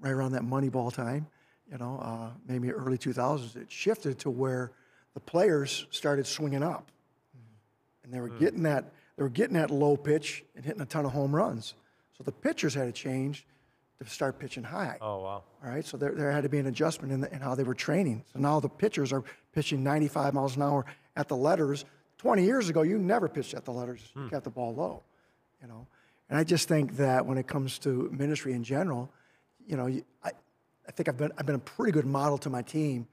right 0.00 0.10
around 0.10 0.32
that 0.32 0.42
Moneyball 0.42 0.92
time, 0.92 1.28
you 1.70 1.78
know, 1.78 1.98
uh, 2.02 2.30
maybe 2.46 2.70
early 2.72 2.98
2000s. 2.98 3.56
It 3.56 3.70
shifted 3.70 4.18
to 4.20 4.30
where 4.30 4.72
the 5.14 5.20
players 5.20 5.86
started 5.90 6.26
swinging 6.26 6.62
up, 6.62 6.90
and 8.04 8.12
they 8.12 8.20
were 8.20 8.28
getting 8.28 8.64
that 8.64 8.92
they 9.16 9.22
were 9.22 9.30
getting 9.30 9.54
that 9.54 9.70
low 9.70 9.96
pitch 9.96 10.44
and 10.54 10.64
hitting 10.64 10.82
a 10.82 10.86
ton 10.86 11.06
of 11.06 11.12
home 11.12 11.34
runs. 11.34 11.74
So 12.18 12.24
the 12.24 12.32
pitchers 12.32 12.74
had 12.74 12.84
to 12.84 12.92
change 12.92 13.46
to 13.98 14.06
start 14.10 14.38
pitching 14.38 14.62
high. 14.62 14.98
Oh, 15.00 15.22
wow. 15.22 15.42
All 15.64 15.70
right, 15.70 15.84
so 15.86 15.96
there, 15.96 16.12
there 16.12 16.30
had 16.30 16.42
to 16.42 16.50
be 16.50 16.58
an 16.58 16.66
adjustment 16.66 17.14
in, 17.14 17.22
the, 17.22 17.32
in 17.32 17.40
how 17.40 17.54
they 17.54 17.62
were 17.62 17.74
training. 17.74 18.24
So 18.34 18.40
now 18.40 18.60
the 18.60 18.68
pitchers 18.68 19.14
are 19.14 19.24
pitching 19.54 19.82
95 19.82 20.34
miles 20.34 20.56
an 20.56 20.62
hour 20.62 20.84
at 21.16 21.28
the 21.28 21.36
letters. 21.36 21.86
20 22.18 22.44
years 22.44 22.68
ago, 22.68 22.82
you 22.82 22.98
never 22.98 23.26
pitched 23.26 23.54
at 23.54 23.64
the 23.64 23.70
letters. 23.70 24.00
You 24.14 24.28
got 24.28 24.44
the 24.44 24.50
ball 24.50 24.74
low, 24.74 25.02
you 25.62 25.68
know. 25.68 25.86
And 26.28 26.38
I 26.38 26.44
just 26.44 26.68
think 26.68 26.96
that 26.96 27.24
when 27.24 27.38
it 27.38 27.46
comes 27.46 27.78
to 27.80 28.10
ministry 28.12 28.52
in 28.52 28.64
general, 28.64 29.10
you 29.66 29.76
know, 29.76 29.86
I, 30.24 30.30
I 30.88 30.92
think 30.92 31.08
I've 31.08 31.16
been 31.16 31.32
I've 31.38 31.46
been 31.46 31.56
a 31.56 31.60
pretty 31.60 31.92
good 31.92 32.06
model 32.06 32.38
to 32.38 32.50
my 32.50 32.62
team. 32.62 33.06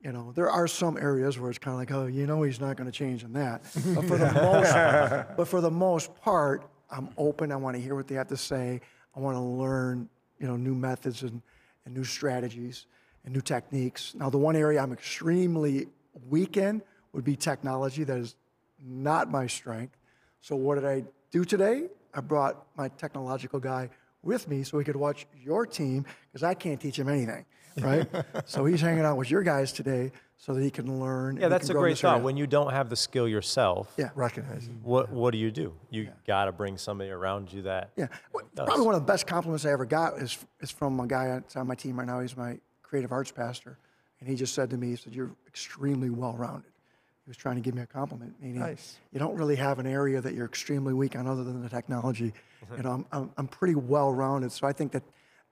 You 0.00 0.12
know, 0.12 0.32
there 0.34 0.48
are 0.48 0.68
some 0.68 0.96
areas 0.96 1.38
where 1.38 1.50
it's 1.50 1.58
kind 1.58 1.74
of 1.74 1.80
like, 1.80 1.90
oh, 1.90 2.06
you 2.06 2.26
know, 2.26 2.42
he's 2.42 2.60
not 2.60 2.76
going 2.76 2.90
to 2.90 2.96
change 2.96 3.24
in 3.24 3.32
that. 3.32 3.62
But 3.94 4.04
for 4.04 4.16
the 4.16 4.32
most, 4.32 5.36
but 5.36 5.48
for 5.48 5.60
the 5.60 5.70
most 5.70 6.14
part, 6.22 6.70
I'm 6.90 7.08
open. 7.16 7.50
I 7.50 7.56
want 7.56 7.76
to 7.76 7.82
hear 7.82 7.94
what 7.94 8.06
they 8.06 8.14
have 8.14 8.28
to 8.28 8.36
say. 8.36 8.80
I 9.16 9.20
want 9.20 9.36
to 9.36 9.40
learn, 9.40 10.08
you 10.38 10.46
know, 10.46 10.56
new 10.56 10.74
methods 10.74 11.22
and, 11.22 11.42
and 11.84 11.94
new 11.94 12.04
strategies 12.04 12.86
and 13.24 13.34
new 13.34 13.40
techniques. 13.40 14.14
Now, 14.14 14.30
the 14.30 14.38
one 14.38 14.54
area 14.54 14.80
I'm 14.80 14.92
extremely 14.92 15.88
weak 16.28 16.56
in 16.56 16.80
would 17.12 17.24
be 17.24 17.34
technology. 17.34 18.04
That 18.04 18.18
is 18.18 18.36
not 18.80 19.30
my 19.30 19.46
strength. 19.48 19.96
So 20.40 20.54
what 20.54 20.76
did 20.76 20.84
I 20.84 21.04
do 21.32 21.44
today? 21.44 21.88
I 22.18 22.20
brought 22.20 22.66
my 22.76 22.88
technological 22.88 23.60
guy 23.60 23.90
with 24.24 24.48
me 24.48 24.64
so 24.64 24.76
he 24.76 24.84
could 24.84 24.96
watch 24.96 25.28
your 25.40 25.64
team 25.64 26.04
because 26.26 26.42
I 26.42 26.52
can't 26.52 26.80
teach 26.80 26.98
him 26.98 27.08
anything, 27.08 27.44
right? 27.80 28.08
so 28.44 28.64
he's 28.64 28.80
hanging 28.80 29.04
out 29.04 29.16
with 29.16 29.30
your 29.30 29.44
guys 29.44 29.72
today 29.72 30.10
so 30.36 30.52
that 30.52 30.60
he 30.60 30.68
can 30.68 30.98
learn. 30.98 31.36
Yeah, 31.36 31.46
that's 31.46 31.70
a 31.70 31.74
great 31.74 31.96
thought. 31.96 32.14
area. 32.14 32.24
When 32.24 32.36
you 32.36 32.48
don't 32.48 32.72
have 32.72 32.90
the 32.90 32.96
skill 32.96 33.28
yourself, 33.28 33.94
yeah. 33.96 34.10
recognize 34.16 34.68
what 34.82 35.10
what 35.10 35.30
do 35.30 35.38
you 35.38 35.52
do? 35.52 35.72
You 35.90 36.08
got 36.26 36.46
to 36.46 36.52
bring 36.52 36.76
somebody 36.76 37.10
around 37.10 37.52
you 37.52 37.62
that. 37.62 37.90
Yeah, 37.96 38.08
Well, 38.32 38.44
probably 38.56 38.84
one 38.84 38.96
of 38.96 39.00
the 39.00 39.12
best 39.12 39.28
compliments 39.28 39.64
I 39.64 39.70
ever 39.70 39.84
got 39.84 40.18
is 40.18 40.38
is 40.60 40.72
from 40.72 40.98
a 40.98 41.06
guy 41.06 41.28
that's 41.28 41.54
on 41.54 41.68
my 41.68 41.76
team 41.76 42.00
right 42.00 42.06
now. 42.06 42.18
He's 42.18 42.36
my 42.36 42.58
creative 42.82 43.12
arts 43.12 43.30
pastor, 43.30 43.78
and 44.18 44.28
he 44.28 44.34
just 44.34 44.54
said 44.54 44.70
to 44.70 44.76
me, 44.76 44.88
he 44.88 44.96
said, 44.96 45.14
"You're 45.14 45.30
extremely 45.46 46.10
well-rounded." 46.10 46.72
He 47.28 47.30
was 47.30 47.36
trying 47.36 47.56
to 47.56 47.60
give 47.60 47.74
me 47.74 47.82
a 47.82 47.86
compliment, 47.86 48.36
meaning 48.40 48.60
Nice. 48.60 48.96
you 49.12 49.18
don't 49.18 49.36
really 49.36 49.56
have 49.56 49.78
an 49.78 49.86
area 49.86 50.18
that 50.18 50.32
you're 50.32 50.46
extremely 50.46 50.94
weak 50.94 51.14
on 51.14 51.26
other 51.26 51.44
than 51.44 51.62
the 51.62 51.68
technology. 51.68 52.32
you 52.74 52.82
know, 52.82 52.90
I'm, 52.92 53.06
I'm 53.12 53.30
I'm 53.36 53.46
pretty 53.46 53.74
well-rounded, 53.74 54.50
so 54.50 54.66
I 54.66 54.72
think 54.72 54.92
that 54.92 55.02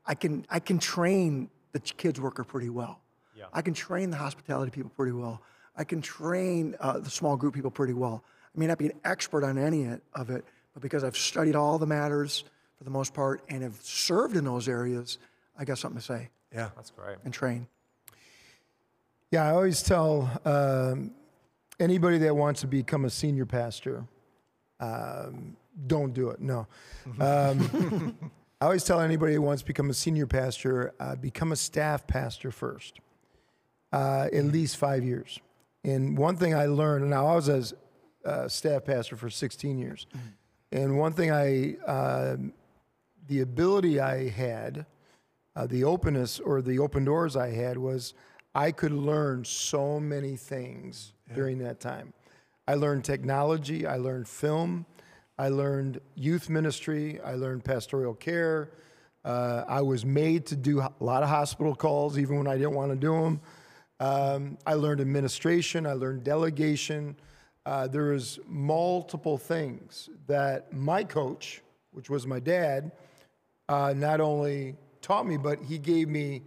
I 0.06 0.14
can 0.14 0.46
I 0.48 0.58
can 0.58 0.78
train 0.78 1.50
the 1.72 1.80
kids 1.80 2.18
worker 2.18 2.44
pretty 2.44 2.70
well. 2.70 3.02
Yeah. 3.36 3.44
I 3.52 3.60
can 3.60 3.74
train 3.74 4.08
the 4.08 4.16
hospitality 4.16 4.70
people 4.70 4.90
pretty 4.96 5.12
well. 5.12 5.42
I 5.76 5.84
can 5.84 6.00
train 6.00 6.74
uh, 6.80 6.98
the 6.98 7.10
small 7.10 7.36
group 7.36 7.52
people 7.52 7.70
pretty 7.70 7.92
well. 7.92 8.24
I 8.56 8.58
may 8.58 8.66
not 8.66 8.78
be 8.78 8.86
an 8.86 8.98
expert 9.04 9.44
on 9.44 9.58
any 9.58 9.86
of 10.14 10.30
it, 10.30 10.46
but 10.72 10.80
because 10.82 11.04
I've 11.04 11.18
studied 11.18 11.56
all 11.56 11.76
the 11.78 11.86
matters 11.86 12.44
for 12.78 12.84
the 12.84 12.90
most 12.90 13.12
part 13.12 13.42
and 13.50 13.62
have 13.62 13.78
served 13.82 14.34
in 14.34 14.44
those 14.44 14.66
areas, 14.66 15.18
I 15.58 15.66
got 15.66 15.76
something 15.76 16.00
to 16.00 16.06
say 16.06 16.30
Yeah. 16.54 16.70
That's 16.74 16.90
great. 16.90 17.18
and 17.26 17.34
train. 17.34 17.66
Yeah, 19.30 19.44
I 19.44 19.50
always 19.50 19.82
tell 19.82 20.30
um, 20.46 21.10
anybody 21.78 22.18
that 22.18 22.34
wants 22.34 22.60
to 22.62 22.66
become 22.66 23.04
a 23.04 23.10
senior 23.10 23.46
pastor, 23.46 24.04
um, 24.80 25.56
don't 25.86 26.12
do 26.12 26.30
it. 26.30 26.40
No. 26.40 26.66
Um, 27.20 28.16
I 28.60 28.64
always 28.64 28.84
tell 28.84 29.00
anybody 29.00 29.34
who 29.34 29.42
wants 29.42 29.62
to 29.62 29.66
become 29.66 29.90
a 29.90 29.94
senior 29.94 30.26
pastor, 30.26 30.94
uh, 30.98 31.16
become 31.16 31.52
a 31.52 31.56
staff 31.56 32.06
pastor 32.06 32.50
first, 32.50 33.00
uh, 33.92 34.28
at 34.32 34.44
least 34.46 34.78
five 34.78 35.04
years. 35.04 35.40
And 35.84 36.16
one 36.16 36.36
thing 36.36 36.54
I 36.54 36.66
learned, 36.66 37.08
now 37.10 37.26
I 37.26 37.34
was 37.34 37.48
a 37.48 37.64
uh, 38.24 38.48
staff 38.48 38.84
pastor 38.84 39.14
for 39.16 39.30
16 39.30 39.78
years, 39.78 40.06
and 40.72 40.98
one 40.98 41.12
thing 41.12 41.30
I, 41.30 41.76
um 41.86 42.52
the 43.28 43.40
ability 43.40 44.00
I 44.00 44.28
had, 44.28 44.86
uh, 45.54 45.66
the 45.66 45.84
openness 45.84 46.38
or 46.38 46.62
the 46.62 46.78
open 46.78 47.04
doors 47.04 47.36
I 47.36 47.50
had 47.50 47.78
was 47.78 48.14
I 48.54 48.72
could 48.72 48.92
learn 48.92 49.44
so 49.44 49.98
many 49.98 50.36
things 50.36 51.12
during 51.34 51.58
that 51.58 51.80
time. 51.80 52.12
I 52.68 52.74
learned 52.74 53.04
technology, 53.04 53.86
I 53.86 53.96
learned 53.96 54.28
film, 54.28 54.86
I 55.38 55.48
learned 55.48 56.00
youth 56.14 56.48
ministry, 56.48 57.20
I 57.20 57.34
learned 57.34 57.64
pastoral 57.64 58.14
care. 58.14 58.70
Uh, 59.24 59.64
I 59.66 59.82
was 59.82 60.04
made 60.04 60.46
to 60.46 60.56
do 60.56 60.80
a 60.80 60.92
lot 61.00 61.24
of 61.24 61.28
hospital 61.28 61.74
calls, 61.74 62.16
even 62.16 62.38
when 62.38 62.46
I 62.46 62.56
didn't 62.56 62.74
want 62.74 62.92
to 62.92 62.96
do 62.96 63.12
them. 63.12 63.40
Um, 63.98 64.58
I 64.64 64.74
learned 64.74 65.00
administration. 65.00 65.84
I 65.86 65.94
learned 65.94 66.22
delegation. 66.22 67.16
Uh, 67.64 67.88
there 67.88 68.12
was 68.12 68.38
multiple 68.46 69.36
things 69.36 70.08
that 70.28 70.72
my 70.72 71.02
coach, 71.02 71.62
which 71.90 72.08
was 72.08 72.26
my 72.26 72.38
dad, 72.38 72.92
uh, 73.68 73.92
not 73.96 74.20
only 74.20 74.76
taught 75.00 75.26
me, 75.26 75.36
but 75.36 75.60
he 75.60 75.78
gave 75.78 76.08
me. 76.08 76.42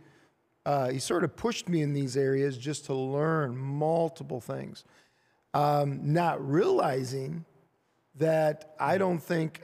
Uh, 0.70 0.90
he 0.90 1.00
sort 1.00 1.24
of 1.24 1.36
pushed 1.36 1.68
me 1.68 1.82
in 1.82 1.94
these 1.94 2.16
areas 2.16 2.56
just 2.56 2.86
to 2.86 2.94
learn 2.94 3.58
multiple 3.58 4.40
things, 4.40 4.84
um, 5.56 6.14
not 6.14 6.48
realizing 6.48 7.44
that 8.20 8.76
I 8.80 9.00
don't 9.00 9.18
think 9.18 9.64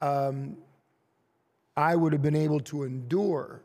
um, 0.00 0.56
I 1.76 1.96
would 1.96 2.12
have 2.12 2.22
been 2.22 2.36
able 2.36 2.60
to 2.60 2.84
endure 2.84 3.62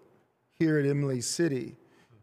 here 0.57 0.79
at 0.79 0.87
Imlay 0.87 1.21
City 1.21 1.75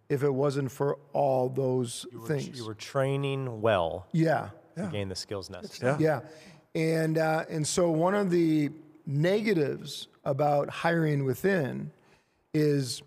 if 0.09 0.25
it 0.25 0.35
wasn't 0.35 0.73
for 0.73 0.99
all 1.13 1.49
those 1.49 2.05
things. 2.27 2.59
You 2.59 2.67
were 2.67 2.75
training 2.75 3.61
well 3.61 4.09
yeah, 4.11 4.49
to 4.75 4.89
gain 4.89 5.09
the 5.09 5.15
skills 5.15 5.49
necessary. 5.49 5.95
yeah, 6.01 6.23
and 6.75 7.19
uh, 7.19 7.45
and 7.49 7.65
so 7.65 7.89
one 7.89 8.17
of 8.17 8.31
the 8.31 8.71
negatives 9.07 10.09
about 10.25 10.69
hiring 10.71 11.25
within 11.25 11.93
is 12.53 13.01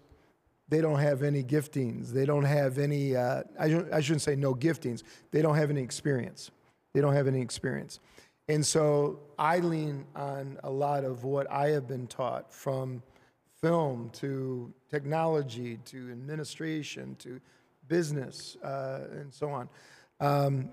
they 0.73 0.81
don't 0.81 0.99
have 0.99 1.21
any 1.21 1.43
giftings. 1.43 2.09
They 2.09 2.25
don't 2.25 2.45
have 2.45 2.77
any. 2.77 3.15
Uh, 3.15 3.43
I, 3.59 3.83
I 3.93 4.01
shouldn't 4.01 4.23
say 4.23 4.35
no 4.35 4.55
giftings. 4.55 5.03
They 5.31 5.41
don't 5.41 5.55
have 5.55 5.69
any 5.69 5.81
experience. 5.81 6.51
They 6.93 7.01
don't 7.01 7.13
have 7.13 7.27
any 7.27 7.41
experience, 7.41 7.99
and 8.47 8.65
so 8.65 9.19
I 9.37 9.59
lean 9.59 10.05
on 10.15 10.57
a 10.63 10.69
lot 10.69 11.03
of 11.03 11.23
what 11.23 11.49
I 11.51 11.69
have 11.69 11.87
been 11.87 12.07
taught 12.07 12.51
from 12.53 13.03
film 13.61 14.09
to 14.13 14.73
technology 14.89 15.79
to 15.85 16.11
administration 16.11 17.15
to 17.19 17.39
business 17.87 18.57
uh, 18.63 19.01
and 19.11 19.33
so 19.33 19.49
on. 19.49 19.69
Um, 20.19 20.69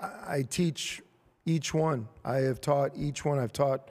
I 0.00 0.06
I 0.36 0.42
teach 0.48 1.02
each 1.46 1.72
one. 1.72 2.06
I 2.24 2.36
have 2.38 2.60
taught 2.60 2.92
each 2.96 3.24
one. 3.24 3.38
I've 3.38 3.52
taught, 3.52 3.90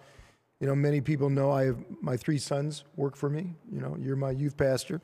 you 0.59 0.67
know, 0.67 0.75
many 0.75 1.01
people 1.01 1.29
know 1.29 1.51
I 1.51 1.65
have 1.65 1.83
my 2.01 2.15
three 2.15 2.37
sons 2.37 2.83
work 2.95 3.15
for 3.15 3.29
me. 3.29 3.55
You 3.71 3.81
know, 3.81 3.97
you're 3.99 4.15
my 4.15 4.31
youth 4.31 4.55
pastor. 4.55 5.01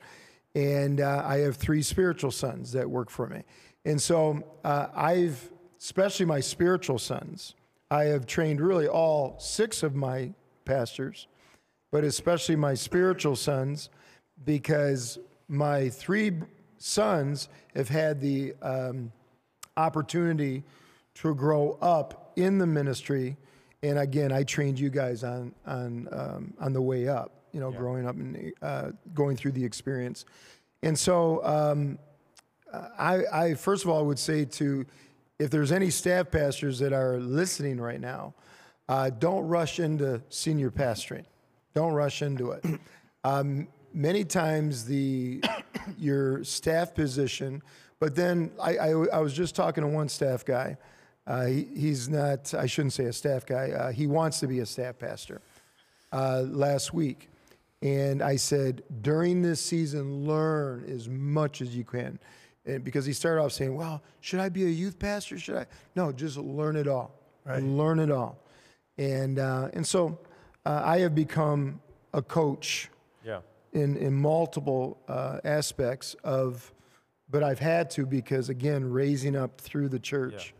And 0.54 1.00
uh, 1.00 1.22
I 1.26 1.38
have 1.38 1.56
three 1.56 1.82
spiritual 1.82 2.30
sons 2.30 2.72
that 2.72 2.88
work 2.88 3.10
for 3.10 3.26
me. 3.26 3.42
And 3.84 4.00
so 4.00 4.42
uh, 4.64 4.88
I've, 4.94 5.50
especially 5.78 6.26
my 6.26 6.40
spiritual 6.40 6.98
sons, 6.98 7.54
I 7.90 8.04
have 8.04 8.26
trained 8.26 8.60
really 8.60 8.88
all 8.88 9.36
six 9.38 9.82
of 9.82 9.94
my 9.94 10.32
pastors, 10.64 11.26
but 11.92 12.04
especially 12.04 12.56
my 12.56 12.74
spiritual 12.74 13.36
sons, 13.36 13.90
because 14.44 15.18
my 15.48 15.88
three 15.90 16.32
sons 16.78 17.48
have 17.74 17.88
had 17.88 18.20
the 18.20 18.54
um, 18.62 19.12
opportunity 19.76 20.62
to 21.14 21.34
grow 21.34 21.78
up 21.80 22.32
in 22.36 22.58
the 22.58 22.66
ministry. 22.66 23.36
And 23.82 23.98
again, 23.98 24.32
I 24.32 24.44
trained 24.44 24.78
you 24.78 24.90
guys 24.90 25.24
on 25.24 25.54
on 25.66 26.08
um, 26.10 26.54
on 26.58 26.72
the 26.72 26.82
way 26.82 27.06
up. 27.08 27.43
You 27.54 27.60
know, 27.60 27.70
growing 27.70 28.06
up 28.06 28.16
and 28.16 28.52
uh, 28.60 28.90
going 29.14 29.36
through 29.36 29.52
the 29.52 29.64
experience. 29.64 30.26
And 30.82 30.98
so, 30.98 31.42
um, 31.46 31.98
I, 32.98 33.22
I 33.32 33.54
first 33.54 33.84
of 33.84 33.90
all 33.90 34.04
would 34.06 34.18
say 34.18 34.44
to, 34.44 34.84
if 35.38 35.50
there's 35.50 35.72
any 35.72 35.90
staff 35.90 36.30
pastors 36.30 36.78
that 36.80 36.92
are 36.92 37.18
listening 37.18 37.80
right 37.80 38.00
now, 38.00 38.34
uh, 38.88 39.10
don't 39.10 39.46
rush 39.46 39.80
into 39.80 40.22
senior 40.28 40.70
pastoring. 40.70 41.24
Don't 41.74 41.92
rush 41.92 42.22
into 42.22 42.52
it. 42.52 42.64
Um, 43.26 43.68
many 43.94 44.22
times 44.22 44.84
the 44.84 45.42
your 45.98 46.44
staff 46.44 46.94
position, 46.94 47.62
but 47.98 48.14
then 48.14 48.50
I, 48.60 48.76
I, 48.76 48.88
I 48.90 49.18
was 49.20 49.32
just 49.32 49.54
talking 49.54 49.82
to 49.82 49.88
one 49.88 50.10
staff 50.10 50.44
guy. 50.44 50.76
Uh, 51.26 51.46
he, 51.46 51.66
he's 51.74 52.06
not. 52.10 52.52
I 52.52 52.66
shouldn't 52.66 52.92
say 52.92 53.04
a 53.06 53.14
staff 53.14 53.46
guy. 53.46 53.70
Uh, 53.70 53.92
he 53.92 54.06
wants 54.06 54.40
to 54.40 54.46
be 54.46 54.58
a 54.58 54.66
staff 54.66 54.98
pastor. 54.98 55.40
Uh, 56.12 56.44
last 56.46 56.92
week, 56.92 57.30
and 57.84 58.22
I 58.22 58.36
said 58.36 58.82
during 59.02 59.42
this 59.42 59.60
season, 59.60 60.26
learn 60.26 60.84
as 60.88 61.06
much 61.08 61.60
as 61.60 61.76
you 61.76 61.84
can. 61.84 62.18
And 62.64 62.82
because 62.82 63.04
he 63.04 63.12
started 63.12 63.42
off 63.42 63.52
saying, 63.52 63.76
"Well, 63.76 64.02
should 64.20 64.40
I 64.40 64.48
be 64.48 64.64
a 64.64 64.68
youth 64.68 64.98
pastor? 64.98 65.38
Should 65.38 65.56
I?" 65.56 65.66
No, 65.94 66.10
just 66.10 66.38
learn 66.38 66.76
it 66.76 66.88
all. 66.88 67.14
Learn 67.46 67.98
it 68.00 68.10
all. 68.10 68.38
And 68.96 69.38
uh, 69.38 69.68
and 69.74 69.86
so 69.86 70.18
uh, 70.64 70.80
I 70.82 71.00
have 71.00 71.14
become 71.14 71.80
a 72.14 72.22
coach 72.22 72.88
Yeah. 73.22 73.40
in 73.74 73.96
in 73.98 74.14
multiple 74.14 74.96
uh, 75.08 75.40
aspects 75.44 76.14
of, 76.24 76.72
but 77.28 77.42
I've 77.42 77.58
had 77.58 77.90
to 77.90 78.06
because 78.06 78.48
again, 78.48 78.90
raising 78.90 79.36
up 79.36 79.60
through 79.60 79.90
the 79.90 79.98
church, 79.98 80.54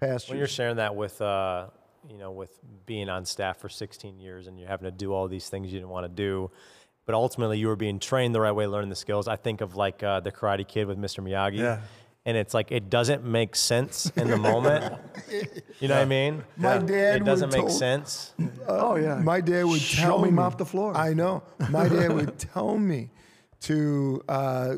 pastors. 0.00 0.30
When 0.30 0.38
you're 0.38 0.48
sharing 0.48 0.76
that 0.76 0.96
with, 0.96 1.20
uh, 1.22 1.68
you 2.08 2.18
know, 2.18 2.30
with 2.32 2.50
being 2.86 3.08
on 3.08 3.24
staff 3.24 3.58
for 3.58 3.68
16 3.68 4.18
years 4.18 4.46
and 4.46 4.58
you're 4.58 4.68
having 4.68 4.84
to 4.84 4.90
do 4.90 5.12
all 5.12 5.28
these 5.28 5.48
things 5.48 5.72
you 5.72 5.78
didn't 5.78 5.90
want 5.90 6.04
to 6.04 6.08
do, 6.12 6.50
but 7.06 7.14
ultimately 7.14 7.58
you 7.58 7.66
were 7.68 7.76
being 7.76 7.98
trained 7.98 8.34
the 8.34 8.40
right 8.40 8.52
way, 8.52 8.66
learning 8.66 8.90
the 8.90 8.96
skills. 8.96 9.28
I 9.28 9.36
think 9.36 9.60
of 9.60 9.76
like 9.76 10.02
uh, 10.02 10.20
the 10.20 10.32
Karate 10.32 10.66
Kid 10.66 10.86
with 10.86 10.98
Mr. 10.98 11.22
Miyagi. 11.22 11.58
Yeah. 11.58 11.80
And 12.26 12.38
it's 12.38 12.54
like 12.54 12.72
it 12.72 12.88
doesn't 12.88 13.22
make 13.24 13.54
sense 13.54 14.10
in 14.16 14.28
the 14.28 14.38
moment. 14.38 14.94
You 15.80 15.88
know 15.88 15.96
what 15.96 16.02
I 16.02 16.04
mean? 16.06 16.44
My 16.56 16.78
dad 16.78 17.16
It 17.16 17.24
doesn't 17.24 17.50
make 17.52 17.62
told- 17.62 17.72
sense. 17.72 18.32
Oh 18.68 18.94
yeah. 18.94 19.16
My 19.16 19.40
dad 19.40 19.64
would 19.64 19.80
Show 19.80 20.02
tell 20.02 20.18
me 20.20 20.26
me 20.30 20.36
mop 20.36 20.56
the 20.56 20.64
floor. 20.64 20.96
I 20.96 21.12
know. 21.12 21.42
My 21.68 21.88
dad 21.88 22.12
would 22.14 22.38
tell 22.38 22.78
me 22.78 23.10
to 23.62 24.22
uh, 24.28 24.76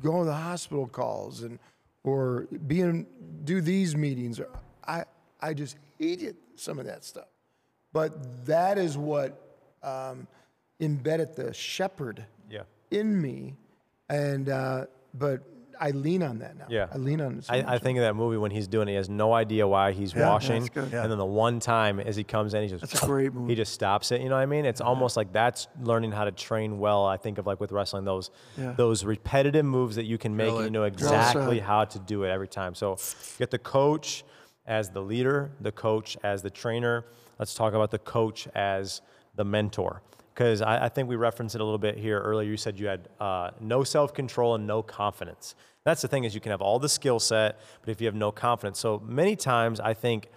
go 0.00 0.20
to 0.20 0.24
the 0.26 0.32
hospital 0.34 0.86
calls 0.86 1.42
and 1.42 1.58
or 2.04 2.46
be 2.66 2.80
in 2.80 3.06
do 3.44 3.60
these 3.60 3.96
meetings. 3.96 4.40
I 4.86 5.04
I 5.40 5.54
just 5.54 5.76
hated 5.98 6.36
some 6.56 6.78
of 6.78 6.86
that 6.86 7.04
stuff, 7.04 7.28
but 7.92 8.46
that 8.46 8.78
is 8.78 8.96
what 8.96 9.40
um, 9.82 10.26
embedded 10.80 11.36
the 11.36 11.52
shepherd 11.54 12.24
Yeah. 12.50 12.62
in 12.90 13.20
me, 13.20 13.54
and 14.08 14.48
uh, 14.48 14.86
but 15.14 15.42
I 15.78 15.90
lean 15.90 16.22
on 16.22 16.38
that 16.38 16.56
now. 16.56 16.64
Yeah. 16.70 16.86
I 16.90 16.96
lean 16.96 17.20
on 17.20 17.36
it. 17.38 17.44
So 17.44 17.52
I, 17.52 17.74
I 17.74 17.78
think 17.78 17.98
of 17.98 18.02
that 18.04 18.16
movie 18.16 18.38
when 18.38 18.50
he's 18.50 18.66
doing 18.66 18.88
it. 18.88 18.92
He 18.92 18.96
has 18.96 19.10
no 19.10 19.34
idea 19.34 19.68
why 19.68 19.92
he's 19.92 20.14
washing. 20.14 20.60
that's 20.62 20.70
good. 20.74 20.90
Yeah. 20.90 21.02
And 21.02 21.10
then 21.12 21.18
the 21.18 21.26
one 21.26 21.60
time 21.60 22.00
as 22.00 22.16
he 22.16 22.24
comes 22.24 22.54
in, 22.54 22.62
he 22.62 22.68
just 22.68 22.80
That's 22.80 23.02
a 23.02 23.06
great 23.06 23.34
movie. 23.34 23.52
he 23.52 23.56
just 23.56 23.74
stops 23.74 24.10
it. 24.10 24.22
You 24.22 24.30
know 24.30 24.36
what 24.36 24.40
I 24.40 24.46
mean? 24.46 24.64
It's 24.64 24.80
almost 24.80 25.18
like 25.18 25.34
that's 25.34 25.68
learning 25.82 26.12
how 26.12 26.24
to 26.24 26.32
train 26.32 26.78
well. 26.78 27.04
I 27.04 27.18
think 27.18 27.36
of 27.36 27.46
like 27.46 27.60
with 27.60 27.72
wrestling 27.72 28.06
those 28.06 28.30
Yeah. 28.56 28.72
those 28.72 29.04
repetitive 29.04 29.66
moves 29.66 29.96
that 29.96 30.06
you 30.06 30.16
can 30.16 30.34
make 30.34 30.50
and 30.50 30.64
you 30.64 30.70
know 30.70 30.84
exactly 30.84 31.60
how 31.60 31.84
to 31.84 31.98
do 31.98 32.24
it 32.24 32.30
every 32.30 32.48
time. 32.48 32.74
So 32.74 32.96
get 33.38 33.50
the 33.50 33.58
coach 33.58 34.24
as 34.66 34.90
the 34.90 35.00
leader, 35.00 35.50
the 35.60 35.72
coach 35.72 36.16
as 36.22 36.42
the 36.42 36.50
trainer. 36.50 37.04
Let's 37.38 37.54
talk 37.54 37.74
about 37.74 37.90
the 37.90 37.98
coach 37.98 38.48
as 38.54 39.00
the 39.34 39.44
mentor. 39.44 40.02
Because 40.34 40.60
I, 40.60 40.86
I 40.86 40.88
think 40.88 41.08
we 41.08 41.16
referenced 41.16 41.54
it 41.54 41.60
a 41.60 41.64
little 41.64 41.78
bit 41.78 41.96
here 41.96 42.20
earlier. 42.20 42.48
You 42.50 42.56
said 42.56 42.78
you 42.78 42.88
had 42.88 43.08
uh, 43.20 43.50
no 43.60 43.84
self 43.84 44.12
control 44.12 44.54
and 44.54 44.66
no 44.66 44.82
confidence. 44.82 45.54
That's 45.84 46.02
the 46.02 46.08
thing 46.08 46.24
is 46.24 46.34
you 46.34 46.40
can 46.40 46.50
have 46.50 46.60
all 46.60 46.78
the 46.78 46.88
skill 46.88 47.20
set, 47.20 47.60
but 47.80 47.90
if 47.90 48.00
you 48.00 48.06
have 48.06 48.14
no 48.14 48.32
confidence. 48.32 48.78
So 48.78 49.00
many 49.06 49.36
times 49.36 49.80
I 49.80 49.94
think 49.94 50.28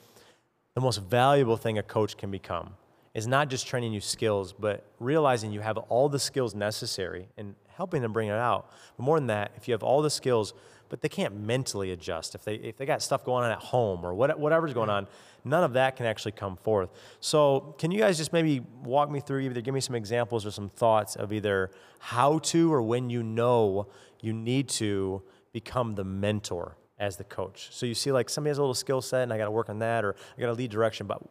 the 0.75 0.81
most 0.81 1.01
valuable 1.01 1.57
thing 1.57 1.77
a 1.77 1.83
coach 1.83 2.15
can 2.15 2.31
become 2.31 2.75
is 3.13 3.27
not 3.27 3.49
just 3.49 3.67
training 3.67 3.91
you 3.91 3.99
skills, 3.99 4.53
but 4.53 4.85
realizing 4.99 5.51
you 5.51 5.59
have 5.61 5.77
all 5.77 6.07
the 6.07 6.19
skills 6.19 6.53
necessary 6.53 7.27
and 7.37 7.55
helping 7.67 8.01
them 8.01 8.13
bring 8.13 8.29
it 8.29 8.33
out. 8.33 8.71
But 8.95 9.03
more 9.03 9.17
than 9.17 9.27
that, 9.27 9.51
if 9.57 9.67
you 9.67 9.73
have 9.73 9.83
all 9.83 10.01
the 10.01 10.09
skills, 10.09 10.53
but 10.89 11.01
they 11.01 11.09
can't 11.09 11.35
mentally 11.39 11.91
adjust, 11.91 12.35
if 12.35 12.43
they 12.43 12.55
if 12.55 12.77
they 12.77 12.85
got 12.85 13.01
stuff 13.01 13.23
going 13.23 13.45
on 13.45 13.51
at 13.51 13.59
home 13.59 14.05
or 14.05 14.13
what, 14.13 14.37
whatever's 14.39 14.73
going 14.73 14.89
on, 14.89 15.07
none 15.45 15.63
of 15.63 15.73
that 15.73 15.95
can 15.95 16.05
actually 16.05 16.31
come 16.33 16.57
forth. 16.57 16.89
So, 17.19 17.75
can 17.77 17.91
you 17.91 17.99
guys 17.99 18.17
just 18.17 18.33
maybe 18.33 18.61
walk 18.83 19.09
me 19.09 19.19
through, 19.19 19.39
either 19.41 19.61
give 19.61 19.73
me 19.73 19.81
some 19.81 19.95
examples 19.95 20.45
or 20.45 20.51
some 20.51 20.69
thoughts 20.69 21.15
of 21.15 21.31
either 21.31 21.71
how 21.99 22.39
to 22.39 22.73
or 22.73 22.81
when 22.81 23.09
you 23.09 23.23
know 23.23 23.87
you 24.21 24.33
need 24.33 24.67
to 24.69 25.21
become 25.53 25.95
the 25.95 26.03
mentor 26.03 26.75
as 26.99 27.15
the 27.15 27.23
coach. 27.23 27.69
So 27.71 27.85
you 27.85 27.95
see, 27.95 28.11
like 28.11 28.29
somebody 28.29 28.49
has 28.49 28.57
a 28.57 28.61
little 28.61 28.73
skill 28.73 29.01
set, 29.01 29.23
and 29.23 29.33
I 29.33 29.37
got 29.37 29.45
to 29.45 29.51
work 29.51 29.69
on 29.69 29.79
that, 29.79 30.03
or 30.03 30.15
I 30.37 30.41
got 30.41 30.47
to 30.47 30.53
lead 30.53 30.71
direction. 30.71 31.07
But 31.07 31.21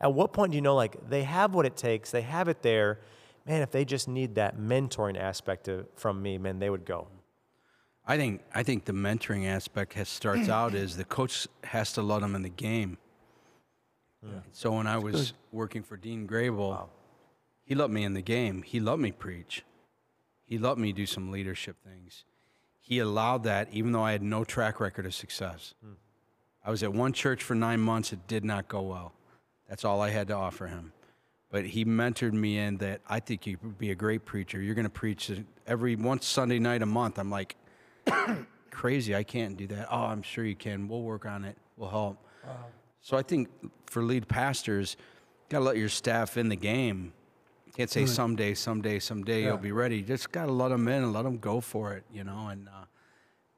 at 0.00 0.12
what 0.12 0.32
point 0.32 0.52
do 0.52 0.56
you 0.56 0.62
know, 0.62 0.74
like 0.74 1.08
they 1.08 1.22
have 1.22 1.54
what 1.54 1.66
it 1.66 1.76
takes, 1.76 2.10
they 2.10 2.22
have 2.22 2.48
it 2.48 2.62
there? 2.62 3.00
Man, 3.46 3.62
if 3.62 3.70
they 3.70 3.84
just 3.84 4.08
need 4.08 4.36
that 4.36 4.58
mentoring 4.58 5.18
aspect 5.18 5.68
of, 5.68 5.86
from 5.96 6.22
me, 6.22 6.38
man, 6.38 6.58
they 6.58 6.70
would 6.70 6.84
go. 6.84 7.08
I 8.06 8.16
think 8.16 8.42
I 8.54 8.62
think 8.62 8.84
the 8.84 8.92
mentoring 8.92 9.46
aspect 9.46 9.94
has 9.94 10.08
starts 10.08 10.48
out 10.48 10.74
is 10.74 10.96
the 10.96 11.04
coach 11.04 11.48
has 11.64 11.92
to 11.94 12.02
let 12.02 12.20
them 12.20 12.34
in 12.34 12.42
the 12.42 12.50
game. 12.50 12.98
So 14.52 14.72
when 14.72 14.86
I 14.86 14.96
was 14.96 15.34
working 15.52 15.82
for 15.82 15.96
Dean 15.96 16.26
Grable, 16.26 16.88
he 17.62 17.74
let 17.74 17.90
me 17.90 18.04
in 18.04 18.14
the 18.14 18.22
game. 18.22 18.62
He 18.62 18.80
let 18.80 18.98
me 18.98 19.12
preach. 19.12 19.64
He 20.46 20.56
let 20.58 20.78
me 20.78 20.92
do 20.92 21.04
some 21.06 21.30
leadership 21.30 21.76
things. 21.84 22.24
He 22.80 22.98
allowed 22.98 23.44
that 23.44 23.68
even 23.72 23.92
though 23.92 24.02
I 24.02 24.12
had 24.12 24.22
no 24.22 24.44
track 24.44 24.80
record 24.80 25.06
of 25.06 25.14
success. 25.14 25.74
Hmm. 25.82 25.92
I 26.64 26.70
was 26.70 26.82
at 26.82 26.92
one 26.92 27.12
church 27.12 27.42
for 27.42 27.54
nine 27.54 27.80
months. 27.80 28.12
It 28.12 28.26
did 28.26 28.44
not 28.44 28.68
go 28.68 28.80
well. 28.82 29.12
That's 29.68 29.84
all 29.84 30.00
I 30.00 30.10
had 30.10 30.28
to 30.28 30.34
offer 30.34 30.66
him. 30.66 30.92
But 31.50 31.66
he 31.66 31.84
mentored 31.84 32.32
me 32.32 32.58
in 32.58 32.78
that 32.78 33.00
I 33.08 33.20
think 33.20 33.46
you 33.46 33.58
would 33.62 33.78
be 33.78 33.90
a 33.90 33.94
great 33.94 34.24
preacher. 34.24 34.60
You're 34.60 34.74
going 34.74 34.84
to 34.84 34.90
preach 34.90 35.30
every 35.66 35.96
once 35.96 36.26
Sunday 36.26 36.58
night 36.58 36.82
a 36.82 36.86
month. 36.86 37.18
I'm 37.18 37.30
like, 37.30 37.56
crazy. 38.70 39.14
I 39.14 39.22
can't 39.22 39.56
do 39.56 39.66
that. 39.68 39.88
Oh, 39.90 40.04
I'm 40.04 40.22
sure 40.22 40.44
you 40.44 40.56
can. 40.56 40.88
We'll 40.88 41.02
work 41.02 41.26
on 41.26 41.44
it. 41.44 41.56
We'll 41.76 41.90
help. 41.90 42.18
So 43.00 43.16
I 43.16 43.22
think 43.22 43.48
for 43.86 44.02
lead 44.02 44.28
pastors, 44.28 44.96
got 45.48 45.58
to 45.58 45.64
let 45.64 45.76
your 45.76 45.88
staff 45.88 46.36
in 46.36 46.48
the 46.48 46.56
game. 46.56 47.12
Can't 47.76 47.90
say 47.90 48.06
someday, 48.06 48.54
someday, 48.54 49.00
someday 49.00 49.42
you'll 49.42 49.56
be 49.56 49.72
ready. 49.72 50.00
Just 50.00 50.30
got 50.30 50.46
to 50.46 50.52
let 50.52 50.68
them 50.68 50.86
in 50.86 51.02
and 51.02 51.12
let 51.12 51.24
them 51.24 51.38
go 51.38 51.60
for 51.60 51.94
it, 51.94 52.04
you 52.12 52.22
know. 52.22 52.48
And 52.48 52.68
uh, 52.68 52.84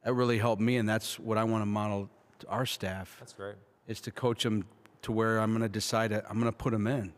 that 0.05 0.15
really 0.15 0.39
helped 0.39 0.63
me, 0.63 0.79
and 0.79 0.89
that's 0.89 1.19
what 1.19 1.37
I 1.37 1.45
want 1.45 1.63
to 1.63 1.67
model 1.67 2.09
to 2.39 2.49
our 2.49 2.65
staff 2.65 3.17
That's 3.19 3.35
great. 3.35 3.57
is 3.87 4.01
to 4.03 4.11
coach 4.11 4.43
them 4.43 4.65
to 5.03 5.13
where 5.13 5.39
I'm 5.39 5.51
going 5.51 5.63
to 5.63 5.69
decide 5.69 6.13
that 6.13 6.25
I'm 6.31 6.41
going 6.41 6.51
to 6.51 6.57
put 6.57 6.73
them 6.73 6.87
in, 6.87 7.13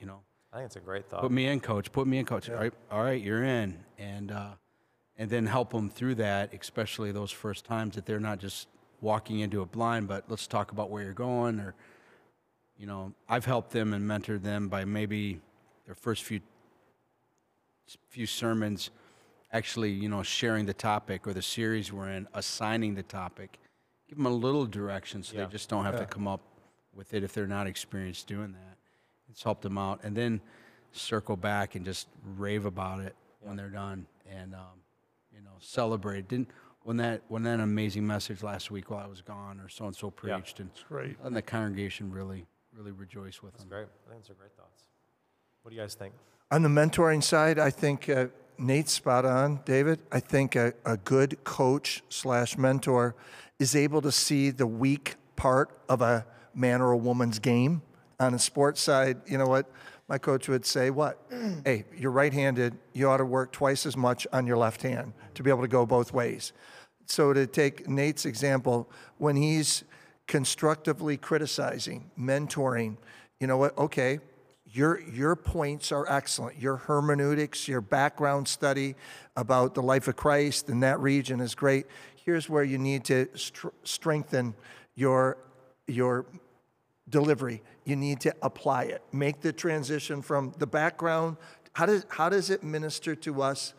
you 0.00 0.06
know. 0.06 0.20
I 0.52 0.58
think 0.58 0.66
it's 0.66 0.76
a 0.76 0.80
great 0.80 1.06
thought. 1.06 1.20
Put 1.22 1.32
me 1.32 1.46
in, 1.46 1.58
coach. 1.58 1.90
Put 1.90 2.06
me 2.06 2.18
in, 2.18 2.24
coach. 2.24 2.48
All 2.48 2.56
right, 2.56 2.72
all 2.90 3.02
right, 3.02 3.20
you're 3.20 3.42
in, 3.42 3.76
and 3.98 4.30
uh, 4.30 4.50
and 5.18 5.30
then 5.30 5.46
help 5.46 5.70
them 5.70 5.88
through 5.88 6.16
that, 6.16 6.52
especially 6.52 7.12
those 7.12 7.30
first 7.30 7.64
times 7.64 7.94
that 7.94 8.06
they're 8.06 8.20
not 8.20 8.38
just 8.38 8.68
walking 9.00 9.40
into 9.40 9.60
a 9.62 9.66
blind. 9.66 10.08
But 10.08 10.24
let's 10.28 10.46
talk 10.46 10.72
about 10.72 10.90
where 10.90 11.02
you're 11.02 11.12
going, 11.12 11.60
or 11.60 11.74
you 12.76 12.86
know, 12.86 13.12
I've 13.28 13.44
helped 13.44 13.70
them 13.70 13.94
and 13.94 14.04
mentored 14.08 14.42
them 14.42 14.68
by 14.68 14.84
maybe 14.84 15.40
their 15.86 15.94
first 15.94 16.22
few 16.24 16.40
few 18.08 18.26
sermons, 18.26 18.90
actually, 19.52 19.90
you 19.90 20.08
know, 20.08 20.22
sharing 20.22 20.66
the 20.66 20.74
topic 20.74 21.26
or 21.26 21.32
the 21.34 21.42
series 21.42 21.92
we're 21.92 22.08
in, 22.08 22.26
assigning 22.32 22.94
the 22.94 23.02
topic, 23.02 23.58
give 24.08 24.16
them 24.16 24.26
a 24.26 24.30
little 24.30 24.64
direction 24.64 25.22
so 25.22 25.36
Yeah. 25.36 25.44
they 25.44 25.52
just 25.52 25.68
don't 25.68 25.84
have 25.84 25.98
to 25.98 26.06
come 26.06 26.26
up 26.26 26.40
with 26.94 27.12
it 27.12 27.22
if 27.22 27.32
they're 27.34 27.46
not 27.46 27.66
experienced 27.66 28.26
doing 28.26 28.52
that. 28.52 28.78
It's 29.28 29.42
helped 29.42 29.62
them 29.62 29.76
out, 29.76 30.00
and 30.02 30.16
then 30.16 30.40
circle 30.92 31.36
back 31.36 31.74
and 31.74 31.84
just 31.84 32.08
rave 32.36 32.64
about 32.64 33.00
it 33.00 33.14
when 33.40 33.56
they're 33.56 33.68
done, 33.68 34.06
and 34.30 34.54
um, 34.54 34.80
you 35.34 35.42
know, 35.42 35.50
celebrate. 35.60 36.28
Didn't 36.28 36.48
when 36.82 36.96
that 36.98 37.22
when 37.28 37.42
that 37.44 37.60
amazing 37.60 38.06
message 38.06 38.42
last 38.42 38.70
week 38.70 38.90
while 38.90 39.00
I 39.04 39.06
was 39.06 39.22
gone, 39.22 39.60
or 39.60 39.68
so 39.68 39.86
and 39.86 39.96
so 39.96 40.12
Yeah. 40.22 40.36
preached, 40.36 40.60
and 40.60 40.70
great. 40.88 41.16
and 41.22 41.34
the 41.34 41.42
congregation 41.42 42.10
really 42.12 42.46
really 42.72 42.92
rejoiced 42.92 43.42
with 43.42 43.56
them. 43.56 43.68
Great. 43.68 43.86
I 44.06 44.10
think 44.10 44.22
those 44.22 44.30
are 44.30 44.34
great 44.34 44.52
thoughts. 44.56 44.84
What 45.62 45.70
do 45.70 45.76
you 45.76 45.82
guys 45.82 45.94
think? 45.94 46.12
On 46.50 46.62
the 46.62 46.68
mentoring 46.68 47.22
side, 47.22 47.58
I 47.58 47.70
think 47.70 48.08
uh, 48.08 48.26
Nate's 48.58 48.92
spot 48.92 49.24
on, 49.24 49.60
David. 49.64 50.00
I 50.12 50.20
think 50.20 50.56
a, 50.56 50.74
a 50.84 50.96
good 50.96 51.42
coach 51.44 52.02
slash 52.08 52.58
mentor 52.58 53.14
is 53.58 53.74
able 53.76 54.02
to 54.02 54.10
see 54.12 54.50
the 54.50 54.66
weak 54.66 55.14
part 55.36 55.70
of 55.88 56.02
a 56.02 56.26
man 56.54 56.80
or 56.82 56.90
a 56.92 56.96
woman's 56.96 57.38
game. 57.38 57.82
On 58.20 58.32
the 58.32 58.38
sports 58.38 58.80
side, 58.80 59.18
you 59.26 59.38
know 59.38 59.46
what? 59.46 59.70
My 60.08 60.18
coach 60.18 60.48
would 60.48 60.66
say, 60.66 60.90
What? 60.90 61.18
hey, 61.64 61.84
you're 61.96 62.10
right 62.10 62.32
handed. 62.32 62.76
You 62.92 63.08
ought 63.08 63.18
to 63.18 63.24
work 63.24 63.52
twice 63.52 63.86
as 63.86 63.96
much 63.96 64.26
on 64.32 64.46
your 64.46 64.56
left 64.56 64.82
hand 64.82 65.12
to 65.34 65.42
be 65.42 65.50
able 65.50 65.62
to 65.62 65.68
go 65.68 65.86
both 65.86 66.12
ways. 66.12 66.52
So, 67.06 67.32
to 67.32 67.46
take 67.46 67.88
Nate's 67.88 68.24
example, 68.24 68.90
when 69.18 69.36
he's 69.36 69.84
constructively 70.26 71.16
criticizing, 71.16 72.10
mentoring, 72.18 72.96
you 73.40 73.46
know 73.46 73.58
what? 73.58 73.76
Okay, 73.76 74.20
your, 74.74 75.00
your 75.00 75.36
points 75.36 75.92
are 75.92 76.04
excellent. 76.10 76.58
Your 76.58 76.76
hermeneutics, 76.76 77.68
your 77.68 77.80
background 77.80 78.48
study 78.48 78.96
about 79.36 79.74
the 79.74 79.82
life 79.82 80.08
of 80.08 80.16
Christ 80.16 80.68
in 80.68 80.80
that 80.80 80.98
region 80.98 81.40
is 81.40 81.54
great. 81.54 81.86
Here's 82.24 82.48
where 82.48 82.64
you 82.64 82.78
need 82.78 83.04
to 83.04 83.28
str- 83.34 83.68
strengthen 83.84 84.54
your, 84.96 85.36
your 85.86 86.26
delivery. 87.08 87.62
You 87.84 87.96
need 87.96 88.20
to 88.20 88.34
apply 88.42 88.84
it. 88.84 89.02
Make 89.12 89.40
the 89.40 89.52
transition 89.52 90.22
from 90.22 90.52
the 90.58 90.66
background. 90.66 91.36
How 91.72 91.86
does, 91.86 92.06
how 92.08 92.28
does 92.28 92.50
it 92.50 92.62
minister 92.62 93.14
to 93.16 93.42
us 93.42 93.74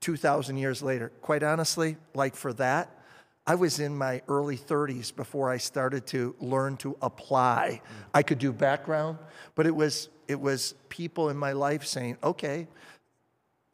2,000 0.00 0.56
years 0.56 0.82
later? 0.82 1.10
Quite 1.20 1.42
honestly, 1.42 1.96
like 2.14 2.34
for 2.34 2.52
that, 2.54 2.98
I 3.46 3.56
was 3.56 3.80
in 3.80 3.96
my 3.96 4.22
early 4.28 4.56
30s 4.56 5.14
before 5.14 5.50
I 5.50 5.56
started 5.56 6.06
to 6.08 6.36
learn 6.38 6.76
to 6.78 6.96
apply. 7.02 7.82
I 8.14 8.22
could 8.22 8.38
do 8.38 8.52
background, 8.52 9.18
but 9.56 9.66
it 9.66 9.74
was, 9.74 10.08
it 10.28 10.40
was 10.40 10.74
people 10.88 11.28
in 11.28 11.36
my 11.36 11.52
life 11.52 11.84
saying, 11.84 12.18
okay, 12.22 12.68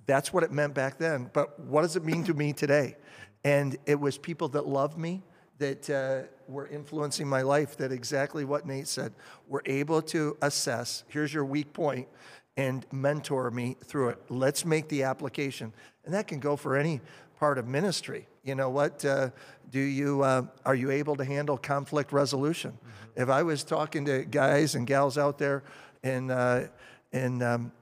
that's 0.06 0.32
what 0.32 0.42
it 0.42 0.50
meant 0.50 0.72
back 0.72 0.96
then. 0.96 1.30
But 1.34 1.60
what 1.60 1.82
does 1.82 1.96
it 1.96 2.04
mean 2.04 2.24
to 2.24 2.34
me 2.34 2.54
today? 2.54 2.96
And 3.44 3.76
it 3.84 4.00
was 4.00 4.16
people 4.16 4.48
that 4.48 4.66
loved 4.66 4.96
me 4.96 5.22
that 5.58 5.90
uh, 5.90 6.22
were 6.48 6.66
influencing 6.66 7.28
my 7.28 7.42
life 7.42 7.76
that 7.76 7.92
exactly 7.92 8.44
what 8.44 8.66
Nate 8.66 8.88
said 8.88 9.12
were 9.46 9.62
able 9.66 10.02
to 10.02 10.36
assess 10.42 11.04
here's 11.08 11.32
your 11.32 11.44
weak 11.44 11.72
point 11.72 12.08
and 12.56 12.84
mentor 12.90 13.50
me 13.52 13.76
through 13.84 14.08
it. 14.08 14.18
Let's 14.28 14.64
make 14.64 14.88
the 14.88 15.04
application. 15.04 15.72
And 16.04 16.12
that 16.12 16.26
can 16.26 16.40
go 16.40 16.56
for 16.56 16.76
any 16.76 17.00
part 17.38 17.56
of 17.56 17.68
ministry. 17.68 18.26
You 18.42 18.56
know 18.56 18.68
what? 18.68 19.04
Uh, 19.04 19.30
do 19.70 19.78
you 19.78 20.22
uh, 20.22 20.42
are 20.66 20.74
you 20.74 20.90
able 20.90 21.16
to 21.16 21.24
handle 21.24 21.56
conflict 21.56 22.12
resolution? 22.12 22.76
If 23.14 23.28
I 23.28 23.42
was 23.42 23.62
talking 23.62 24.04
to 24.06 24.24
guys 24.24 24.74
and 24.74 24.86
gals 24.86 25.16
out 25.16 25.38
there 25.38 25.62
in 26.02 26.30
uh, 26.30 26.68
in 27.12 27.42
um, 27.42 27.72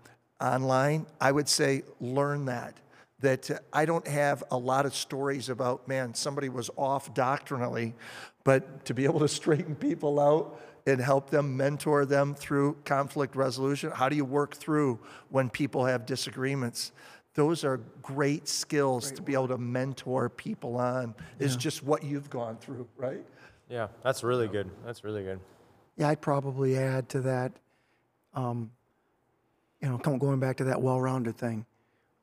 online, 0.41 1.07
I 1.21 1.33
would 1.33 1.49
say 1.49 1.83
learn 2.01 2.45
that. 2.47 2.75
That 3.21 3.51
uh, 3.51 3.59
I 3.73 3.87
don't 3.87 4.07
have 4.07 4.45
a 4.51 4.59
lot 4.59 4.85
of 4.85 4.95
stories 4.95 5.49
about, 5.49 5.89
man, 5.89 6.13
somebody 6.15 6.49
was 6.51 6.69
off 6.77 7.15
doctrinally, 7.15 7.95
but 8.47 8.85
to 8.85 8.95
be 8.95 9.05
able 9.05 9.19
to 9.19 9.27
straighten 9.27 9.75
people 9.75 10.21
out 10.21 10.61
and 10.87 11.01
help 11.01 11.31
them, 11.31 11.57
mentor 11.57 12.07
them 12.07 12.33
through 12.33 12.77
conflict 12.85 13.35
resolution. 13.35 13.91
How 13.91 14.09
do 14.09 14.15
you 14.15 14.25
work 14.25 14.55
through 14.55 15.01
when 15.31 15.51
people 15.51 15.85
have 15.85 16.07
disagreements? 16.07 16.93
Those 17.35 17.65
are 17.65 17.81
great 18.03 18.47
skills 18.47 19.11
to 19.11 19.21
be 19.21 19.35
able 19.35 19.49
to 19.49 19.59
mentor 19.59 20.29
people 20.29 20.77
on, 20.77 21.13
is 21.41 21.57
just 21.57 21.83
what 21.83 22.05
you've 22.05 22.31
gone 22.31 22.57
through, 22.59 22.87
right? 22.97 23.21
Yeah, 23.69 23.89
that's 24.05 24.23
really 24.23 24.47
good. 24.47 24.71
That's 24.85 25.03
really 25.03 25.25
good. 25.25 25.41
Yeah, 25.97 26.09
I'd 26.11 26.21
probably 26.21 26.79
add 26.79 27.09
to 27.09 27.21
that, 27.23 27.51
um, 28.33 28.71
you 29.83 29.89
know, 29.89 29.99
come- 29.99 30.19
going 30.19 30.39
back 30.39 30.57
to 30.59 30.65
that 30.65 30.81
well-rounded 30.81 31.37
thing. 31.37 31.67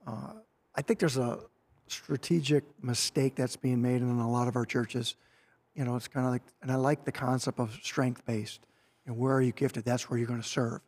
Uh, 0.07 0.36
I 0.74 0.82
think 0.84 0.99
there's 0.99 1.17
a 1.17 1.39
strategic 1.88 2.63
mistake 2.82 3.36
that's 3.36 3.57
being 3.57 3.82
made 3.82 4.01
in 4.01 4.19
a 4.19 4.32
lot 4.32 4.47
of 4.47 4.55
our 4.55 4.65
churches. 4.65 5.15
You 5.76 5.84
know, 5.86 5.95
it's 5.95 6.07
kind 6.07 6.26
of 6.26 6.32
like, 6.32 6.43
and 6.61 6.71
I 6.71 6.76
like 6.76 7.03
the 7.05 7.11
concept 7.11 7.59
of 7.59 7.74
strength-based. 7.82 8.59
And 9.05 9.17
where 9.17 9.34
are 9.34 9.41
you 9.41 9.51
gifted? 9.51 9.84
That's 9.84 10.09
where 10.09 10.17
you're 10.17 10.28
going 10.28 10.41
to 10.41 10.47
serve. 10.47 10.82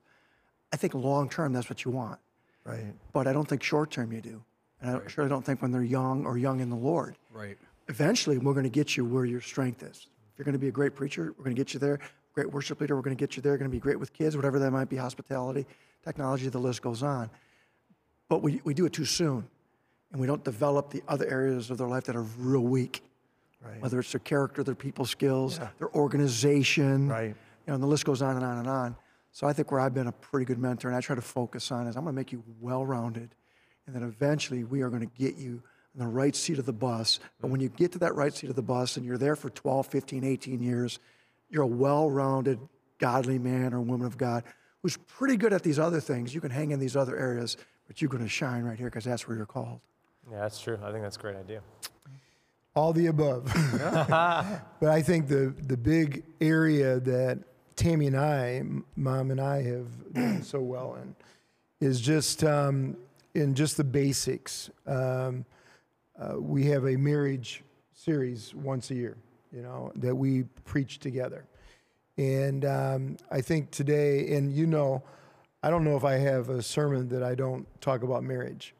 I 0.71 0.77
think 0.77 0.93
long-term, 0.93 1.53
that's 1.53 1.69
what 1.69 1.83
you 1.85 1.91
want. 1.91 2.19
Right. 2.63 2.93
But 3.13 3.27
I 3.27 3.33
don't 3.33 3.47
think 3.47 3.63
short-term 3.63 4.11
you 4.11 4.21
do. 4.21 4.43
And 4.81 4.97
I 4.97 5.07
surely 5.07 5.29
don't 5.29 5.43
think 5.45 5.61
when 5.61 5.71
they're 5.71 5.83
young 5.83 6.25
or 6.25 6.37
young 6.37 6.59
in 6.59 6.69
the 6.69 6.75
Lord 6.75 7.15
Right. 7.31 7.57
eventually 7.87 8.37
we're 8.37 8.53
going 8.53 8.65
to 8.65 8.69
get 8.69 8.95
you 8.97 9.05
where 9.05 9.25
your 9.25 9.41
strength 9.41 9.83
is. 9.83 10.07
If 10.33 10.39
you're 10.39 10.45
going 10.45 10.53
to 10.53 10.59
be 10.59 10.67
a 10.67 10.71
great 10.71 10.95
preacher, 10.95 11.33
we're 11.37 11.43
going 11.43 11.55
to 11.55 11.59
get 11.59 11.73
you 11.73 11.79
there. 11.79 11.99
Great 12.33 12.51
worship 12.51 12.81
leader, 12.81 12.95
we're 12.95 13.01
going 13.01 13.15
to 13.15 13.19
get 13.19 13.35
you 13.37 13.41
there. 13.41 13.57
Going 13.57 13.71
to 13.71 13.75
be 13.75 13.79
great 13.79 13.99
with 13.99 14.11
kids, 14.13 14.35
whatever 14.35 14.59
that 14.59 14.71
might 14.71 14.89
be, 14.89 14.97
hospitality, 14.97 15.65
technology, 16.03 16.49
the 16.49 16.59
list 16.59 16.81
goes 16.81 17.01
on. 17.01 17.29
But 18.27 18.41
we, 18.41 18.59
we 18.63 18.73
do 18.73 18.85
it 18.85 18.91
too 18.93 19.05
soon, 19.05 19.47
and 20.11 20.19
we 20.19 20.27
don't 20.27 20.43
develop 20.43 20.89
the 20.89 21.01
other 21.07 21.25
areas 21.27 21.69
of 21.69 21.77
their 21.77 21.87
life 21.87 22.03
that 22.05 22.15
are 22.15 22.25
real 22.37 22.61
weak. 22.61 23.01
Right. 23.65 23.81
Whether 23.81 23.99
it's 23.99 24.11
their 24.11 24.19
character, 24.19 24.63
their 24.63 24.75
people 24.75 25.05
skills, 25.05 25.59
their 25.79 25.89
organization, 25.95 27.09
Right. 27.09 27.35
You 27.65 27.71
know, 27.71 27.73
and 27.75 27.83
the 27.83 27.87
list 27.87 28.05
goes 28.05 28.21
on 28.21 28.35
and 28.35 28.45
on 28.45 28.59
and 28.59 28.67
on. 28.67 28.95
So 29.31 29.47
I 29.47 29.53
think 29.53 29.71
where 29.71 29.79
I've 29.81 29.93
been 29.93 30.07
a 30.07 30.11
pretty 30.11 30.45
good 30.45 30.59
mentor, 30.59 30.87
and 30.87 30.95
I 30.95 31.01
try 31.01 31.15
to 31.15 31.21
focus 31.21 31.71
on 31.71 31.87
is 31.87 31.95
I'm 31.95 32.03
going 32.03 32.13
to 32.13 32.19
make 32.19 32.31
you 32.31 32.43
well-rounded, 32.61 33.33
and 33.87 33.95
then 33.95 34.03
eventually 34.03 34.63
we 34.63 34.81
are 34.81 34.89
going 34.89 35.01
to 35.01 35.13
get 35.17 35.35
you 35.35 35.63
in 35.93 35.99
the 35.99 36.07
right 36.07 36.35
seat 36.35 36.59
of 36.59 36.65
the 36.65 36.73
bus. 36.73 37.19
But 37.41 37.49
when 37.49 37.59
you 37.59 37.69
get 37.69 37.91
to 37.93 37.99
that 37.99 38.15
right 38.15 38.33
seat 38.33 38.49
of 38.49 38.55
the 38.55 38.61
bus 38.61 38.97
and 38.97 39.05
you're 39.05 39.17
there 39.17 39.35
for 39.35 39.49
12, 39.49 39.87
15, 39.87 40.23
18 40.23 40.61
years, 40.61 40.99
you're 41.49 41.63
a 41.63 41.67
well-rounded, 41.67 42.59
godly 42.99 43.39
man 43.39 43.73
or 43.73 43.81
woman 43.81 44.05
of 44.05 44.17
God 44.17 44.43
who's 44.81 44.97
pretty 44.97 45.35
good 45.35 45.51
at 45.51 45.63
these 45.63 45.79
other 45.79 45.99
things. 45.99 46.33
You 46.33 46.41
can 46.41 46.51
hang 46.51 46.71
in 46.71 46.79
these 46.79 46.95
other 46.95 47.17
areas, 47.17 47.57
but 47.87 48.01
you're 48.01 48.09
going 48.09 48.23
to 48.23 48.29
shine 48.29 48.63
right 48.63 48.77
here 48.77 48.87
because 48.87 49.03
that's 49.03 49.27
where 49.27 49.35
you're 49.35 49.45
called. 49.45 49.79
Yeah, 50.31 50.41
that's 50.41 50.61
true. 50.61 50.77
I 50.83 50.91
think 50.91 51.03
that's 51.03 51.17
a 51.17 51.19
great 51.19 51.35
idea. 51.35 51.61
All 52.75 52.93
the 52.93 53.07
above. 53.07 53.45
but 54.79 54.89
I 54.89 55.01
think 55.01 55.27
the 55.27 55.53
the 55.67 55.77
big 55.77 56.23
area 56.41 56.99
that 56.99 57.39
Tammy 57.75 58.07
and 58.07 58.17
I, 58.17 58.61
mom 58.95 59.31
and 59.31 59.41
I, 59.41 59.63
have 59.63 60.13
done 60.13 60.43
so 60.43 60.59
well 60.59 60.95
in 60.95 61.15
is 61.81 61.99
just 61.99 62.43
um, 62.43 62.97
in 63.33 63.55
just 63.55 63.77
the 63.77 63.83
basics. 63.83 64.69
Um, 64.85 65.45
uh, 66.19 66.39
we 66.39 66.65
have 66.65 66.85
a 66.85 66.95
marriage 66.95 67.63
series 67.93 68.53
once 68.55 68.91
a 68.91 68.95
year, 68.95 69.17
you 69.51 69.61
know, 69.61 69.91
that 69.95 70.15
we 70.15 70.43
preach 70.63 70.99
together, 70.99 71.45
and 72.17 72.63
um, 72.65 73.17
I 73.31 73.41
think 73.41 73.71
today, 73.71 74.35
and 74.35 74.51
you 74.51 74.67
know, 74.67 75.03
I 75.63 75.69
don't 75.69 75.83
know 75.83 75.97
if 75.97 76.03
I 76.03 76.13
have 76.13 76.49
a 76.49 76.61
sermon 76.61 77.09
that 77.09 77.23
I 77.23 77.35
don't 77.35 77.65
talk 77.81 78.03
about 78.03 78.23
marriage. 78.23 78.74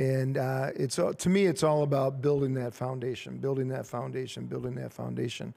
And 0.00 0.38
uh, 0.38 0.70
it's 0.74 0.98
all- 0.98 1.12
to 1.12 1.28
me, 1.28 1.44
it's 1.44 1.62
all 1.62 1.82
about 1.82 2.22
building 2.22 2.54
that 2.54 2.72
foundation, 2.74 3.36
building 3.36 3.68
that 3.68 3.86
foundation, 3.86 4.46
building 4.46 4.74
that 4.76 4.94
foundation, 4.94 5.52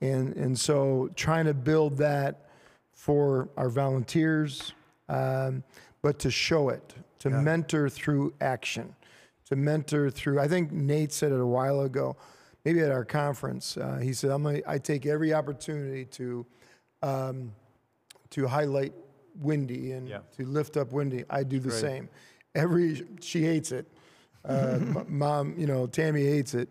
and 0.00 0.34
and 0.36 0.58
so 0.58 1.08
trying 1.14 1.44
to 1.46 1.54
build 1.54 1.96
that 1.98 2.46
for 2.92 3.48
our 3.56 3.68
volunteers, 3.68 4.72
um, 5.08 5.62
but 6.02 6.18
to 6.18 6.30
show 6.32 6.68
it, 6.70 6.94
to 7.20 7.30
mentor 7.30 7.88
through 7.88 8.34
action, 8.40 8.92
to 9.44 9.54
mentor 9.54 10.10
through. 10.10 10.40
I 10.40 10.48
think 10.48 10.72
Nate 10.72 11.12
said 11.12 11.30
it 11.30 11.38
a 11.40 11.46
while 11.46 11.82
ago. 11.82 12.16
maybe 12.64 12.80
at 12.80 12.90
our 12.90 13.04
conference. 13.04 13.76
Uh, 13.76 13.98
he 14.02 14.12
said, 14.12 14.28
I'm 14.32 14.42
gonna, 14.42 14.60
I 14.66 14.78
take 14.78 15.06
every 15.06 15.32
opportunity 15.32 16.04
to, 16.06 16.44
um, 17.00 17.52
to 18.30 18.48
highlight 18.48 18.92
Wendy 19.40 19.92
and 19.92 20.08
Yeah. 20.08 20.18
to 20.36 20.44
lift 20.44 20.76
up 20.76 20.90
Wendy. 20.90 21.22
I 21.30 21.44
do 21.44 21.60
the 21.60 21.70
same. 21.70 22.08
Every, 22.56 23.06
she 23.20 23.44
hates 23.44 23.70
it. 23.70 23.86
Uh, 24.44 24.52
m- 24.80 25.06
mom, 25.08 25.54
you 25.56 25.66
know, 25.66 25.86
Tammy 25.86 26.24
hates 26.24 26.54
it. 26.54 26.68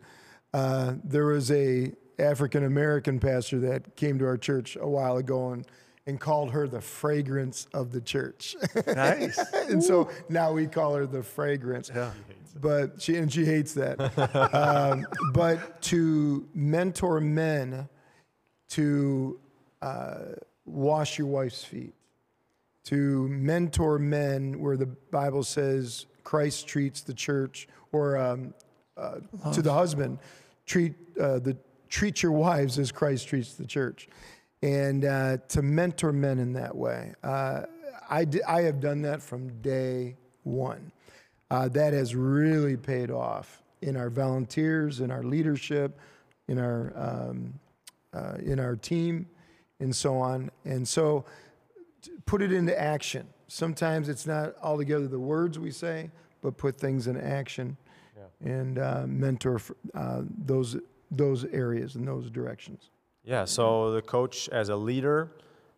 Uh, 0.54 0.96
there 1.04 1.26
was 1.26 1.52
a 1.52 1.92
African 2.18 2.64
American 2.64 3.20
pastor 3.20 3.60
that 3.60 3.96
came 3.96 4.18
to 4.20 4.26
our 4.26 4.38
church 4.38 4.78
a 4.80 4.88
while 4.88 5.18
ago 5.18 5.52
and, 5.52 5.68
and 6.08 6.20
called 6.20 6.52
her 6.52 6.68
the 6.68 6.82
fragrance 6.82 7.68
of 7.74 7.92
the 7.92 8.02
church. 8.02 8.56
Nice. 8.88 9.38
and 9.54 9.84
so 9.84 10.10
now 10.30 10.54
we 10.54 10.68
call 10.68 10.96
her 10.96 11.06
the 11.06 11.22
fragrance. 11.24 11.92
Yeah. 11.94 12.12
But 12.62 13.02
she 13.02 13.18
and 13.18 13.32
she 13.32 13.44
hates 13.44 13.74
that. 13.74 14.00
um, 14.54 15.06
but 15.34 15.82
to 15.84 16.48
mentor 16.54 17.20
men 17.20 17.90
to 18.70 19.40
uh, 19.82 20.20
wash 20.66 21.18
your 21.18 21.28
wife's 21.28 21.66
feet, 21.66 21.94
to 22.86 23.28
mentor 23.28 24.00
men 24.00 24.60
where 24.60 24.78
the 24.78 24.86
Bible 24.86 25.44
says 25.44 26.06
Christ 26.24 26.68
treats 26.68 27.02
the 27.02 27.14
church, 27.14 27.68
or 27.92 28.18
um, 28.18 28.54
uh, 28.98 29.20
to 29.54 29.62
the 29.62 29.74
husband, 29.74 30.20
treat 30.66 30.94
uh, 31.20 31.40
the 31.40 31.58
treat 31.90 32.24
your 32.24 32.32
wives 32.32 32.80
as 32.80 32.92
Christ 32.92 33.28
treats 33.28 33.54
the 33.54 33.66
church, 33.66 34.10
and 34.62 35.06
uh, 35.06 35.38
to 35.50 35.62
mentor 35.62 36.12
men 36.12 36.40
in 36.40 36.54
that 36.54 36.76
way. 36.76 37.14
Uh, 37.24 37.64
I 38.10 38.28
I 38.48 38.62
have 38.62 38.80
done 38.80 39.02
that 39.04 39.22
from 39.22 39.50
day 39.62 40.16
one. 40.44 40.92
Uh, 41.52 41.68
that 41.70 41.94
has 41.94 42.16
really 42.16 42.76
paid 42.76 43.12
off 43.12 43.62
in 43.82 43.96
our 43.96 44.10
volunteers, 44.10 45.00
in 45.00 45.12
our 45.12 45.24
leadership, 45.24 46.00
in 46.48 46.58
our 46.60 46.92
um, 46.96 47.54
uh, 48.14 48.38
in 48.44 48.60
our 48.60 48.76
team, 48.76 49.28
and 49.80 49.96
so 49.96 50.18
on. 50.18 50.50
And 50.64 50.88
so 50.88 51.26
put 52.26 52.42
it 52.42 52.52
into 52.52 52.80
action. 52.80 53.28
Sometimes 53.48 54.10
it's 54.10 54.26
not 54.26 54.56
altogether 54.62 55.08
the 55.08 55.20
words 55.20 55.60
we 55.60 55.72
say, 55.72 56.10
but 56.42 56.58
put 56.58 56.76
things 56.76 57.08
in 57.08 57.20
action 57.20 57.78
and 58.44 58.80
uh, 58.80 59.06
mentor 59.08 59.62
uh, 59.94 60.22
those 60.46 60.78
those 61.12 61.46
areas 61.46 61.96
and 61.96 62.08
those 62.08 62.30
directions. 62.30 62.90
Yeah, 63.24 63.46
so 63.46 63.92
the 63.92 64.02
coach 64.02 64.50
as 64.50 64.70
a 64.70 64.76
leader, 64.76 65.32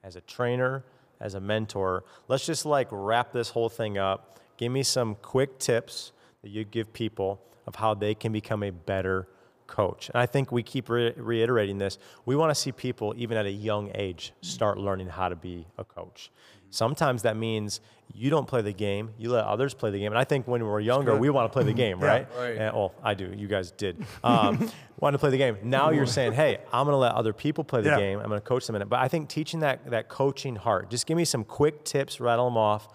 as 0.03 0.15
a 0.15 0.21
trainer, 0.21 0.84
as 1.19 1.34
a 1.34 1.39
mentor, 1.39 2.03
let's 2.28 2.45
just 2.45 2.65
like 2.65 2.88
wrap 2.91 3.32
this 3.32 3.49
whole 3.49 3.69
thing 3.69 3.97
up. 3.97 4.39
Give 4.57 4.71
me 4.71 4.84
some 4.84 5.15
quick 5.15 5.59
tips 5.59 6.11
that 6.41 6.49
you 6.49 6.63
give 6.63 6.91
people 6.91 7.41
of 7.67 7.75
how 7.75 7.93
they 7.93 8.15
can 8.15 8.32
become 8.32 8.63
a 8.63 8.71
better 8.71 9.28
coach. 9.68 10.09
And 10.09 10.18
I 10.18 10.26
think 10.26 10.51
we 10.51 10.63
keep 10.63 10.89
re- 10.89 11.13
reiterating 11.15 11.78
this. 11.78 11.97
We 12.26 12.36
want 12.36 12.49
to 12.51 12.55
see 12.55 12.72
people, 12.72 13.13
even 13.18 13.38
at 13.38 13.45
a 13.45 13.51
young 13.51 13.91
age, 13.93 14.34
start 14.41 14.78
learning 14.78 15.07
how 15.07 15.30
to 15.30 15.36
be 15.36 15.68
a 15.78 15.84
coach. 15.84 16.32
Sometimes 16.70 17.22
that 17.22 17.38
means 17.38 17.80
you 18.13 18.30
don't 18.30 18.45
play 18.47 18.61
the 18.61 18.74
game, 18.74 19.11
you 19.18 19.30
let 19.32 19.45
others 19.45 19.74
play 19.74 19.89
the 19.89 19.99
game. 19.99 20.11
And 20.11 20.20
I 20.20 20.26
think 20.26 20.47
when 20.47 20.65
we're 20.65 20.82
younger, 20.82 21.15
we 21.15 21.30
want 21.30 21.49
to 21.49 21.53
play 21.53 21.63
the 21.63 21.74
game, 21.86 21.99
right? 21.99 22.28
Right. 22.38 22.57
And, 22.57 22.76
well, 22.76 22.93
I 23.03 23.13
do. 23.13 23.34
You 23.36 23.47
guys 23.47 23.72
did. 23.72 24.03
Um, 24.24 24.70
want 24.99 25.13
to 25.13 25.18
play 25.18 25.30
the 25.30 25.38
game. 25.38 25.57
Now 25.63 25.91
you're 25.91 26.05
saying, 26.05 26.34
hey, 26.34 26.57
I'm 26.74 26.86
going 26.86 26.93
to 26.93 26.97
let 26.97 27.13
other 27.13 27.32
people 27.32 27.63
play 27.63 27.82
the 27.82 27.89
Yeah. 27.91 27.97
game. 27.99 28.20
I'm 28.20 28.28
going 28.28 28.41
to 28.41 28.45
coach 28.45 28.68
them 28.68 28.76
in 28.76 28.82
it. 28.82 28.89
But 28.89 28.99
I 28.99 29.07
think 29.07 29.30
teaching 29.30 29.61
that 29.61 29.89
that 29.91 30.09
coaching 30.09 30.55
heart. 30.57 30.89
Just 30.89 31.05
give 31.05 31.15
me 31.15 31.24
some 31.26 31.43
quick 31.45 31.86
tips. 31.86 32.20
Rattle 32.20 32.45
them 32.45 32.57
off. 32.57 32.89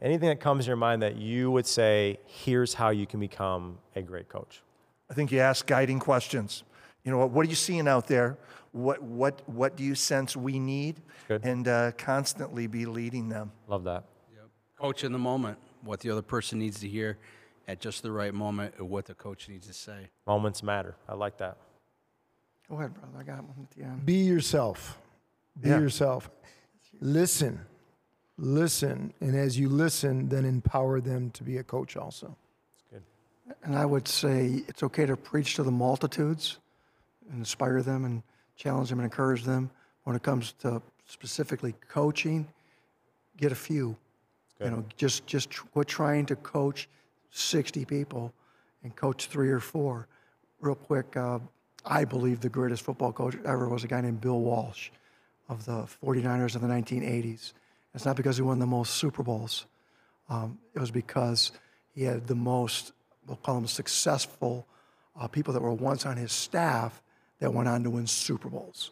Anything 0.00 0.28
that 0.28 0.38
comes 0.38 0.66
to 0.66 0.68
your 0.68 0.76
mind 0.76 1.02
that 1.02 1.16
you 1.16 1.50
would 1.50 1.66
say, 1.66 2.18
here's 2.24 2.72
how 2.74 2.90
you 2.90 3.04
can 3.04 3.18
become 3.18 3.78
a 3.96 4.02
great 4.02 4.28
coach. 4.28 4.62
I 5.10 5.14
think 5.14 5.32
you 5.32 5.40
ask 5.40 5.66
guiding 5.66 5.98
questions. 5.98 6.64
You 7.04 7.12
know, 7.12 7.18
what, 7.18 7.30
what 7.30 7.46
are 7.46 7.48
you 7.48 7.54
seeing 7.56 7.88
out 7.88 8.06
there? 8.06 8.36
What, 8.72 9.02
what, 9.02 9.42
what 9.48 9.76
do 9.76 9.82
you 9.84 9.94
sense 9.94 10.36
we 10.36 10.58
need? 10.58 11.00
Good. 11.26 11.44
And 11.44 11.66
uh, 11.66 11.92
constantly 11.96 12.66
be 12.66 12.84
leading 12.86 13.28
them. 13.28 13.52
Love 13.66 13.84
that. 13.84 14.04
Coach 14.78 15.02
in 15.02 15.10
the 15.12 15.18
moment, 15.18 15.58
what 15.82 15.98
the 16.00 16.10
other 16.10 16.22
person 16.22 16.58
needs 16.58 16.78
to 16.80 16.88
hear 16.88 17.18
at 17.66 17.80
just 17.80 18.02
the 18.02 18.12
right 18.12 18.32
moment, 18.32 18.74
or 18.78 18.84
what 18.84 19.06
the 19.06 19.14
coach 19.14 19.48
needs 19.48 19.66
to 19.66 19.72
say. 19.72 20.08
Moments 20.26 20.62
matter. 20.62 20.94
I 21.08 21.14
like 21.14 21.36
that. 21.38 21.56
Go 22.68 22.76
ahead, 22.76 22.94
brother. 22.94 23.18
I 23.18 23.22
got 23.24 23.42
one 23.44 23.56
at 23.62 23.70
the 23.76 23.82
end. 23.82 24.06
Be 24.06 24.24
yourself. 24.24 24.98
Be 25.60 25.70
Yeah. 25.70 25.80
yourself. 25.80 26.30
Listen. 27.00 27.60
Listen. 28.36 29.12
And 29.20 29.34
as 29.34 29.58
you 29.58 29.68
listen, 29.68 30.28
then 30.28 30.44
empower 30.44 31.00
them 31.00 31.30
to 31.32 31.42
be 31.42 31.56
a 31.56 31.64
coach 31.64 31.96
also. 31.96 32.36
And 33.62 33.76
I 33.76 33.84
would 33.84 34.08
say 34.08 34.62
it's 34.68 34.82
okay 34.82 35.06
to 35.06 35.16
preach 35.16 35.54
to 35.54 35.62
the 35.62 35.70
multitudes, 35.70 36.58
inspire 37.32 37.82
them, 37.82 38.04
and 38.04 38.22
challenge 38.56 38.90
them 38.90 38.98
and 38.98 39.04
encourage 39.04 39.44
them. 39.44 39.70
When 40.04 40.16
it 40.16 40.22
comes 40.22 40.52
to 40.60 40.80
specifically 41.06 41.74
coaching, 41.88 42.48
get 43.36 43.52
a 43.52 43.56
few. 43.56 43.96
You 44.60 44.70
know, 44.70 44.84
just 44.96 45.26
just 45.26 45.56
quit 45.70 45.86
trying 45.86 46.26
to 46.26 46.36
coach 46.36 46.88
60 47.30 47.84
people 47.84 48.32
and 48.82 48.94
coach 48.96 49.26
three 49.26 49.50
or 49.50 49.60
four. 49.60 50.08
Real 50.60 50.74
quick, 50.74 51.16
uh, 51.16 51.38
I 51.84 52.04
believe 52.04 52.40
the 52.40 52.48
greatest 52.48 52.82
football 52.82 53.12
coach 53.12 53.36
ever 53.44 53.68
was 53.68 53.84
a 53.84 53.86
guy 53.86 54.00
named 54.00 54.20
Bill 54.20 54.40
Walsh 54.40 54.90
of 55.48 55.64
the 55.64 55.86
49ers 56.04 56.54
of 56.54 56.62
the 56.62 56.68
1980s. 56.68 57.52
It's 57.94 58.04
not 58.04 58.16
because 58.16 58.36
he 58.36 58.42
won 58.42 58.58
the 58.58 58.66
most 58.66 58.96
Super 58.96 59.22
Bowls. 59.22 59.66
Um, 60.28 60.58
it 60.74 60.80
was 60.80 60.90
because 60.90 61.52
he 61.94 62.04
had 62.04 62.26
the 62.26 62.34
most, 62.34 62.92
we'll 63.28 63.36
call 63.36 63.54
them 63.56 63.66
successful 63.66 64.66
uh, 65.20 65.28
people 65.28 65.52
that 65.54 65.60
were 65.62 65.72
once 65.72 66.06
on 66.06 66.16
his 66.16 66.32
staff 66.32 67.02
that 67.40 67.52
went 67.52 67.68
on 67.68 67.84
to 67.84 67.90
win 67.90 68.06
Super 68.06 68.48
Bowls. 68.48 68.90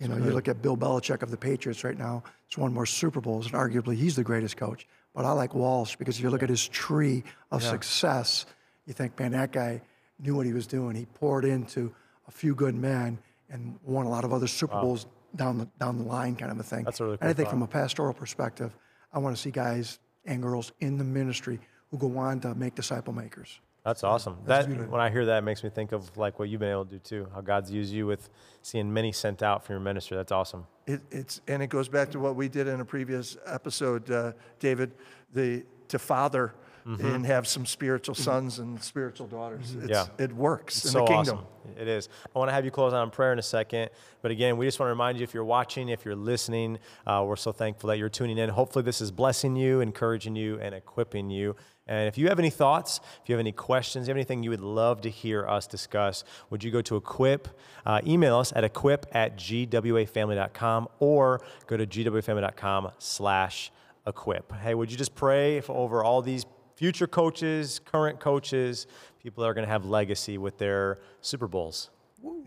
you 0.00 0.08
know, 0.08 0.16
you 0.16 0.30
look 0.32 0.48
at 0.48 0.60
Bill 0.62 0.76
Belichick 0.76 1.22
of 1.22 1.30
the 1.30 1.36
Patriots 1.36 1.84
right 1.84 1.96
now, 1.96 2.22
he's 2.48 2.58
won 2.58 2.72
more 2.74 2.86
Super 2.86 3.20
Bowls, 3.20 3.46
and 3.46 3.54
arguably 3.54 3.96
he's 3.96 4.16
the 4.16 4.24
greatest 4.24 4.56
coach. 4.56 4.86
But 5.14 5.24
I 5.24 5.30
like 5.30 5.54
Walsh 5.54 5.94
because 5.96 6.16
if 6.18 6.24
you 6.24 6.30
look 6.30 6.42
at 6.42 6.48
his 6.48 6.66
tree 6.68 7.22
of 7.52 7.62
success, 7.70 8.46
you 8.86 8.92
think, 8.94 9.16
man, 9.18 9.30
that 9.32 9.52
guy 9.52 9.80
knew 10.18 10.34
what 10.34 10.44
he 10.46 10.52
was 10.52 10.66
doing. 10.66 10.96
He 10.96 11.06
poured 11.06 11.44
into 11.44 11.94
a 12.26 12.32
few 12.32 12.54
good 12.54 12.74
men 12.74 13.18
and 13.48 13.78
won 13.84 14.06
a 14.06 14.08
lot 14.08 14.24
of 14.24 14.32
other 14.32 14.48
Super 14.48 14.80
Bowls 14.80 15.06
down 15.36 15.58
the 15.58 15.68
down 15.78 15.98
the 15.98 16.04
line, 16.04 16.34
kind 16.36 16.50
of 16.50 16.58
a 16.58 16.62
thing. 16.62 16.84
That's 16.84 17.00
a 17.00 17.04
really 17.04 17.18
and 17.20 17.30
I 17.30 17.32
think 17.32 17.46
thought. 17.46 17.52
from 17.52 17.62
a 17.62 17.66
pastoral 17.66 18.12
perspective, 18.14 18.76
I 19.12 19.18
want 19.18 19.36
to 19.36 19.40
see 19.40 19.50
guys 19.50 19.98
and 20.24 20.42
girls 20.42 20.72
in 20.80 20.98
the 20.98 21.04
ministry 21.04 21.60
who 21.90 21.98
go 21.98 22.16
on 22.18 22.40
to 22.40 22.54
make 22.54 22.74
disciple 22.74 23.12
makers. 23.12 23.60
That's 23.84 24.02
awesome. 24.02 24.38
that 24.46 24.66
when 24.66 25.00
I 25.00 25.10
hear 25.10 25.26
that, 25.26 25.38
it 25.38 25.42
makes 25.42 25.62
me 25.62 25.68
think 25.68 25.92
of 25.92 26.16
like 26.16 26.38
what 26.38 26.48
you've 26.48 26.60
been 26.60 26.70
able 26.70 26.86
to 26.86 26.92
do 26.92 26.98
too. 26.98 27.28
How 27.34 27.42
God's 27.42 27.70
used 27.70 27.92
you 27.92 28.06
with 28.06 28.30
seeing 28.62 28.90
many 28.92 29.12
sent 29.12 29.42
out 29.42 29.62
from 29.62 29.74
your 29.74 29.80
ministry. 29.80 30.16
That's 30.16 30.32
awesome. 30.32 30.66
It, 30.86 31.02
it's 31.10 31.42
and 31.48 31.62
it 31.62 31.66
goes 31.66 31.88
back 31.88 32.10
to 32.12 32.18
what 32.18 32.34
we 32.34 32.48
did 32.48 32.66
in 32.66 32.80
a 32.80 32.84
previous 32.84 33.36
episode, 33.44 34.10
uh, 34.10 34.32
David. 34.58 34.92
The 35.34 35.64
to 35.88 35.98
father 35.98 36.54
and 36.84 37.24
have 37.24 37.46
some 37.46 37.64
spiritual 37.64 38.14
sons 38.14 38.58
and 38.58 38.82
spiritual 38.82 39.26
daughters. 39.26 39.74
It's, 39.74 39.88
Yeah. 39.88 40.06
it 40.18 40.32
works 40.34 40.76
It's 40.76 40.84
in 40.86 40.90
so 40.92 40.98
the 41.00 41.06
kingdom. 41.06 41.38
awesome. 41.38 41.46
It 41.80 41.88
is. 41.88 42.10
I 42.34 42.38
want 42.38 42.50
to 42.50 42.52
have 42.52 42.64
you 42.66 42.70
close 42.70 42.92
in 42.92 43.10
prayer 43.10 43.32
in 43.32 43.38
a 43.38 43.42
second. 43.42 43.88
But 44.20 44.30
again, 44.30 44.58
we 44.58 44.66
just 44.66 44.78
want 44.78 44.88
to 44.88 44.92
remind 44.92 45.16
you 45.18 45.24
if 45.24 45.32
you're 45.32 45.44
watching, 45.44 45.88
if 45.88 46.04
you're 46.04 46.14
listening, 46.14 46.78
uh, 47.06 47.24
we're 47.26 47.36
so 47.36 47.52
thankful 47.52 47.88
that 47.88 47.96
you're 47.98 48.10
tuning 48.10 48.36
in. 48.36 48.50
Hopefully, 48.50 48.82
this 48.82 49.00
is 49.00 49.10
blessing 49.10 49.56
you, 49.56 49.80
encouraging 49.80 50.36
you, 50.36 50.58
and 50.60 50.74
equipping 50.74 51.30
you. 51.30 51.56
And 51.86 52.06
if 52.08 52.16
you 52.18 52.28
have 52.28 52.38
any 52.38 52.50
thoughts, 52.50 53.00
if 53.22 53.28
you 53.28 53.34
have 53.34 53.40
any 53.40 53.52
questions, 53.52 54.08
anything 54.08 54.42
you 54.42 54.50
would 54.50 54.60
love 54.60 55.00
to 55.02 55.10
hear 55.10 55.46
us 55.46 55.66
discuss, 55.66 56.24
would 56.50 56.62
you 56.64 56.70
go 56.70 56.80
to 56.82 56.96
Equip? 56.96 57.48
Uh, 57.86 58.00
email 58.06 58.38
us 58.38 58.52
at 58.56 58.64
equip 58.64 59.06
at 59.12 59.36
gwafamily.com 59.36 60.88
or 60.98 61.40
go 61.66 61.76
to 61.76 61.86
gwafamily.com 61.86 62.90
slash 62.98 63.70
equip. 64.06 64.52
Hey, 64.52 64.74
would 64.74 64.90
you 64.90 64.96
just 64.98 65.14
pray 65.14 65.60
for 65.60 65.72
over 65.74 66.02
all 66.04 66.22
these 66.22 66.44
future 66.74 67.06
coaches, 67.06 67.80
current 67.84 68.20
coaches, 68.20 68.86
people 69.22 69.42
that 69.42 69.48
are 69.50 69.54
going 69.54 69.66
to 69.66 69.72
have 69.72 69.84
legacy 69.84 70.38
with 70.38 70.58
their 70.58 70.98
Super 71.20 71.48
Bowls? 71.48 71.90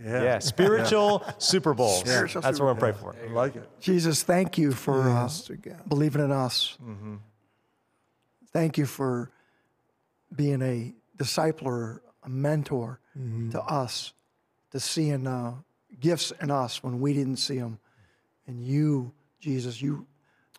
Yeah. 0.03 0.23
Yeah, 0.23 0.39
spiritual 0.53 1.23
Super 1.37 1.73
Bowls. 1.73 1.99
Spiritual 1.99 2.41
That's 2.41 2.59
what 2.59 2.65
we're 2.65 2.79
going 2.79 2.93
to 2.93 2.99
pray 2.99 3.13
for. 3.13 3.29
I 3.29 3.33
like 3.33 3.55
it. 3.55 3.69
Jesus, 3.79 4.23
thank 4.23 4.57
you 4.57 4.71
for 4.71 5.01
uh, 5.01 5.23
Yes, 5.23 5.49
believing 5.87 6.23
in 6.23 6.31
us. 6.31 6.77
Thank 8.53 8.77
you 8.77 8.85
for 8.85 9.31
being 10.35 10.61
a 10.61 10.93
discipler, 11.17 11.99
a 12.23 12.29
mentor 12.29 12.99
to 13.51 13.61
us, 13.61 14.13
to 14.71 14.79
seeing 14.79 15.25
uh, 15.27 15.53
gifts 15.99 16.31
in 16.41 16.51
us 16.51 16.83
when 16.83 16.99
we 16.99 17.13
didn't 17.13 17.37
see 17.37 17.57
them. 17.57 17.79
And 18.47 18.61
you, 18.63 19.11
Jesus, 19.39 19.81
you 19.81 20.05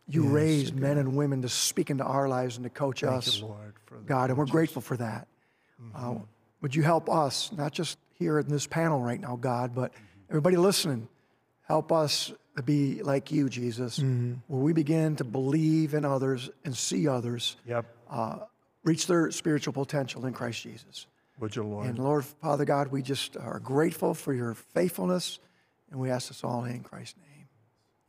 you 0.08 0.28
raised 0.28 0.74
men 0.74 0.98
and 0.98 1.14
women 1.14 1.42
to 1.42 1.48
speak 1.48 1.90
into 1.90 2.04
our 2.04 2.28
lives 2.28 2.56
and 2.56 2.64
to 2.64 2.70
coach 2.70 3.04
us, 3.04 3.42
Lord, 3.42 3.74
for 3.86 3.98
the 3.98 4.04
God, 4.04 4.30
and 4.30 4.38
we're 4.38 4.46
grateful 4.46 4.82
for 4.82 4.96
that. 4.96 5.28
Mm-hmm. 5.82 6.18
Uh, 6.18 6.20
would 6.60 6.74
you 6.74 6.82
help 6.82 7.10
us, 7.10 7.52
not 7.52 7.72
just 7.72 7.98
here 8.14 8.38
in 8.38 8.48
this 8.48 8.66
panel 8.66 9.00
right 9.00 9.20
now, 9.20 9.36
God, 9.36 9.74
but 9.74 9.92
mm-hmm. 9.92 10.02
everybody 10.30 10.56
listening, 10.56 11.08
help 11.62 11.92
us 11.92 12.32
to 12.56 12.62
be 12.62 13.02
like 13.02 13.30
you, 13.30 13.48
Jesus, 13.48 13.98
mm-hmm. 13.98 14.34
where 14.48 14.62
we 14.62 14.72
begin 14.72 15.16
to 15.16 15.24
believe 15.24 15.94
in 15.94 16.04
others 16.04 16.50
and 16.64 16.76
see 16.76 17.06
others 17.06 17.56
Yep. 17.66 17.86
Uh, 18.10 18.38
reach 18.84 19.06
their 19.06 19.30
spiritual 19.30 19.74
potential 19.74 20.24
in 20.24 20.32
Christ 20.32 20.62
Jesus. 20.62 21.06
Would 21.40 21.54
you, 21.54 21.62
Lord? 21.62 21.86
And 21.86 21.98
Lord, 21.98 22.24
Father 22.24 22.64
God, 22.64 22.88
we 22.88 23.02
just 23.02 23.36
are 23.36 23.60
grateful 23.60 24.14
for 24.14 24.32
your 24.32 24.54
faithfulness, 24.54 25.38
and 25.90 26.00
we 26.00 26.10
ask 26.10 26.28
this 26.28 26.42
all 26.42 26.64
in 26.64 26.80
Christ's 26.80 27.18
name. 27.18 27.46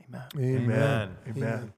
Amen. 0.08 0.56
Amen. 0.56 1.18
Amen. 1.28 1.38
Amen. 1.38 1.74